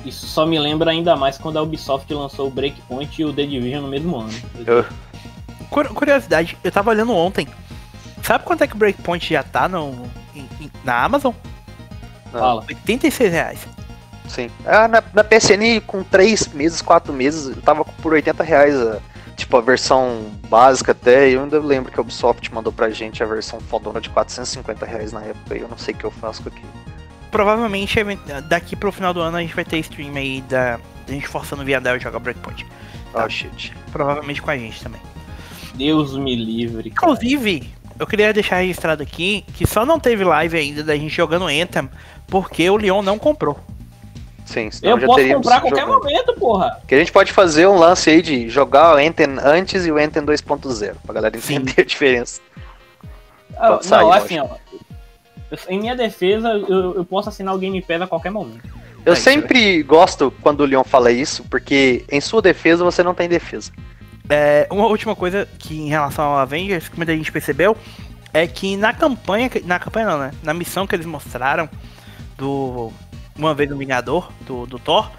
[0.05, 3.43] Isso só me lembra ainda mais quando a Ubisoft lançou o Breakpoint e o The
[3.45, 4.33] Division no mesmo ano.
[4.65, 4.85] Eu-
[5.69, 7.47] Cur- Curiosidade, eu tava olhando ontem.
[8.21, 9.93] Sabe quanto é que o Breakpoint já tá no,
[10.35, 11.33] em- em- na Amazon?
[12.31, 12.63] Fala.
[12.67, 13.59] 86 reais.
[14.27, 14.49] Sim.
[14.65, 18.99] Ah, na, na PSN, com 3 meses, 4 meses, eu tava por 80 reais, a,
[19.35, 21.29] tipo, a versão básica até.
[21.29, 25.11] Eu ainda lembro que a Ubisoft mandou pra gente a versão fodona de 450 reais
[25.11, 26.67] na época, e eu não sei o que eu faço com aquilo.
[27.31, 27.99] Provavelmente
[28.47, 31.61] daqui pro final do ano a gente vai ter stream aí da, da gente forçando
[31.61, 32.65] o Viadel a jogar Breakpoint.
[33.13, 33.73] Ah, shit.
[33.91, 35.01] Provavelmente com a gente também.
[35.73, 36.89] Deus me livre.
[36.89, 37.11] cara.
[37.11, 41.47] Inclusive, eu queria deixar registrado aqui que só não teve live ainda da gente jogando
[41.47, 41.89] Anthem
[42.27, 43.59] porque o Leon não comprou.
[44.45, 45.99] Sim, senão Eu já posso teríamos comprar a qualquer jogado.
[46.03, 46.79] momento, porra.
[46.87, 49.99] Que a gente pode fazer um lance aí de jogar o Enten antes e o
[49.99, 51.55] Enten 2.0, pra galera Sim.
[51.55, 52.41] entender a diferença.
[53.57, 54.47] Ah, sair, não, eu assim, ó.
[55.69, 58.67] Em minha defesa, eu, eu posso assinar o Game Pass a qualquer momento.
[59.05, 63.03] Eu É, isso sempre gosto quando o Leon fala isso, porque em sua defesa você
[63.03, 63.71] não tem defesa.
[64.29, 67.77] É, uma última coisa que em relação ao Avengers, que muita gente percebeu,
[68.33, 70.31] é que na campanha, na campanha não, né?
[70.43, 71.69] Na missão que eles mostraram
[72.37, 72.91] do
[73.37, 75.11] Uma vez no Vingador, do, do Thor,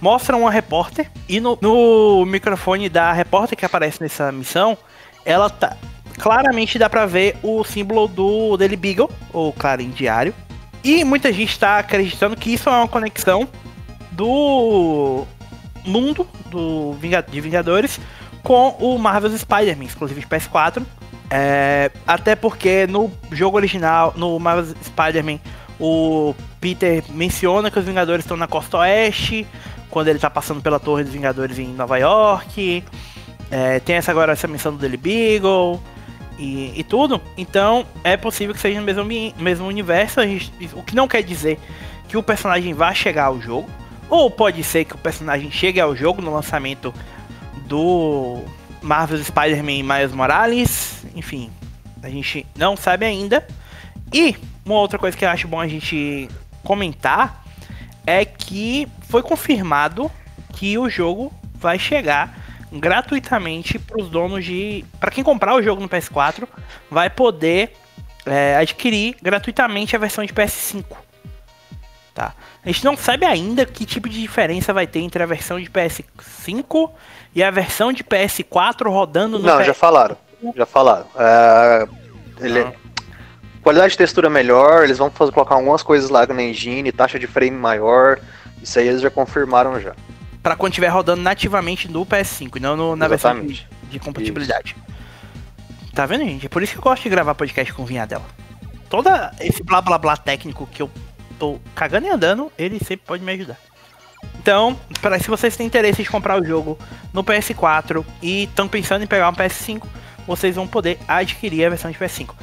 [0.00, 4.76] mostram uma repórter e no, no microfone da repórter que aparece nessa missão,
[5.24, 5.76] ela tá.
[6.18, 10.34] Claramente dá pra ver o símbolo do Daily Beagle, ou Clarim Diário.
[10.84, 13.48] E muita gente tá acreditando que isso é uma conexão
[14.12, 15.24] do
[15.84, 16.94] mundo do
[17.30, 17.98] de Vingadores
[18.42, 20.82] com o Marvel's Spider-Man, exclusivo de PS4.
[21.30, 25.40] É, até porque no jogo original, no Marvel's Spider-Man,
[25.80, 29.46] o Peter menciona que os Vingadores estão na costa oeste,
[29.90, 32.82] quando ele tá passando pela Torre dos Vingadores em Nova York.
[33.50, 35.80] É, tem essa agora essa menção do Daily Beagle.
[36.38, 37.20] e, e tudo.
[37.36, 39.04] Então é possível que seja no mesmo,
[39.38, 40.20] mesmo universo.
[40.22, 41.58] gente- o que não quer dizer
[42.08, 43.68] que o personagem vá chegar ao jogo.
[44.10, 46.92] Ou pode ser que o personagem chegue ao jogo no lançamento
[47.66, 48.38] do
[48.82, 51.04] Marvel Spider-Man Miles Morales.
[51.14, 51.50] Enfim,
[52.02, 53.46] a gente não sabe ainda.
[54.12, 56.28] E uma outra coisa que eu acho bom a gente
[56.62, 57.44] comentar
[58.06, 60.10] é que foi confirmado
[60.54, 62.38] que o jogo vai chegar
[62.72, 64.84] gratuitamente para os donos de.
[65.00, 66.46] Para quem comprar o jogo no PS4,
[66.90, 67.72] vai poder
[68.26, 70.84] é, adquirir gratuitamente a versão de PS5.
[72.14, 72.32] Tá?
[72.64, 75.68] A gente não sabe ainda que tipo de diferença vai ter entre a versão de
[75.68, 76.90] PS5
[77.34, 79.66] e a versão de PS4 rodando no Não, PS...
[79.66, 80.16] já falaram.
[80.54, 81.06] Já falaram.
[81.16, 81.88] É,
[82.40, 82.72] ele- Ah.
[83.64, 87.26] Qualidade de textura melhor, eles vão fazer, colocar algumas coisas lá na engine, taxa de
[87.26, 88.20] frame maior.
[88.62, 89.94] Isso aí eles já confirmaram já.
[90.42, 93.68] Pra quando estiver rodando nativamente no PS5 e não no- na versão de, Exatamente.
[93.90, 94.76] de compatibilidade.
[95.94, 96.44] Tá vendo, gente?
[96.46, 98.24] É por isso que eu gosto de gravar podcast com vinha dela.
[98.90, 100.90] Toda esse blá blá blá técnico que eu
[101.38, 103.56] tô cagando e andando, ele sempre pode me ajudar.
[104.38, 106.78] Então, para se vocês têm interesse de comprar o jogo
[107.14, 109.86] no PS4 e estão pensando em pegar um PS5,
[110.26, 112.34] vocês vão poder adquirir a versão de PS5.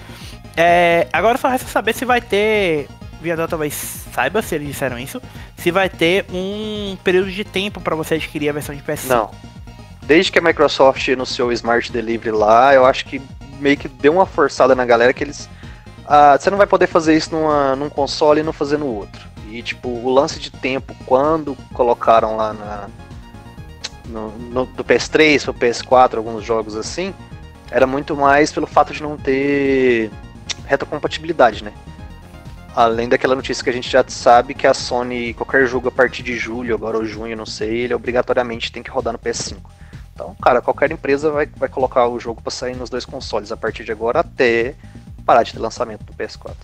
[0.56, 2.88] É, agora só resta saber se vai ter.
[3.22, 3.74] Viador talvez
[4.14, 5.22] saiba se eles disseram isso.
[5.58, 9.08] Se vai ter um período de tempo para você adquirir a versão de PS5.
[9.10, 9.32] Não.
[10.02, 13.22] Desde que a Microsoft anunciou o Smart Delivery lá, eu acho que
[13.60, 15.48] meio que deu uma forçada na galera que eles.
[16.08, 19.22] Ah, você não vai poder fazer isso numa, num console e não fazer no outro.
[19.50, 22.88] E tipo, o lance de tempo, quando colocaram lá na.
[24.08, 27.14] No, no- do PS3 pro PS4, alguns jogos assim,
[27.70, 30.10] era muito mais pelo fato de não ter
[30.72, 31.74] retrocompatibilidade, né?
[32.74, 36.24] Além daquela notícia que a gente já sabe que a Sony, qualquer jogo a partir
[36.24, 39.58] de julho, agora ou junho, não sei, ele obrigatoriamente tem que rodar no PS5.
[40.14, 43.58] Então, cara, qualquer empresa vai, vai colocar o jogo para sair nos dois consoles a
[43.58, 44.76] partir de agora até
[45.26, 46.56] parar de ter lançamento do PS4.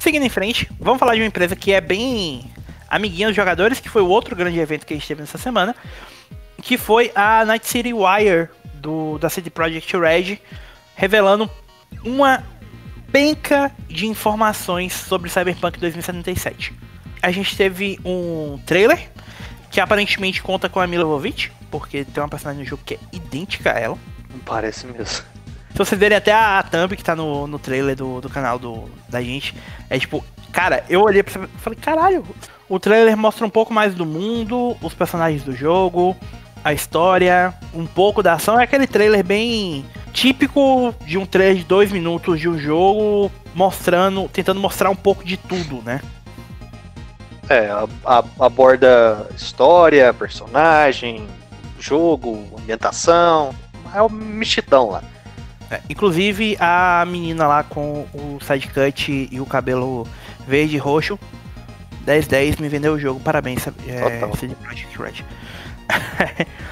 [0.00, 2.50] Seguindo em frente, vamos falar de uma empresa que é bem
[2.88, 5.74] amiguinha dos jogadores, que foi o outro grande evento que a gente teve nessa semana,
[6.62, 10.38] que foi a Night City Wire do, da CD Projekt Red,
[10.96, 11.48] revelando
[12.04, 12.42] uma
[13.14, 16.74] penca de informações sobre Cyberpunk 2077.
[17.22, 19.08] A gente teve um trailer
[19.70, 22.98] que aparentemente conta com a Mila Jovovich, porque tem uma personagem no jogo que é
[23.12, 23.96] idêntica a ela.
[24.44, 25.06] Parece mesmo.
[25.06, 28.58] Se vocês verem até a, a thumb que tá no, no trailer do, do canal
[28.58, 29.54] do, da gente,
[29.88, 32.26] é tipo, cara, eu olhei pra e falei, caralho,
[32.68, 36.16] o trailer mostra um pouco mais do mundo, os personagens do jogo,
[36.64, 38.58] a história, um pouco da ação.
[38.58, 44.28] É aquele trailer bem típico de um trailer de dois minutos de um jogo, mostrando,
[44.32, 46.00] tentando mostrar um pouco de tudo, né?
[47.48, 51.26] É, a- a- aborda história, personagem,
[51.78, 53.54] jogo, ambientação.
[53.94, 55.02] É o mexidão lá.
[55.70, 60.06] É, inclusive a menina lá com o side cut e o cabelo
[60.46, 61.18] verde e roxo.
[62.06, 63.66] 10-10 me vendeu o jogo, parabéns?
[63.86, 64.36] É, Total.
[64.36, 65.24] CD Projekt Red.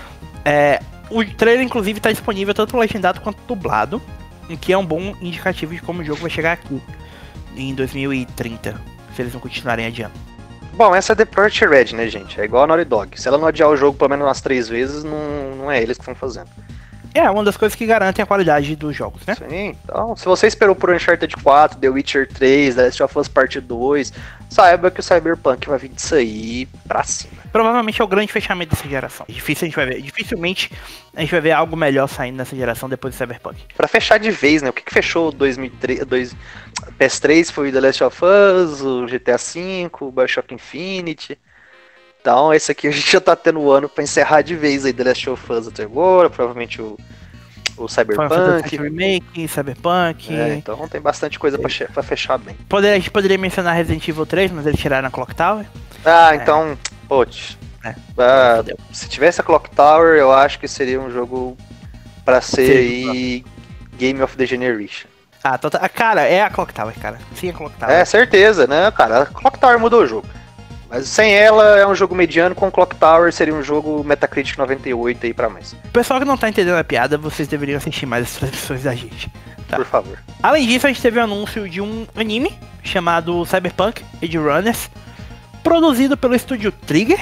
[0.44, 4.02] É, o trailer, inclusive, está disponível tanto legendado quanto dublado,
[4.51, 6.82] o que é um bom indicativo de como o jogo vai chegar aqui
[7.56, 8.80] em 2030,
[9.14, 10.14] se eles não continuarem adiando.
[10.74, 12.40] Bom, essa é The Project Red, né, gente?
[12.40, 13.20] É igual a Naughty Dog.
[13.20, 15.98] Se ela não adiar o jogo pelo menos umas três vezes, não, não é eles
[15.98, 16.48] que estão fazendo.
[17.14, 19.34] É uma das coisas que garantem a qualidade dos jogos, né?
[19.34, 23.28] Sim, então, se você esperou por Uncharted 4, The Witcher 3, The Last of Us
[23.28, 24.12] Part 2,
[24.48, 27.43] saiba que o Cyberpunk vai vir disso aí pra cima.
[27.52, 29.26] Provavelmente é o grande fechamento dessa geração.
[29.28, 30.01] Difícil a gente vai ver.
[30.01, 30.70] Dificilmente
[31.14, 33.60] a gente vai ver algo melhor saindo nessa geração depois do Cyberpunk.
[33.76, 34.70] Pra fechar de vez, né?
[34.70, 36.34] O que, que fechou 2003, dois,
[36.98, 41.39] PS3 foi The Last of Us, o GTA V, o Bioshock Infinity.
[42.23, 44.93] Então, esse aqui a gente já tá tendo o ano pra encerrar de vez aí
[44.93, 46.97] The Last of Us até agora, provavelmente o,
[47.77, 48.77] o Cyberpunk.
[48.77, 50.32] Remake, Cyberpunk.
[50.32, 52.55] É, então tem bastante coisa pra, che- pra fechar bem.
[52.69, 55.66] Poderia, a gente poderia mencionar Resident Evil 3, mas eles tiraram a Clock Tower.
[56.05, 56.78] Ah, então,
[57.09, 57.59] putz.
[57.85, 57.94] É.
[58.16, 58.62] Ah,
[58.93, 61.57] se tivesse a Clock Tower, eu acho que seria um jogo
[62.24, 63.44] pra ser aí
[63.99, 65.09] Game of the Generation.
[65.43, 67.19] Ah, tota- ah, cara, é a Clock Tower, cara.
[67.35, 67.93] Sim, a Clock Tower.
[67.93, 69.23] É, certeza, né, cara?
[69.23, 70.28] A Clock Tower mudou o jogo.
[70.93, 75.24] Mas sem ela é um jogo mediano, com Clock Tower seria um jogo Metacritic 98
[75.24, 75.73] aí pra mais.
[75.73, 78.94] O pessoal que não tá entendendo a piada, vocês deveriam assistir mais as transmissões da
[78.94, 79.32] gente.
[79.66, 79.77] Tá.
[79.77, 80.19] Por favor.
[80.43, 84.90] Além disso, a gente teve o anúncio de um anime chamado Cyberpunk Edge Runners,
[85.62, 87.20] produzido pelo estúdio Trigger,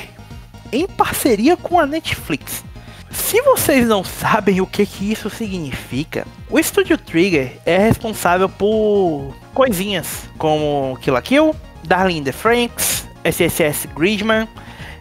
[0.72, 2.64] em parceria com a Netflix.
[3.08, 9.32] Se vocês não sabem o que, que isso significa, o estúdio Trigger é responsável por
[9.54, 14.48] coisinhas como Kill la Kill, Darling in the Franks, SSS Gridman.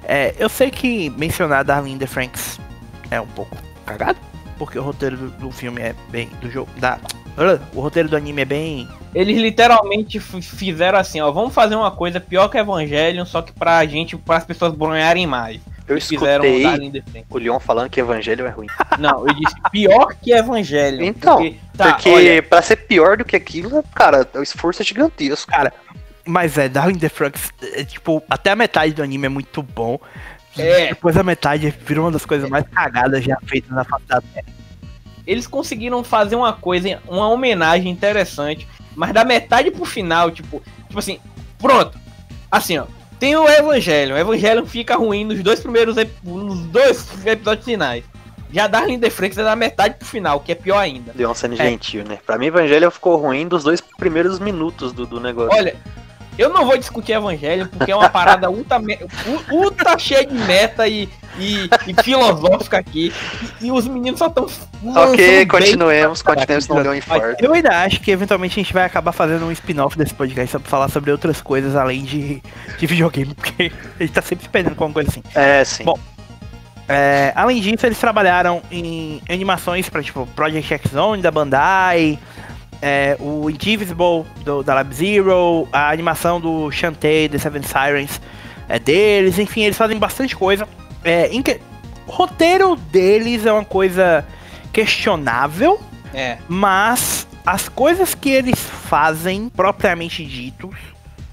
[0.04, 2.60] É, eu sei que mencionar Darling in the Franks
[3.12, 3.56] é um pouco
[3.86, 4.20] cagado,
[4.58, 6.28] porque o roteiro do, do filme é bem.
[6.42, 6.70] do jogo.
[6.78, 7.00] Da,
[7.38, 8.90] uh, o roteiro do anime é bem.
[9.14, 13.86] Eles literalmente fizeram assim, ó, vamos fazer uma coisa pior que Evangelion, só que pra
[13.86, 15.62] gente, para as pessoas bronharem mais.
[15.88, 17.26] Eu Eles escutei Franxx.
[17.32, 18.68] o Leon falando que Evangelho é ruim.
[19.00, 21.04] Não, eu disse pior que Evangelion.
[21.04, 24.86] Então, porque, tá, Porque olha, pra ser pior do que aquilo, cara, o esforço é
[24.86, 25.52] gigantesco.
[26.30, 29.64] Mas é, Darling in the Franxx, é, tipo, até a metade do anime é muito
[29.64, 30.00] bom.
[30.58, 30.90] É.
[30.90, 34.46] Depois a metade vira uma das coisas mais cagadas já feitas na face da Terra.
[35.26, 41.00] eles conseguiram fazer uma coisa, uma homenagem interessante, mas da metade pro final, tipo, tipo
[41.00, 41.20] assim,
[41.60, 41.98] pronto.
[42.52, 42.86] Assim, ó,
[43.20, 44.16] tem o Evangelho.
[44.16, 48.04] O Evangelho fica ruim nos dois primeiros nos dois episódios finais.
[48.52, 51.12] Já Darling in the Franxx é da metade pro final, que é pior ainda.
[51.16, 51.58] Leon sendo É.
[51.70, 52.18] gentil, né?
[52.26, 55.56] Pra mim, Evangelho ficou ruim dos dois primeiros minutos do, do negócio.
[55.56, 55.76] Olha,
[56.40, 58.80] eu não vou discutir Evangelho porque é uma parada ultra,
[59.52, 63.14] ultra cheia de meta e, e, e filosófica aqui.
[63.62, 64.48] E, e os meninos só estão.
[64.96, 67.44] ok, continuemos, continuemos, não deu um infarto.
[67.44, 70.60] Eu ainda acho que eventualmente a gente vai acabar fazendo um spin-off desse podcast só
[70.60, 72.42] pra falar sobre outras coisas além de,
[72.78, 75.24] de videogame, porque a gente tá sempre se perdendo com alguma coisa assim.
[75.36, 75.84] É, sim.
[75.84, 76.00] Bom,
[76.88, 82.18] É, além disso, eles trabalharam em animações para tipo Project X Zone da Bandai,
[82.82, 88.22] é, o Indivisible do, da Lab Zero, a animação do Shantae, The Seven Sirens
[88.68, 90.68] é deles, enfim, eles fazem bastante coisa.
[91.04, 91.60] É, em que-
[92.08, 94.26] o roteiro deles é uma coisa
[94.72, 95.80] questionável,
[96.14, 96.38] É.
[96.48, 100.76] mas as coisas que eles fazem, propriamente ditos,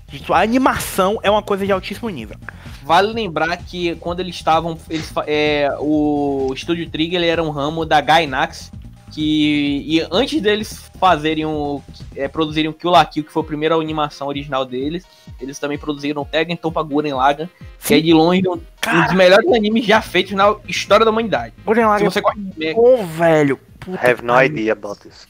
[0.08, 2.36] dito, a animação é uma coisa de altíssimo nível.
[2.82, 4.78] Vale lembrar que quando eles estavam.
[4.88, 8.70] Eles, é, o Estúdio Trigger ele era um ramo da Gainax.
[9.12, 9.84] Que.
[9.86, 11.82] E antes deles fazerem o.
[12.14, 15.04] É, produzirem o Kill la Kill, que foi a primeira animação original deles,
[15.40, 17.48] eles também produziram Tekken Toppa Guren Lagan,
[17.84, 21.54] que é de longe um, um dos melhores animes já feitos na história da humanidade.
[21.64, 22.74] Gurren Se Lagann você gosta de.
[22.74, 23.60] Pô, velho.
[23.78, 25.28] Puta Have no idea about this.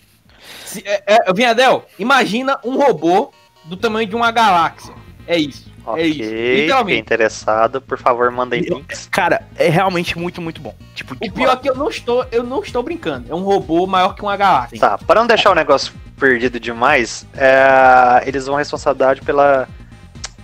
[0.64, 3.32] Se, é, é, Vinhadel, imagina um robô
[3.64, 4.94] do tamanho de uma galáxia.
[5.26, 5.70] É isso.
[5.86, 7.00] Ok, É isso, quem literalmente.
[7.00, 9.08] interessado, por favor, mandem links.
[9.10, 10.74] Cara, é realmente muito, muito bom.
[10.94, 13.26] Tipo, O pior é que eu não estou, eu não estou brincando.
[13.30, 14.78] É um robô maior que uma galáxia.
[14.80, 19.68] Tá, para não deixar o negócio perdido demais, é, eles vão responsabilidade pela,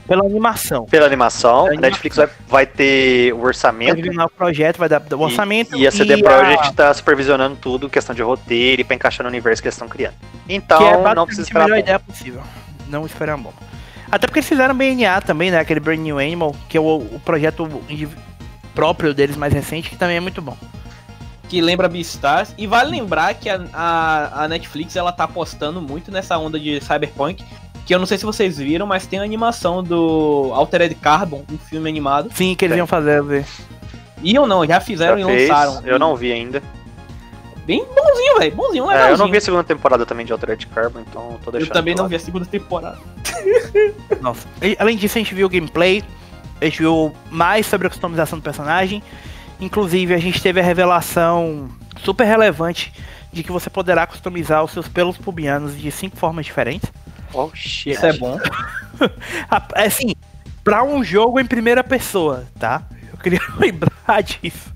[0.06, 0.84] pela animação.
[0.84, 1.64] pela animação.
[1.64, 3.94] Pela A Netflix vai, vai ter o Vai orçamento.
[3.96, 5.76] terminar o projeto, vai dar o orçamento.
[5.76, 9.24] E, e a CD e Projekt tá supervisionando tudo, questão de roteiro e pra encaixar
[9.24, 10.14] no universo que eles estão criando.
[10.48, 11.80] Então, que é não basicamente precisa a melhor esperar.
[11.80, 12.42] ideia possível.
[12.88, 13.52] Não esperar bom.
[14.12, 15.58] Até porque eles fizeram BNA também, né?
[15.58, 17.66] Aquele Brand New Animal, que é o, o projeto
[18.74, 20.54] próprio deles mais recente, que também é muito bom.
[21.48, 22.54] Que lembra Beastars.
[22.58, 26.78] E vale lembrar que a, a, a Netflix ela tá apostando muito nessa onda de
[26.82, 27.42] Cyberpunk.
[27.86, 31.56] Que eu não sei se vocês viram, mas tem a animação do Altered Carbon, um
[31.56, 32.30] filme animado.
[32.34, 32.78] Sim, que eles Tem.
[32.78, 33.18] iam fazer.
[33.18, 33.44] eu vi.
[34.22, 35.86] E ou não, já fizeram Já e fez, lançaram.
[35.86, 36.62] eu não vi ainda.
[37.66, 38.54] Bem bonzinho, velho.
[38.56, 39.14] Bonzinho, É, legalzinho.
[39.14, 41.72] eu não vi a segunda temporada também de Altered Carbon, então tô Eu deixando.
[41.72, 42.10] também de não lado.
[42.10, 42.98] vi a segunda temporada.
[44.20, 44.46] Nossa.
[44.60, 46.02] E, além disso, a gente viu gameplay,
[46.60, 49.02] a gente viu mais sobre a customização do personagem.
[49.60, 51.68] Inclusive, a gente teve a revelação
[52.02, 52.92] super relevante
[53.32, 56.90] de que você poderá customizar os seus pelos pubianos de cinco formas diferentes.
[57.32, 57.92] Oh, shit.
[57.94, 58.38] Isso é bom.
[59.74, 60.14] É Assim,
[60.62, 62.82] pra um jogo em primeira pessoa, tá?
[63.10, 64.72] Eu queria lembrar disso.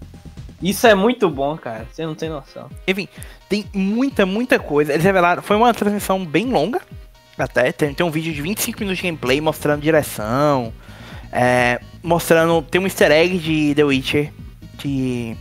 [0.63, 1.87] Isso é muito bom, cara.
[1.93, 2.71] Você não tem noção.
[2.89, 3.09] Enfim,
[3.49, 4.93] tem muita, muita coisa.
[4.93, 5.43] Eles revelaram.
[5.43, 6.81] Foi uma transmissão bem longa.
[7.39, 7.71] Até.
[7.73, 10.73] Tem, tem um vídeo de 25 minutos de gameplay mostrando direção.
[11.31, 12.63] é, mostrando.
[12.63, 14.33] Tem um easter egg de The Witcher.
[14.79, 15.37] Que.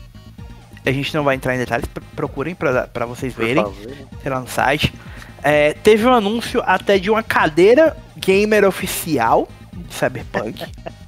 [0.86, 1.86] A gente não vai entrar em detalhes.
[1.88, 3.64] pr- Procurem pra, pra vocês Por verem.
[3.64, 3.92] favor.
[4.22, 4.94] Sei lá no site.
[5.42, 10.66] É, teve um anúncio até de uma cadeira gamer oficial de Cyberpunk.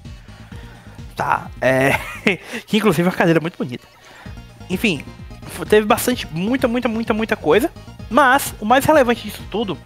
[1.17, 1.49] tá.
[1.59, 1.99] É,
[2.65, 3.85] que inclusive é uma cadeira muito bonita.
[4.69, 5.03] Enfim,
[5.67, 7.71] teve bastante, muita, muita, muita, muita coisa.
[8.09, 9.77] Mas o mais relevante disso tudo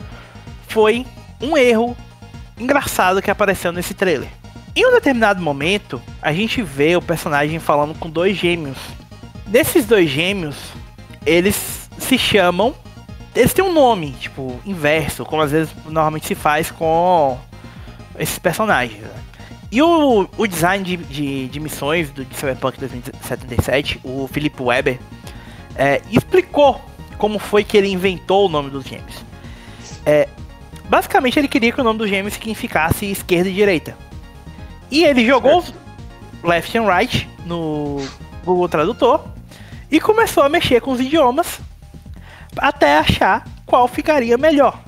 [0.67, 1.05] foi
[1.41, 1.97] um erro
[2.59, 4.29] engraçado que apareceu nesse trailer.
[4.75, 8.77] Em um determinado momento, a gente vê o personagem falando com dois gêmeos.
[9.47, 10.55] Desses dois gêmeos,
[11.25, 12.75] eles se chamam.
[13.35, 17.39] Eles têm um nome, tipo, inverso, como às vezes normalmente se faz com
[18.17, 19.01] esses personagens.
[19.01, 19.20] né?
[19.71, 24.99] E o, o design de, de, de missões do de Cyberpunk 2077, o Philip Weber,
[25.75, 26.81] é, explicou
[27.17, 29.23] como foi que ele inventou o nome dos gêmeos.
[30.05, 30.27] É,
[30.89, 33.97] basicamente, ele queria que o nome dos gêmeos significasse esquerda e direita.
[34.89, 35.63] E ele jogou
[36.43, 38.05] left and right no
[38.43, 39.23] Google Tradutor
[39.89, 41.61] e começou a mexer com os idiomas
[42.57, 44.81] até achar qual ficaria melhor.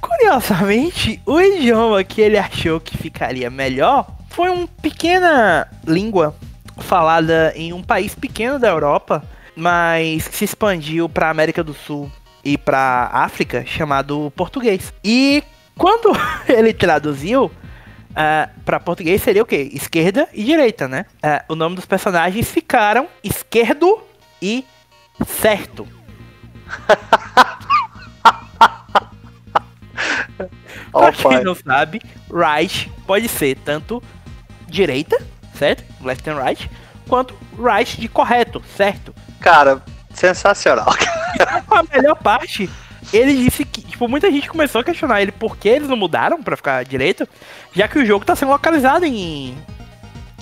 [0.00, 6.36] Curiosamente, o idioma que ele achou que ficaria melhor foi uma pequena língua
[6.78, 9.24] falada em um país pequeno da Europa
[9.56, 12.12] mas se expandiu para América do Sul
[12.44, 14.92] e para África, chamado português.
[15.02, 15.42] E
[15.76, 16.12] quando
[16.46, 17.50] ele traduziu,
[18.16, 19.68] Uh, ah, para português seria o quê?
[19.74, 21.04] Esquerda e direita, né?
[21.16, 24.00] Uh, o nome dos personagens ficaram esquerdo
[24.40, 24.64] e
[25.26, 25.86] certo.
[30.90, 32.00] pra quem não sabe,
[32.32, 34.02] right pode ser tanto
[34.66, 35.16] direita,
[35.54, 35.84] certo?
[36.02, 36.70] Left and right,
[37.08, 39.14] quanto right de correto, certo?
[39.40, 39.82] Cara,
[40.12, 40.88] sensacional.
[41.70, 42.68] a melhor parte
[43.12, 46.42] ele disse que, tipo, muita gente começou a questionar ele por que eles não mudaram
[46.42, 47.28] para ficar direito,
[47.72, 49.56] já que o jogo tá sendo localizado em,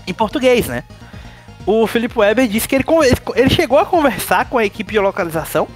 [0.06, 0.84] em português, né?
[1.66, 2.84] O Felipe Weber disse que ele,
[3.34, 5.66] ele chegou a conversar com a equipe de localização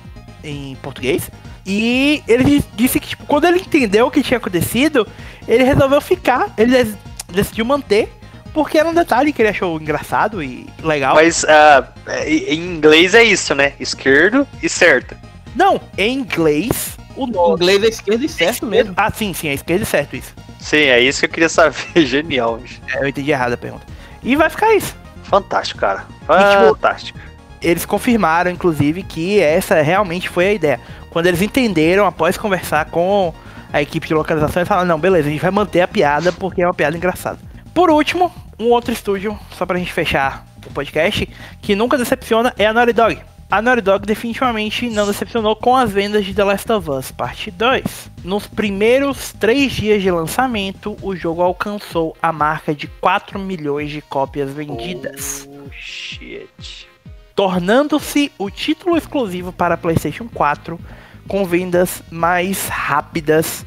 [0.42, 1.30] em português.
[1.64, 5.06] E ele disse que, tipo, quando ele entendeu o que tinha acontecido,
[5.46, 6.96] ele resolveu ficar, ele
[7.30, 8.10] decidiu manter,
[8.58, 11.14] porque era um detalhe que ele achou engraçado e legal.
[11.14, 11.86] Mas uh,
[12.26, 13.74] em inglês é isso, né?
[13.78, 15.16] Esquerdo e certo.
[15.54, 17.52] Não, em inglês, o nome.
[17.52, 18.94] Em inglês é esquerda e certo mesmo.
[18.96, 20.34] Ah, sim, sim, é esquerda e certo isso.
[20.58, 21.76] Sim, é isso que eu queria saber.
[22.04, 22.80] Genial, bicho.
[22.92, 23.86] É, eu entendi errado a pergunta.
[24.24, 24.96] E vai ficar isso.
[25.22, 26.04] Fantástico, cara.
[26.26, 27.16] Fantástico.
[27.16, 27.28] E, tipo,
[27.62, 30.80] eles confirmaram, inclusive, que essa realmente foi a ideia.
[31.10, 33.32] Quando eles entenderam, após conversar com
[33.72, 36.60] a equipe de localização, eles falaram: não, beleza, a gente vai manter a piada porque
[36.60, 37.38] é uma piada engraçada.
[37.72, 41.28] Por último, um outro estúdio, só pra gente fechar o podcast,
[41.62, 45.90] que nunca decepciona é a Naughty Dog a Naughty Dog definitivamente não decepcionou com as
[45.90, 48.10] vendas de The Last of Us Parte 2.
[48.22, 54.02] Nos primeiros três dias de lançamento, o jogo alcançou a marca de 4 milhões de
[54.02, 55.48] cópias vendidas.
[55.48, 56.86] Oh, shit.
[57.34, 60.78] Tornando-se o título exclusivo para PlayStation 4
[61.26, 63.64] com vendas mais rápidas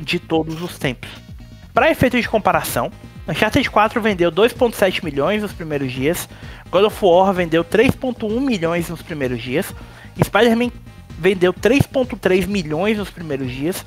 [0.00, 1.08] de todos os tempos.
[1.72, 2.90] Para efeito de comparação,
[3.28, 6.28] Uncharted 4 vendeu 2.7 milhões nos primeiros dias,
[6.70, 9.74] God of War vendeu 3.1 milhões nos primeiros dias,
[10.22, 10.70] Spider-Man
[11.18, 13.84] vendeu 3.3 milhões nos primeiros dias,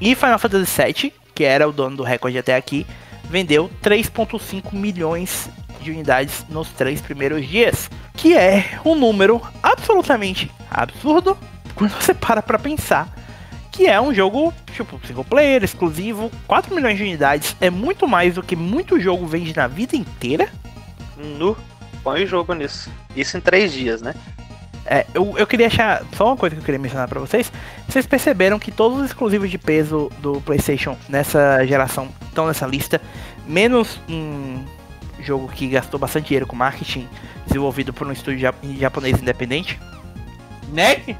[0.00, 2.86] e Final Fantasy VII, que era o dono do recorde até aqui,
[3.28, 5.48] vendeu 3.5 milhões
[5.80, 11.36] de unidades nos três primeiros dias, que é um número absolutamente absurdo
[11.74, 13.08] quando você para pra pensar
[13.70, 18.34] que é um jogo, tipo, single player, exclusivo, 4 milhões de unidades é muito mais
[18.34, 20.48] do que muito jogo vende na vida inteira.
[21.16, 21.56] No,
[22.02, 22.90] põe o jogo nisso.
[23.14, 24.14] Isso em 3 dias, né?
[24.86, 26.02] É, eu, eu queria achar.
[26.16, 27.52] Só uma coisa que eu queria mencionar pra vocês.
[27.88, 33.00] Vocês perceberam que todos os exclusivos de peso do PlayStation nessa geração estão nessa lista,
[33.46, 34.64] menos um
[35.20, 37.06] jogo que gastou bastante dinheiro com marketing,
[37.46, 39.78] desenvolvido por um estúdio japonês independente.
[40.72, 41.16] NEC?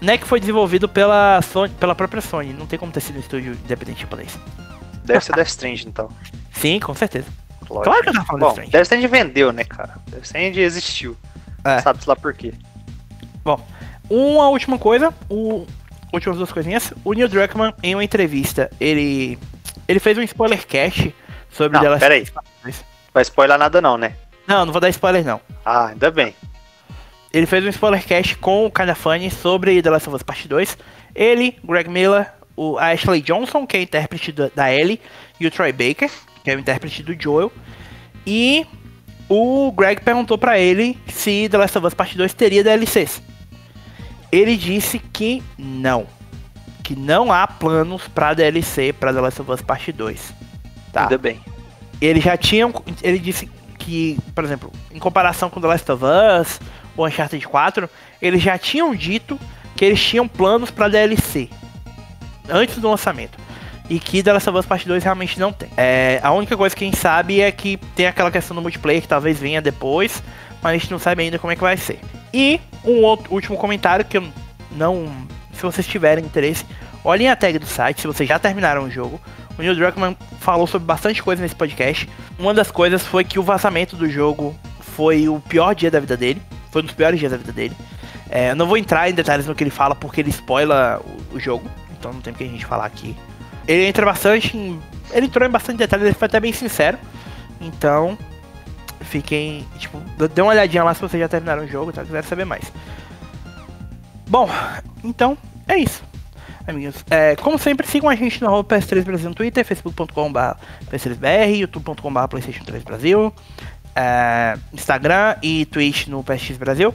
[0.00, 3.52] NEC foi desenvolvido pela, Sony, pela própria Sony, não tem como ter sido um estúdio
[3.52, 4.38] independente japonês.
[5.04, 6.08] Deve ser Death Stranding, então.
[6.52, 7.26] Sim, com certeza.
[7.68, 7.82] Lógico.
[7.82, 8.70] Claro que eu tava falando Bom, Death Stranding.
[8.70, 9.94] Death Stranding vendeu, né, cara?
[10.08, 11.16] Death Stranding existiu.
[11.64, 11.80] É.
[11.80, 12.54] Sabe-se lá por quê.
[13.44, 13.64] Bom,
[14.08, 15.66] uma última coisa, o...
[16.12, 16.92] últimas duas coisinhas.
[17.04, 19.38] O Neil Druckmann, em uma entrevista, ele
[19.86, 21.14] ele fez um spoiler cast
[21.50, 22.28] sobre não, The Last peraí.
[23.12, 24.14] Vai spoiler nada não, né?
[24.46, 25.40] Não, não vou dar spoiler não.
[25.64, 26.34] Ah, ainda bem.
[27.32, 30.78] Ele fez um spoiler cast com o Calafani sobre The Last of Us Part 2.
[31.14, 35.00] Ele, Greg Miller, o Ashley Johnson, que é intérprete da Ellie,
[35.38, 36.10] e o Troy Baker,
[36.42, 37.52] que é o intérprete do Joel.
[38.26, 38.66] E
[39.28, 43.22] o Greg perguntou para ele se The Last of Us Part 2 teria DLCs.
[44.32, 46.06] Ele disse que não.
[46.82, 50.34] Que não há planos para DLC para The Last of Us Part 2.
[50.92, 51.02] Tá?
[51.04, 51.40] Ainda bem.
[52.00, 52.68] Ele já tinha.
[53.02, 53.48] Ele disse
[53.78, 56.60] que, por exemplo, em comparação com The Last of Us
[57.00, 57.88] o Uncharted 4,
[58.20, 59.38] eles já tinham dito
[59.76, 61.48] que eles tinham planos para DLC
[62.48, 63.38] antes do lançamento.
[63.88, 65.68] E que The Last of Us Part 2 realmente não tem.
[65.76, 69.02] É, a única coisa que a gente sabe é que tem aquela questão do multiplayer
[69.02, 70.22] que talvez venha depois,
[70.62, 71.98] mas a gente não sabe ainda como é que vai ser.
[72.32, 74.24] E um outro último comentário que eu
[74.72, 75.10] não.
[75.52, 76.64] Se vocês tiverem interesse,
[77.02, 79.20] olhem a tag do site, se vocês já terminaram o jogo.
[79.58, 82.08] O Neil Druckmann falou sobre bastante coisa nesse podcast.
[82.38, 86.16] Uma das coisas foi que o vazamento do jogo foi o pior dia da vida
[86.16, 86.40] dele.
[86.70, 87.76] Foi um dos piores dias da vida dele.
[88.28, 91.02] É, eu não vou entrar em detalhes no que ele fala porque ele spoila
[91.32, 91.68] o, o jogo.
[91.98, 93.16] Então não tem que a gente falar aqui.
[93.66, 94.80] Ele entra bastante em,
[95.12, 96.98] Ele entrou em bastante detalhes, ele foi até bem sincero.
[97.60, 98.16] Então,
[99.00, 99.66] fiquem.
[99.78, 102.04] Tipo, dê uma olhadinha lá se vocês já terminaram o jogo, tá?
[102.04, 102.72] Quiser saber mais.
[104.26, 104.48] Bom,
[105.02, 105.36] então
[105.66, 106.02] é isso.
[106.66, 110.38] Amigos, é, como sempre, sigam a gente no PS3 Brasil no Twitter, facebook.com.br
[110.90, 113.34] PS3BR, youtube.com.br PlayStation 3 Brasil
[114.00, 116.94] é, Instagram e Twitch no PSX Brasil.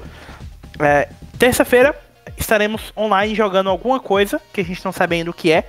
[0.80, 1.08] É,
[1.38, 1.96] Terça-feira
[2.38, 5.68] estaremos online jogando alguma coisa que a gente não sabe ainda o que é.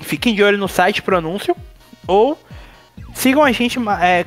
[0.00, 1.56] Fiquem de olho no site pro anúncio.
[2.06, 2.38] Ou
[3.14, 4.24] sigam a gente é,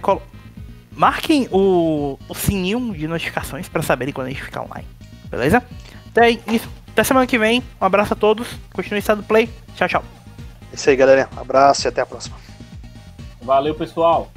[0.92, 4.88] marquem o, o sininho de notificações para saberem quando a gente ficar online.
[5.26, 5.64] Beleza?
[6.10, 6.70] Até isso.
[6.90, 7.64] Até semana que vem.
[7.82, 8.48] Um abraço a todos.
[8.74, 9.50] Continue estado play.
[9.76, 10.04] Tchau, tchau.
[10.72, 11.30] É isso aí, galera.
[11.36, 12.38] Um abraço e até a próxima.
[13.42, 14.32] Valeu, pessoal.